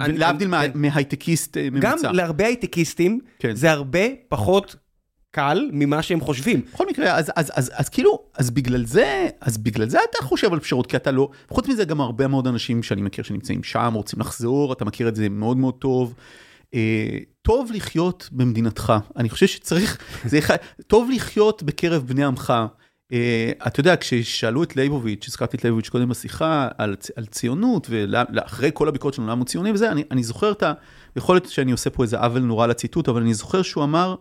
[0.07, 0.47] להבדיל.
[0.73, 1.89] מהייטקיסט אה, ממוצע.
[1.89, 3.55] גם להרבה הייטקיסטים, כן.
[3.55, 4.75] זה הרבה פחות
[5.31, 6.61] קל ממה שהם חושבים.
[6.73, 10.53] בכל מקרה, אז, אז, אז, אז כאילו, אז בגלל זה, אז בגלל זה אתה חושב
[10.53, 13.91] על פשרות, כי אתה לא, חוץ מזה גם הרבה מאוד אנשים שאני מכיר שנמצאים שם,
[13.95, 16.13] רוצים לחזור, אתה מכיר את זה מאוד מאוד טוב.
[16.73, 20.55] אה, טוב לחיות במדינתך, אני חושב שצריך, זה אחד,
[20.87, 22.53] טוב לחיות בקרב בני עמך.
[23.13, 28.69] אה, אתה יודע, כששאלו את ליבוביץ', הזכרתי את ליבוביץ' קודם בשיחה, על, על ציונות, ואחרי
[28.73, 30.73] כל הביקורת שלנו למה הוא ציוני וזה, אני, אני זוכר את ה...
[31.15, 34.15] יכול להיות שאני עושה פה איזה עוול נורא לציטוט, אבל אני זוכר שהוא אמר,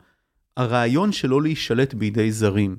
[0.57, 2.77] הרעיון שלא להישלט בידי זרים.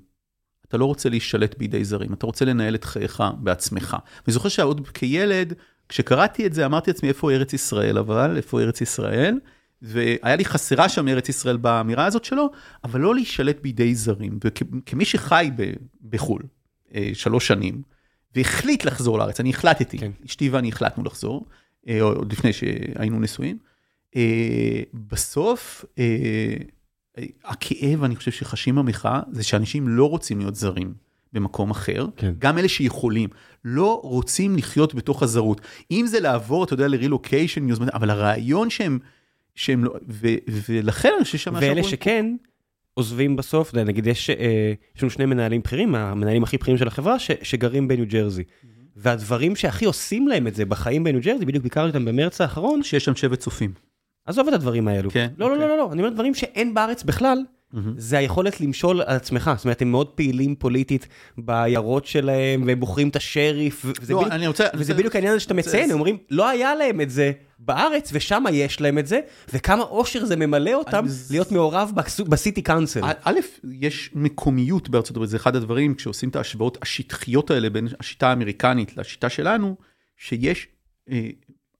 [0.67, 3.97] אתה לא רוצה להישלט בידי זרים, אתה רוצה לנהל את חייך בעצמך.
[4.27, 5.53] אני זוכר שעוד כילד,
[5.89, 8.37] כשקראתי את זה, אמרתי לעצמי, איפה ארץ ישראל אבל?
[8.37, 9.39] איפה ארץ ישראל?
[9.81, 12.49] והיה לי חסרה שם ארץ ישראל באמירה הזאת שלו,
[12.83, 14.39] אבל לא להישלט בידי זרים.
[14.43, 15.51] וכמי שחי
[16.09, 16.41] בחו"ל
[16.95, 17.81] אה, שלוש שנים,
[18.35, 20.11] והחליט לחזור לארץ, אני החלטתי, כן.
[20.25, 21.45] אשתי ואני החלטנו לחזור,
[21.87, 23.57] אה, עוד לפני שהיינו נשואים.
[24.15, 25.85] אה, בסוף,
[27.43, 30.93] הכאב, אני חושב שחשים במחאה, זה שאנשים לא רוצים להיות זרים
[31.33, 32.33] במקום אחר, כן.
[32.39, 33.29] גם אלה שיכולים,
[33.65, 35.61] לא רוצים לחיות בתוך הזרות.
[35.91, 38.99] אם זה לעבור, אתה יודע, לרילוקיישן, אבל הרעיון שהם,
[39.55, 42.35] שהם לא, ו, ולכן אני חושב שמה ואלה שכן,
[42.93, 47.19] עוזבים בסוף, נגיד יש, אה, יש לנו שני מנהלים בכירים, המנהלים הכי בכירים של החברה,
[47.19, 48.43] ש, שגרים בניו ג'רזי.
[48.95, 52.83] והדברים שהכי עושים להם את זה בחיים בניו ג'רזי, בדיוק ביקרתי אותם במרץ האחרון.
[52.83, 53.73] שיש שם שבט צופים.
[54.25, 55.11] עזוב את הדברים האלו.
[55.11, 55.27] כן.
[55.37, 57.43] לא, לא, לא, לא, לא, אני אומר דברים שאין בארץ בכלל.
[57.97, 61.07] זה היכולת למשול על עצמך, זאת אומרת, הם מאוד פעילים פוליטית
[61.37, 65.39] בעיירות שלהם, והם בוחרים את השריף, וזה, לא, בדיוק, אני רוצה, וזה בדיוק העניין הזה
[65.39, 69.19] שאתה מציין, הם אומרים, לא היה להם את זה בארץ, ושם יש להם את זה,
[69.53, 71.91] וכמה אושר זה ממלא אותם להיות מעורב
[72.29, 73.01] בסיטי קאונסל.
[73.23, 78.29] א', יש מקומיות בארצות הברית, זה אחד הדברים, כשעושים את ההשוואות השטחיות האלה בין השיטה
[78.29, 79.75] האמריקנית לשיטה שלנו,
[80.17, 80.67] שיש
[81.09, 81.29] אה,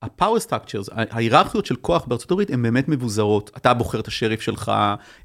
[0.02, 3.50] ה power structures, ההיררכיות של כוח בארצות הברית הן באמת מבוזרות.
[3.56, 4.72] אתה בוחר את השריף שלך,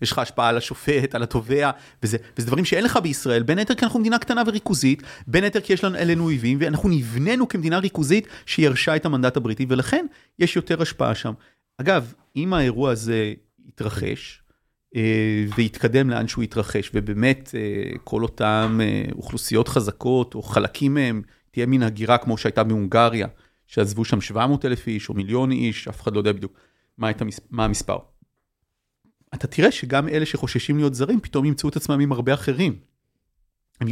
[0.01, 1.71] יש לך השפעה על השופט, על התובע,
[2.03, 5.59] וזה, וזה דברים שאין לך בישראל, בין היתר כי אנחנו מדינה קטנה וריכוזית, בין היתר
[5.59, 10.05] כי יש לנו אלינו אויבים, ואנחנו נבנינו כמדינה ריכוזית שירשה את המנדט הבריטי, ולכן
[10.39, 11.33] יש יותר השפעה שם.
[11.77, 13.33] אגב, אם האירוע הזה
[13.67, 14.41] יתרחש,
[14.95, 21.21] אה, ויתקדם לאן שהוא יתרחש, ובאמת אה, כל אותן אה, אוכלוסיות חזקות, או חלקים מהם,
[21.51, 23.27] תהיה מין הגירה כמו שהייתה בהונגריה,
[23.67, 26.53] שעזבו שם 700 אלף איש או מיליון איש, אף אחד לא יודע בדיוק
[26.97, 27.39] מה, המס...
[27.49, 27.97] מה המספר.
[29.33, 32.75] אתה תראה שגם אלה שחוששים להיות זרים, פתאום ימצאו את עצמם עם הרבה אחרים.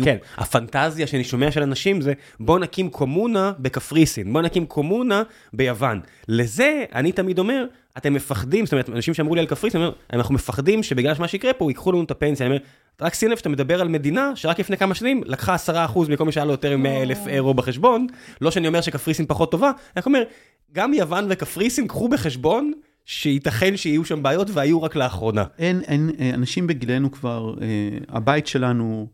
[0.03, 5.23] כן, הפנטזיה שאני שומע של אנשים זה בוא נקים קומונה בקפריסין, בוא נקים קומונה
[5.53, 6.01] ביוון.
[6.27, 7.65] לזה אני תמיד אומר,
[7.97, 9.81] אתם מפחדים, זאת אומרת, אנשים שאמרו לי על קפריסין,
[10.13, 12.45] אנחנו מפחדים שבגלל מה שיקרה פה ייקחו לנו את הפנסיה.
[12.45, 12.65] אני אומר,
[13.01, 15.55] רק שים לב שאתה מדבר על מדינה שרק לפני כמה שנים לקחה
[15.95, 18.07] 10% מכל מי שהיה לו יותר מ-100 אלף אירו בחשבון,
[18.41, 20.23] לא שאני אומר שקפריסין פחות טובה, אני אומר,
[20.71, 22.71] גם יוון וקפריסין קחו בחשבון
[23.05, 25.43] שייתכן שיהיו שם בעיות והיו רק לאחרונה.
[25.57, 27.67] אין, אין, אה, אנשים בגילנו כבר, אה,
[28.09, 29.07] הבית שלנו,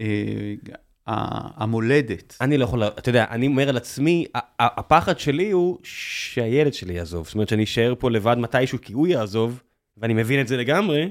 [0.00, 0.54] אה,
[1.56, 2.36] המולדת.
[2.40, 4.26] אני לא יכול, אתה יודע, אני אומר על עצמי,
[4.58, 7.26] הפחד שלי הוא שהילד שלי יעזוב.
[7.26, 9.62] זאת אומרת שאני אשאר פה לבד מתישהו כי הוא יעזוב,
[9.96, 11.10] ואני מבין את זה לגמרי,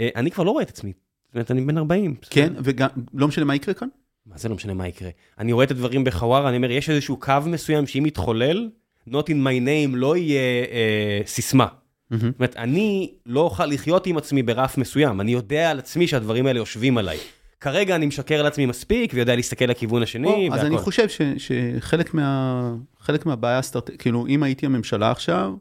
[0.00, 0.92] אני כבר לא רואה את עצמי
[1.30, 2.14] זאת אומרת, אני בן 40.
[2.30, 3.88] כן, וגם, לא משנה מה יקרה כאן?
[4.26, 5.10] מה זה לא משנה מה יקרה?
[5.38, 8.68] אני רואה את הדברים בחווארה, אני אומר, יש איזשהו קו מסוים שאם יתחולל,
[9.08, 10.40] Not in my name לא יהיה
[10.70, 11.66] אה, סיסמה.
[11.66, 12.16] Mm-hmm.
[12.16, 16.46] זאת אומרת, אני לא אוכל לחיות עם עצמי ברף מסוים, אני יודע על עצמי שהדברים
[16.46, 17.18] האלה יושבים עליי.
[17.60, 20.48] כרגע אני משקר על עצמי מספיק ויודע להסתכל לכיוון השני.
[20.48, 22.74] או, אז אני חושב ש, שחלק מה,
[23.24, 23.90] מהבעיה, הסטרט...
[23.98, 25.52] כאילו, אם הייתי הממשלה עכשיו,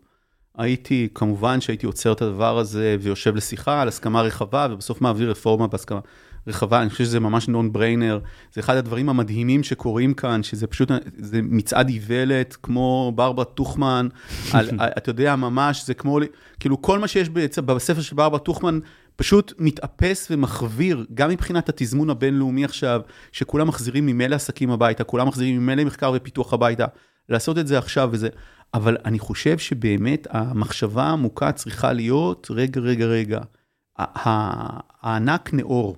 [0.60, 5.68] הייתי, כמובן שהייתי עוצר את הדבר הזה ויושב לשיחה על הסכמה רחבה, ובסוף מעביר רפורמה
[5.68, 6.00] בהסכמה
[6.48, 6.82] רחבה.
[6.82, 8.20] אני חושב שזה ממש נון בריינר.
[8.54, 14.08] זה אחד הדברים המדהימים שקורים כאן, שזה פשוט, זה מצעד איוולת, כמו ברברה טוכמן,
[14.54, 16.20] על, אתה יודע, ממש, זה כמו,
[16.60, 17.30] כאילו כל מה שיש
[17.66, 18.80] בספר של ברברה טוכמן,
[19.16, 25.58] פשוט מתאפס ומחוויר, גם מבחינת התזמון הבינלאומי עכשיו, שכולם מחזירים ממילא עסקים הביתה, כולם מחזירים
[25.58, 26.86] ממילא מחקר ופיתוח הביתה,
[27.30, 28.30] לעשות את זה עכשיו וזה.
[28.74, 33.40] אבל אני חושב שבאמת המחשבה העמוקה צריכה להיות, רגע, רגע, רגע,
[33.96, 35.96] הענק נאור.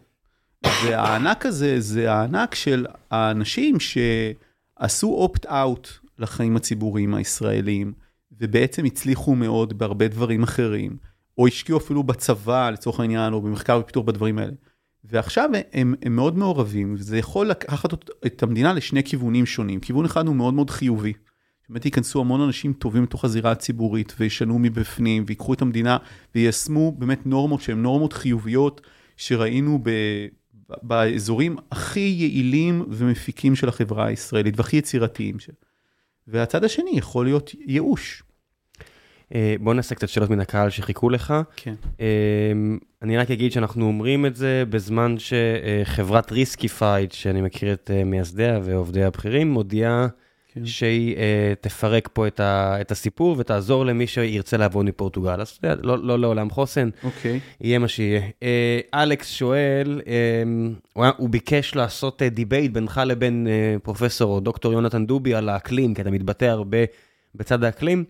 [0.63, 5.87] והענק הזה זה הענק של האנשים שעשו אופט-אאוט
[6.19, 7.93] לחיים הציבוריים הישראליים,
[8.39, 10.97] ובעצם הצליחו מאוד בהרבה דברים אחרים,
[11.37, 14.53] או השקיעו אפילו בצבא, לצורך העניין, או במחקר ופיתוח בדברים האלה.
[15.03, 17.93] ועכשיו הם, הם מאוד מעורבים, וזה יכול לקחת
[18.25, 19.79] את המדינה לשני כיוונים שונים.
[19.79, 21.13] כיוון אחד הוא מאוד מאוד חיובי.
[21.69, 25.97] באמת ייכנסו המון אנשים טובים לתוך הזירה הציבורית וישנו מבפנים ויקחו את המדינה
[26.35, 28.81] ויישמו באמת נורמות שהן נורמות חיוביות
[29.17, 29.89] שראינו ב,
[30.83, 35.39] באזורים הכי יעילים ומפיקים של החברה הישראלית והכי יצירתיים.
[35.39, 35.55] שלה.
[36.27, 38.23] והצד השני יכול להיות ייאוש.
[39.35, 41.33] אה, בוא נעשה קצת שאלות מן הקהל שחיכו לך.
[41.55, 41.73] כן.
[42.01, 42.05] אה,
[43.01, 48.59] אני רק אגיד שאנחנו אומרים את זה בזמן שחברת Riskified, שאני מכיר את אה, מייסדיה
[48.63, 50.07] ועובדיה הבכירים, מודיעה
[50.53, 50.65] כן.
[50.65, 51.15] שהיא
[51.61, 55.41] תפרק פה את הסיפור ותעזור למי שירצה לעבוד מפורטוגל.
[55.41, 57.39] אז לא, לא לעולם חוסן, אוקיי.
[57.61, 58.21] יהיה מה שיהיה.
[58.93, 60.01] אלכס שואל,
[61.17, 63.47] הוא ביקש לעשות debate בינך לבין
[63.83, 66.77] פרופסור או דוקטור יונתן דובי על האקלים, כי אתה מתבטא הרבה
[67.35, 68.03] בצד האקלים.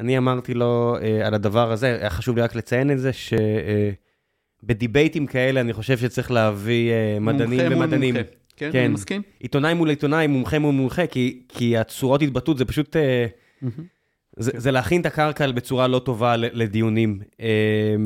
[0.00, 3.10] אני אמרתי לו אה, על הדבר הזה, היה חשוב לי רק לציין את זה,
[4.62, 8.14] שבדיבייטים אה, כאלה אני חושב שצריך להביא אה, מדענים ומדענים.
[8.14, 8.30] מומחה.
[8.56, 9.22] כן, כן, אני מסכים.
[9.40, 12.96] עיתונאי מול עיתונאי, מומחה מול מומחה, כי, כי הצורות התבטאות זה פשוט...
[12.96, 13.66] Mm-hmm.
[14.36, 17.20] זה, זה להכין את הקרקע בצורה לא טובה לדיונים.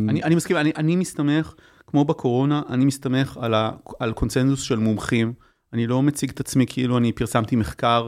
[0.09, 1.55] אני, אני מסכים, אני, אני מסתמך,
[1.87, 3.71] כמו בקורונה, אני מסתמך על, ה,
[4.01, 5.33] על קונצנזוס של מומחים.
[5.73, 8.07] אני לא מציג את עצמי כאילו אני פרסמתי מחקר,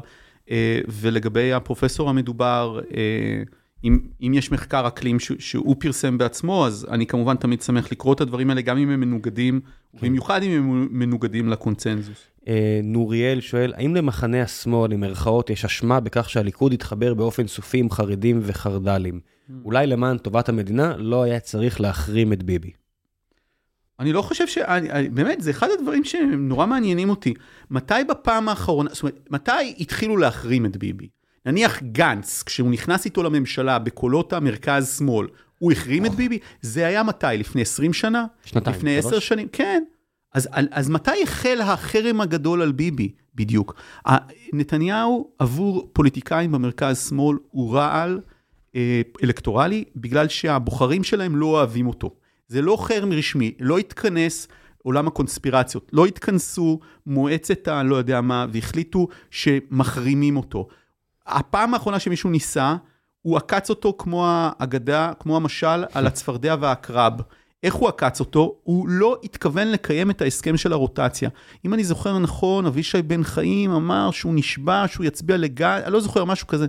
[0.88, 2.80] ולגבי הפרופסור המדובר,
[3.84, 8.14] אם, אם יש מחקר אקלים ש, שהוא פרסם בעצמו, אז אני כמובן תמיד שמח לקרוא
[8.14, 10.06] את הדברים האלה, גם אם הם מנוגדים, כן.
[10.06, 12.26] במיוחד אם הם מנוגדים לקונצנזוס.
[12.48, 17.78] אה, נוריאל שואל, האם למחנה השמאל, עם מירכאות, יש אשמה בכך שהליכוד התחבר באופן סופי
[17.78, 19.20] עם חרדים וחרד"לים?
[19.20, 19.52] Mm.
[19.64, 22.70] אולי למען טובת המדינה לא היה צריך להחרים את ביבי.
[24.00, 24.58] אני לא חושב ש...
[24.58, 27.34] אני, באמת, זה אחד הדברים שנורא מעניינים אותי.
[27.70, 31.08] מתי בפעם האחרונה, זאת אומרת, מתי התחילו להחרים את ביבי?
[31.46, 35.26] נניח גנץ, כשהוא נכנס איתו לממשלה בקולות המרכז-שמאל,
[35.58, 36.38] הוא החרים את ביבי?
[36.60, 37.26] זה היה מתי?
[37.38, 38.26] לפני 20 שנה?
[38.44, 38.76] שנתיים.
[38.76, 39.48] לפני 10 שנים?
[39.52, 39.82] כן.
[40.34, 43.12] אז, אז מתי החל החרם הגדול על ביבי?
[43.34, 43.74] בדיוק.
[44.52, 48.20] נתניהו עבור פוליטיקאים במרכז-שמאל הוא רעל
[48.76, 52.10] אה, אלקטורלי, בגלל שהבוחרים שלהם לא אוהבים אותו.
[52.48, 54.48] זה לא חרם רשמי, לא התכנס
[54.82, 60.68] עולם הקונספירציות, לא התכנסו מועצת הלא יודע מה, והחליטו שמחרימים אותו.
[61.26, 62.76] הפעם האחרונה שמישהו ניסה,
[63.22, 67.12] הוא עקץ אותו כמו האגדה, כמו המשל על הצפרדע והעקרב.
[67.62, 68.56] איך הוא עקץ אותו?
[68.62, 71.28] הוא לא התכוון לקיים את ההסכם של הרוטציה.
[71.64, 76.00] אם אני זוכר נכון, אבישי בן חיים אמר שהוא נשבע, שהוא יצביע לגל, אני לא
[76.00, 76.66] זוכר, משהו כזה.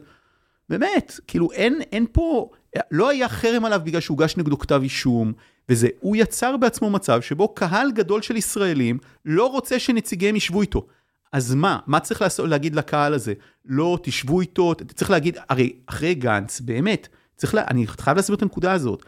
[0.69, 2.49] באמת, כאילו אין, אין פה,
[2.91, 5.33] לא היה חרם עליו בגלל שהוגש נגדו כתב אישום,
[5.69, 10.85] וזה, הוא יצר בעצמו מצב שבו קהל גדול של ישראלים לא רוצה שנציגיהם ישבו איתו.
[11.35, 11.79] אז מה?
[11.87, 13.33] מה צריך לעשות, להגיד לקהל הזה?
[13.65, 18.41] לא, תשבו איתו, צריך להגיד, הרי אחרי גנץ, באמת, צריך לה, אני חייב להסביר את
[18.41, 19.05] הנקודה הזאת.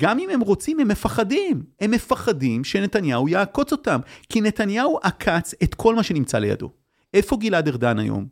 [0.00, 1.62] גם אם הם רוצים, הם מפחדים.
[1.80, 4.00] הם מפחדים שנתניהו יעקוץ אותם.
[4.28, 6.70] כי נתניהו עקץ את כל מה שנמצא לידו.
[7.14, 8.26] איפה גלעד ארדן היום?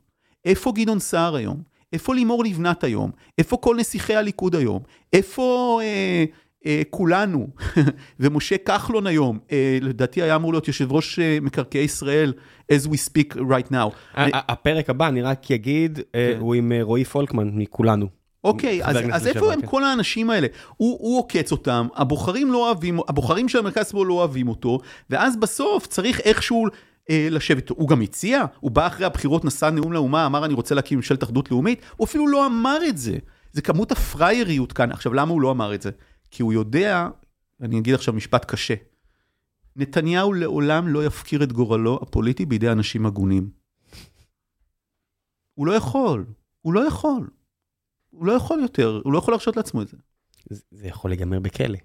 [0.45, 1.63] איפה גדעון סער היום?
[1.93, 3.11] איפה לימור לבנת היום?
[3.39, 4.83] איפה כל נסיכי הליכוד היום?
[5.13, 6.25] איפה אה,
[6.91, 7.49] כולנו,
[8.21, 12.33] ומשה כחלון היום, אה, לדעתי היה אמור להיות יושב ראש אה, מקרקעי ישראל,
[12.73, 14.17] as we speak right now.
[14.35, 16.41] הפרק הבא, אני רק אגיד, אה, כן.
[16.41, 18.07] הוא עם אה, רועי פולקמן מכולנו.
[18.45, 19.67] אוקיי, אז, אז איפה הם כן.
[19.67, 20.47] כל האנשים האלה?
[20.77, 24.79] הוא, הוא עוקץ אותם, הבוחרים לא אוהבים, הבוחרים של המרכז שמאל לא אוהבים אותו,
[25.11, 26.67] ואז בסוף צריך איכשהו
[27.11, 27.71] אה, לשבת.
[27.71, 31.23] הוא גם הציע, הוא בא אחרי הבחירות, נשא נאום לאומה, אמר אני רוצה להקים ממשלת
[31.23, 33.17] אחדות לאומית, הוא אפילו לא אמר את זה.
[33.53, 34.91] זה כמות הפראייריות כאן.
[34.93, 35.91] עכשיו, למה הוא לא אמר את זה?
[36.35, 37.09] כי הוא יודע,
[37.61, 38.75] אני אגיד עכשיו משפט קשה,
[39.77, 43.51] נתניהו לעולם לא יפקיר את גורלו הפוליטי בידי אנשים הגונים.
[45.55, 46.27] הוא לא יכול,
[46.63, 47.31] הוא לא יכול.
[48.11, 49.97] הוא לא יכול יותר, הוא לא יכול להרשות לעצמו את זה.
[50.51, 51.79] זה, יכול להיגמר בכלא.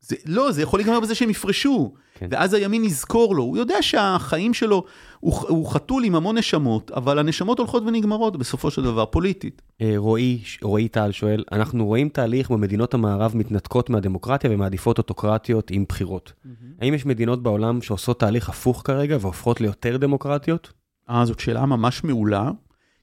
[0.00, 2.28] זה, לא, זה יכול להיגמר בזה שהם יפרשו, כן.
[2.30, 4.84] ואז הימין יזכור לו, הוא יודע שהחיים שלו,
[5.20, 9.62] הוא, הוא חתול עם המון נשמות, אבל הנשמות הולכות ונגמרות בסופו של דבר, פוליטית.
[9.80, 15.70] אה, רועי, רועי טל שואל, אנחנו רואים תהליך בו מדינות המערב מתנתקות מהדמוקרטיה ומעדיפות אוטוקרטיות
[15.70, 16.32] עם בחירות.
[16.80, 20.72] האם יש מדינות בעולם שעושות תהליך הפוך כרגע והופכות ליותר דמוקרטיות?
[21.10, 22.50] אה, זאת שאלה ממש מעולה.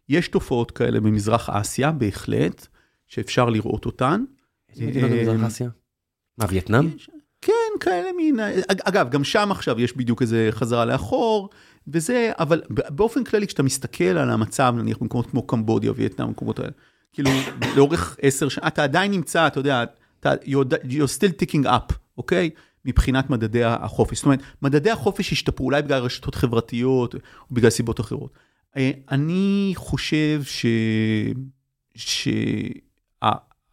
[0.10, 2.68] יש תופעות כאלה במזרח אסיה, בהחלט,
[3.08, 4.24] שאפשר לראות אותן.
[4.70, 5.70] איזה מדינות אה, במזרח אסיה?
[6.38, 6.90] מה, וייטנאם?
[7.42, 8.40] כן, כאלה מין...
[8.40, 11.50] אג- אגב, גם שם עכשיו יש בדיוק איזה חזרה לאחור,
[11.88, 16.72] וזה, אבל באופן כללי, כשאתה מסתכל על המצב, נניח במקומות כמו קמבודיה, וייטנאם, במקומות האלה,
[17.14, 17.30] כאילו,
[17.76, 19.84] לאורך עשר שנים, אתה עדיין נמצא, אתה יודע,
[20.20, 22.50] אתה, you're, you're still ticking up, אוקיי?
[22.86, 24.18] מבחינת מדדי החופש.
[24.18, 27.20] זאת אומרת, מדדי החופש השתפרו, אולי בגלל רשתות חברתיות, או
[27.52, 28.34] בגלל סיבות אחרות.
[28.78, 30.66] אה, אני חושב ש...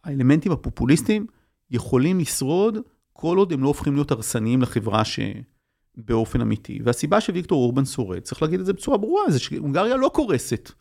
[0.03, 1.25] שהאלמנטים הפופוליסטיים
[1.71, 2.77] יכולים לשרוד
[3.13, 6.79] כל עוד הם לא הופכים להיות הרסניים לחברה שבאופן אמיתי.
[6.83, 10.71] והסיבה שוויקטור אורבן שורד, צריך להגיד את זה בצורה ברורה, זה שהונגריה לא קורסת.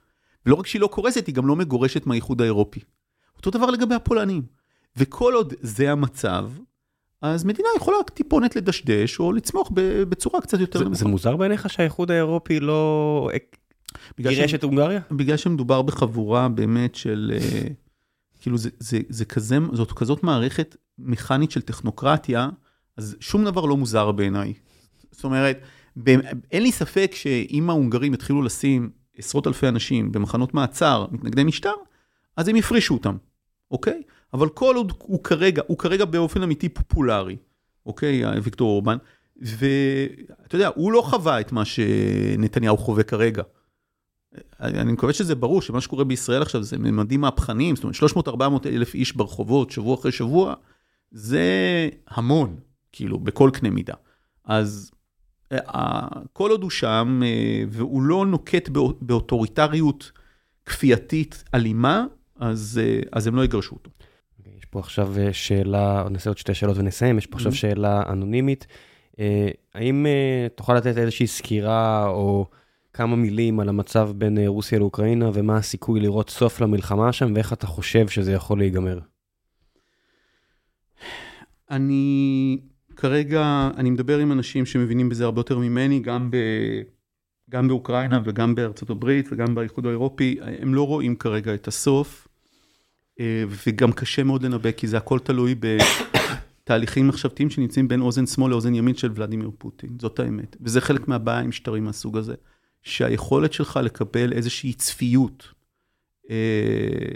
[0.46, 2.80] ולא רק שהיא לא קורסת, היא גם לא מגורשת מהאיחוד האירופי.
[3.36, 4.42] אותו דבר לגבי הפולנים.
[4.96, 6.50] וכל עוד זה המצב,
[7.22, 9.70] אז מדינה יכולה טיפונת לדשדש, או לצמוח
[10.08, 10.94] בצורה קצת יותר נמוכה.
[10.98, 13.30] זה מוזר בעיניך שהאיחוד האירופי לא
[14.18, 15.00] בגלל גירש ש- את הונגריה?
[15.10, 17.66] בגלל שמדובר בחבורה באמת של, אה,
[18.40, 22.48] כאילו זה, זה, זה כזה, זאת כזאת מערכת מכנית של טכנוקרטיה,
[22.96, 24.52] אז שום דבר לא מוזר בעיניי.
[25.10, 25.60] זאת אומרת,
[26.50, 31.74] אין לי ספק שאם ההונגרים יתחילו לשים עשרות אלפי אנשים במחנות מעצר, מתנגדי משטר,
[32.36, 33.16] אז הם יפרישו אותם,
[33.70, 34.02] אוקיי?
[34.34, 37.36] אבל כל עוד הוא כרגע, הוא כרגע באופן אמיתי פופולרי,
[37.86, 38.96] אוקיי, ויקטור אורבן,
[39.36, 43.42] ואתה יודע, הוא לא חווה את מה שנתניהו חווה כרגע.
[44.60, 47.96] אני מקווה שזה ברור שמה שקורה בישראל עכשיו זה ממדים מהפכניים, זאת אומרת
[48.66, 50.54] 300-400 אלף איש ברחובות שבוע אחרי שבוע,
[51.10, 51.44] זה
[52.08, 52.56] המון,
[52.92, 53.94] כאילו, בכל קנה מידה.
[54.44, 54.90] אז
[55.52, 55.58] אה,
[56.32, 60.12] כל עוד הוא שם אה, והוא לא נוקט באו- באוטוריטריות
[60.66, 62.04] כפייתית אלימה,
[62.40, 63.90] אז, אה, אז הם לא יגרשו אותו.
[64.58, 67.54] יש פה עכשיו שאלה, נעשה עוד שתי שאלות ונסיים, יש פה עכשיו Mhm.
[67.54, 68.66] שאלה אנונימית.
[69.74, 70.06] האם
[70.54, 72.46] תוכל לתת איזושהי סקירה או
[72.92, 77.52] כמה מילים על המצב בין אה, רוסיה לאוקראינה ומה הסיכוי לראות סוף למלחמה שם ואיך
[77.52, 78.98] אתה חושב שזה יכול להיגמר?
[81.70, 82.58] אני
[82.96, 86.36] כרגע, אני מדבר עם אנשים שמבינים בזה הרבה יותר ממני, גם, ב,
[87.50, 92.28] גם באוקראינה וגם בארצות הברית וגם באיחוד האירופי, הם לא רואים כרגע את הסוף,
[93.20, 95.54] אה, וגם קשה מאוד לנבא, כי זה הכל תלוי
[96.64, 100.56] בתהליכים מחשבתיים שנמצאים בין אוזן שמאל לאוזן ימין של ולדימיר פוטין, זאת האמת.
[100.60, 102.34] וזה חלק מהבעיה עם משטרים מהסוג הזה,
[102.82, 105.48] שהיכולת שלך לקבל איזושהי צפיות,
[106.30, 107.14] אה,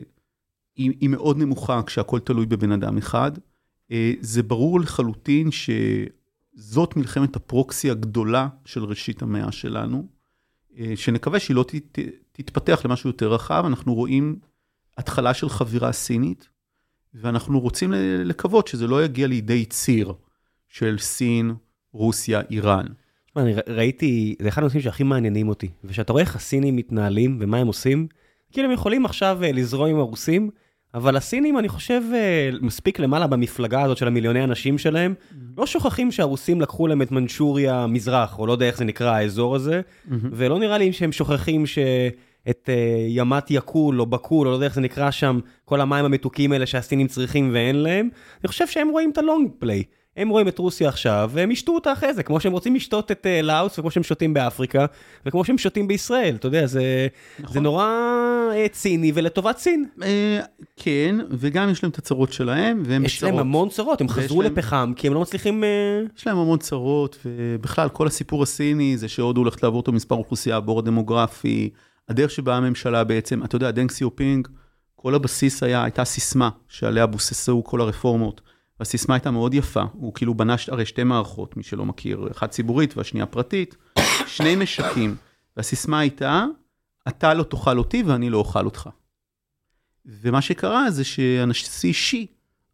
[0.77, 3.33] היא, היא מאוד נמוכה כשהכל תלוי בבן אדם אחד.
[3.91, 10.07] אה, זה ברור לחלוטין שזאת מלחמת הפרוקסי הגדולה של ראשית המאה שלנו,
[10.79, 13.65] אה, שנקווה שהיא לא ת- ת- תתפתח למשהו יותר רחב.
[13.67, 14.39] אנחנו רואים
[14.99, 16.49] התחלה של חבירה סינית,
[17.15, 17.93] ואנחנו רוצים
[18.25, 20.13] לקוות שזה לא יגיע לידי ציר
[20.69, 21.55] של סין,
[21.93, 22.87] רוסיה, איראן.
[23.35, 27.59] תשמע, אני ראיתי, זה אחד הנושאים שהכי מעניינים אותי, וכשאתה רואה איך הסינים מתנהלים ומה
[27.59, 28.07] הם עושים,
[28.53, 30.51] כאילו הם יכולים עכשיו אה, לזרום עם הרוסים,
[30.95, 35.15] אבל הסינים, אני חושב, אה, מספיק למעלה במפלגה הזאת של המיליוני אנשים שלהם,
[35.59, 39.57] לא שוכחים שהרוסים לקחו להם את מנצ'וריה מזרח, או לא יודע איך זה נקרא, האזור
[39.57, 39.81] הזה,
[40.33, 44.75] ולא נראה לי שהם שוכחים שאת אה, ימת יקול או בקול, או לא יודע איך
[44.75, 48.09] זה נקרא שם, כל המים המתוקים האלה שהסינים צריכים ואין להם,
[48.41, 49.83] אני חושב שהם רואים את הלונג פליי.
[50.17, 53.27] הם רואים את רוסיה עכשיו, והם ישתו אותה אחרי זה, כמו שהם רוצים לשתות את
[53.27, 54.87] אה, לאוס, וכמו שהם שותים באפריקה,
[55.27, 57.07] וכמו שהם שותים בישראל, אתה יודע, זה,
[57.39, 57.53] נכון.
[57.55, 57.87] זה נורא
[58.53, 59.85] אה, ציני ולטובת סין.
[60.03, 60.41] אה,
[60.77, 63.41] כן, וגם יש להם את הצרות שלהם, והם יש להם בצרות.
[63.47, 65.65] המון צרות, הם חזרו להם- לפחם, כי הם לא מצליחים...
[65.65, 65.69] אה,
[66.19, 70.57] יש להם המון צרות, ובכלל, כל הסיפור הסיני זה שהודו הולכת לעבור אותו מספר אוכלוסייה,
[70.57, 71.71] הבור הדמוגרפי,
[72.09, 74.49] הדרך שבה הממשלה בעצם, אתה יודע, דנג שיאופינג,
[74.97, 78.41] כל הבסיס היה, הייתה סיסמה שעליה בוססו כל הרפורמות.
[78.81, 82.97] והסיסמה הייתה מאוד יפה, הוא כאילו בנה הרי שתי מערכות, מי שלא מכיר, אחת ציבורית
[82.97, 83.77] והשנייה פרטית,
[84.37, 85.17] שני משקים,
[85.57, 86.45] והסיסמה הייתה,
[87.09, 88.89] אתה לא תאכל אותי ואני לא אוכל אותך.
[90.07, 92.27] ומה שקרה זה שהנשיא שי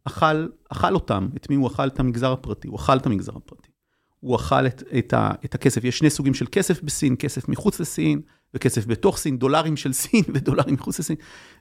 [0.03, 1.87] אכל, אכל אותם, את מי הוא אכל?
[1.87, 3.71] את המגזר הפרטי, הוא אכל את המגזר הפרטי.
[4.19, 7.79] הוא אכל את, את, ה, את הכסף, יש שני סוגים של כסף בסין, כסף מחוץ
[7.79, 8.21] לסין
[8.53, 11.15] וכסף בתוך סין, דולרים של סין ודולרים מחוץ לסין.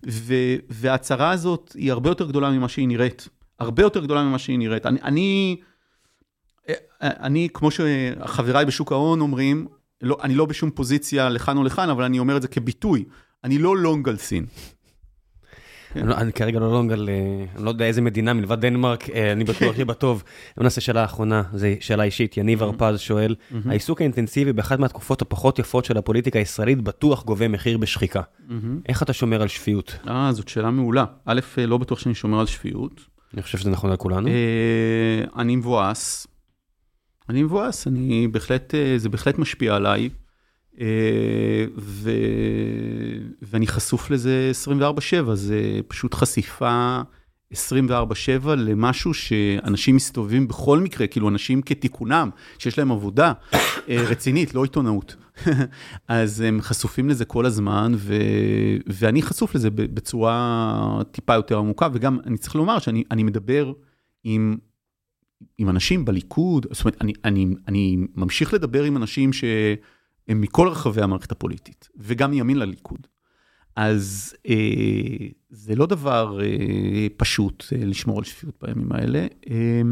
[0.08, 0.34] ו,
[0.68, 3.28] וההצהרה הזאת היא הרבה יותר גדולה ממה שהיא נראית,
[3.60, 4.86] הרבה יותר גדולה ממה שהיא נראית.
[4.86, 5.56] אני, אני,
[7.00, 9.66] אני כמו שחבריי בשוק ההון אומרים,
[10.02, 13.04] לא, אני לא בשום פוזיציה לכאן או לכאן, אבל אני אומר את זה כביטוי,
[13.44, 14.46] אני לא לונג על סין.
[15.96, 19.10] אני לא- אני כרגע לא לונג על, אה, אני לא יודע איזה מדינה מלבד דנמרק,
[19.10, 20.22] אה, אני בטוח שיהיה בטוב.
[20.56, 23.34] בוא נעשה שאלה אחרונה, זו שאלה אישית, יניב הרפז שואל,
[23.66, 28.22] העיסוק האינטנסיבי באחת מהתקופות הפחות יפות של הפוליטיקה הישראלית בטוח גובה מחיר בשחיקה.
[28.88, 29.96] איך אתה שומר על שפיות?
[30.08, 31.04] אה, זאת שאלה מעולה.
[31.24, 33.00] א', אה, לא בטוח שאני שומר על שפיות.
[33.35, 34.28] אני חושב שזה נכון על כולנו.
[34.28, 36.27] אה, אני מבואס.
[37.28, 40.09] אני מבואס, אני בהחלט, אה, זה בהחלט משפיע עליי.
[40.81, 42.11] אה, ו...
[43.43, 44.51] ואני חשוף לזה
[45.31, 47.01] 24/7, זה פשוט חשיפה
[47.55, 53.32] 24/7 למשהו שאנשים מסתובבים בכל מקרה, כאילו אנשים כתיקונם, שיש להם עבודה
[53.89, 55.16] רצינית, לא עיתונאות.
[56.08, 58.14] אז הם חשופים לזה כל הזמן, ו...
[58.86, 63.72] ואני חשוף לזה בצורה טיפה יותר עמוקה, וגם אני צריך לומר שאני אני מדבר
[64.24, 64.56] עם,
[65.58, 71.02] עם אנשים בליכוד, זאת אומרת, אני, אני, אני ממשיך לדבר עם אנשים שהם מכל רחבי
[71.02, 73.06] המערכת הפוליטית, וגם מימין לליכוד.
[73.76, 79.26] אז אה, זה לא דבר אה, פשוט אה, לשמור על שפיות בימים האלה.
[79.50, 79.82] אה,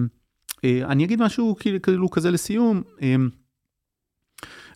[0.65, 2.83] אה, אני אגיד משהו כאילו, כאילו כזה לסיום.
[3.03, 3.17] אה,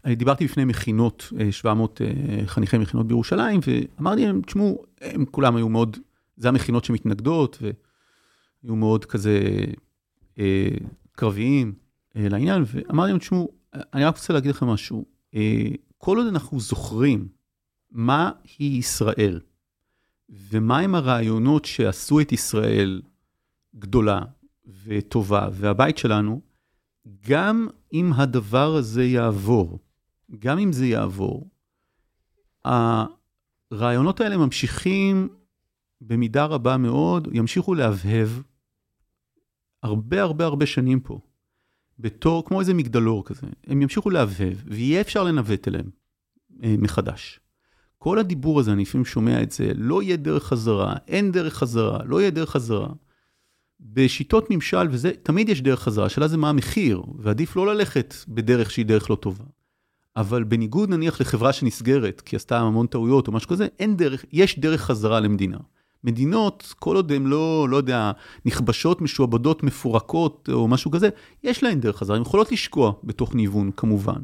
[0.07, 5.69] דיברתי בפני מכינות, אה, 700 אה, חניכי מכינות בירושלים, ואמרתי להם, תשמעו, הם כולם היו
[5.69, 5.97] מאוד,
[6.37, 9.41] זה המכינות שמתנגדות, והיו מאוד כזה
[10.39, 10.69] אה,
[11.13, 11.75] קרביים
[12.17, 15.05] אה, לעניין, ואמרתי להם, תשמעו, אני רק רוצה להגיד לכם משהו,
[15.35, 15.69] אה,
[15.99, 17.29] כל עוד אנחנו זוכרים
[17.91, 19.41] מה היא ישראל,
[20.29, 23.03] ומהם הרעיונות שעשו את ישראל
[23.77, 24.21] גדולה
[24.85, 26.41] וטובה, והבית שלנו,
[27.29, 29.79] גם אם הדבר הזה יעבור,
[30.39, 31.51] גם אם זה יעבור,
[32.65, 35.29] הרעיונות האלה ממשיכים
[36.01, 38.29] במידה רבה מאוד, ימשיכו להבהב
[39.83, 41.21] הרבה הרבה הרבה שנים פה,
[41.99, 45.91] בתור, כמו איזה מגדלור כזה, הם ימשיכו להבהב, ויהיה אפשר לנווט אליהם
[46.65, 47.41] אה, מחדש.
[47.99, 52.05] כל הדיבור הזה, אני לפעמים שומע את זה, לא יהיה דרך חזרה, אין דרך חזרה,
[52.05, 52.89] לא יהיה דרך חזרה.
[53.81, 58.71] בשיטות ממשל וזה, תמיד יש דרך חזרה, השאלה זה מה המחיר, ועדיף לא ללכת בדרך
[58.71, 59.45] שהיא דרך לא טובה.
[60.17, 64.59] אבל בניגוד נניח לחברה שנסגרת, כי עשתה המון טעויות או משהו כזה, אין דרך, יש
[64.59, 65.59] דרך חזרה למדינה.
[66.05, 68.13] מדינות, כל עוד הן לא, לא יודע,
[68.45, 71.09] נכבשות, משועבדות, מפורקות או משהו כזה,
[71.45, 74.23] יש להן דרך חזרה, הן יכולות לשקוע בתוך ניוון כמובן.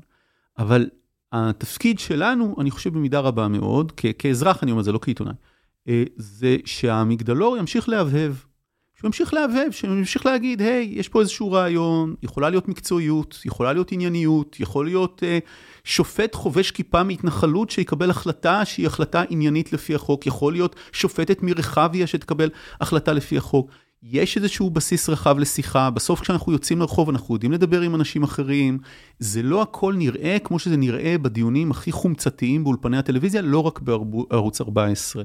[0.59, 0.89] אבל
[1.32, 5.32] התפקיד שלנו, אני חושב במידה רבה מאוד, כ- כאזרח אני אומר זה, לא כעיתונאי,
[5.89, 8.32] אה, זה שהמגדלור ימשיך להבהב.
[8.94, 13.73] שהוא ימשיך להבהב, שהוא ימשיך להגיד, היי, יש פה איזשהו רעיון, יכולה להיות מקצועיות, יכולה
[13.73, 15.39] להיות ענייניות, יכול להיות אה,
[15.89, 22.06] שופט חובש כיפה מהתנחלות שיקבל החלטה שהיא החלטה עניינית לפי החוק, יכול להיות שופטת מרחביה
[22.06, 22.51] שתקבל
[22.81, 23.70] החלטה לפי החוק.
[24.02, 28.78] יש איזשהו בסיס רחב לשיחה, בסוף כשאנחנו יוצאים לרחוב אנחנו יודעים לדבר עם אנשים אחרים,
[29.19, 34.60] זה לא הכל נראה כמו שזה נראה בדיונים הכי חומצתיים באולפני הטלוויזיה, לא רק בערוץ
[34.60, 35.23] 14.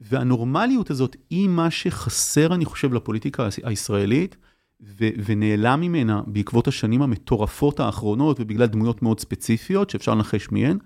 [0.00, 4.36] והנורמליות הזאת היא מה שחסר, אני חושב, לפוליטיקה הישראלית,
[4.80, 10.78] ו- ונעלם ממנה בעקבות השנים המטורפות האחרונות, ובגלל דמויות מאוד ספציפיות שאפשר לנחש מהן,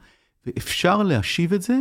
[0.46, 1.78] ואפשר להשיב את זה,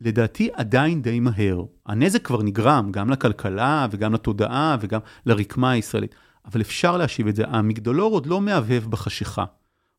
[0.00, 1.64] לדעתי, עדיין די מהר.
[1.86, 7.44] הנזק כבר נגרם, גם לכלכלה וגם לתודעה וגם לרקמה הישראלית, אבל אפשר להשיב את זה.
[7.46, 9.44] המגדלור עוד לא מהבהב בחשיכה,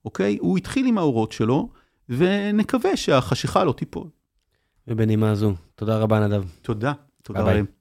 [0.06, 0.38] אוקיי?
[0.42, 1.70] הוא התחיל עם האורות שלו,
[2.10, 4.08] ונקווה שהחשיכה לא תיפול.
[4.88, 6.44] ובנימה זו, תודה רבה נדב.
[6.62, 6.94] תודה,
[7.24, 7.42] תודה.
[7.42, 7.79] רבה.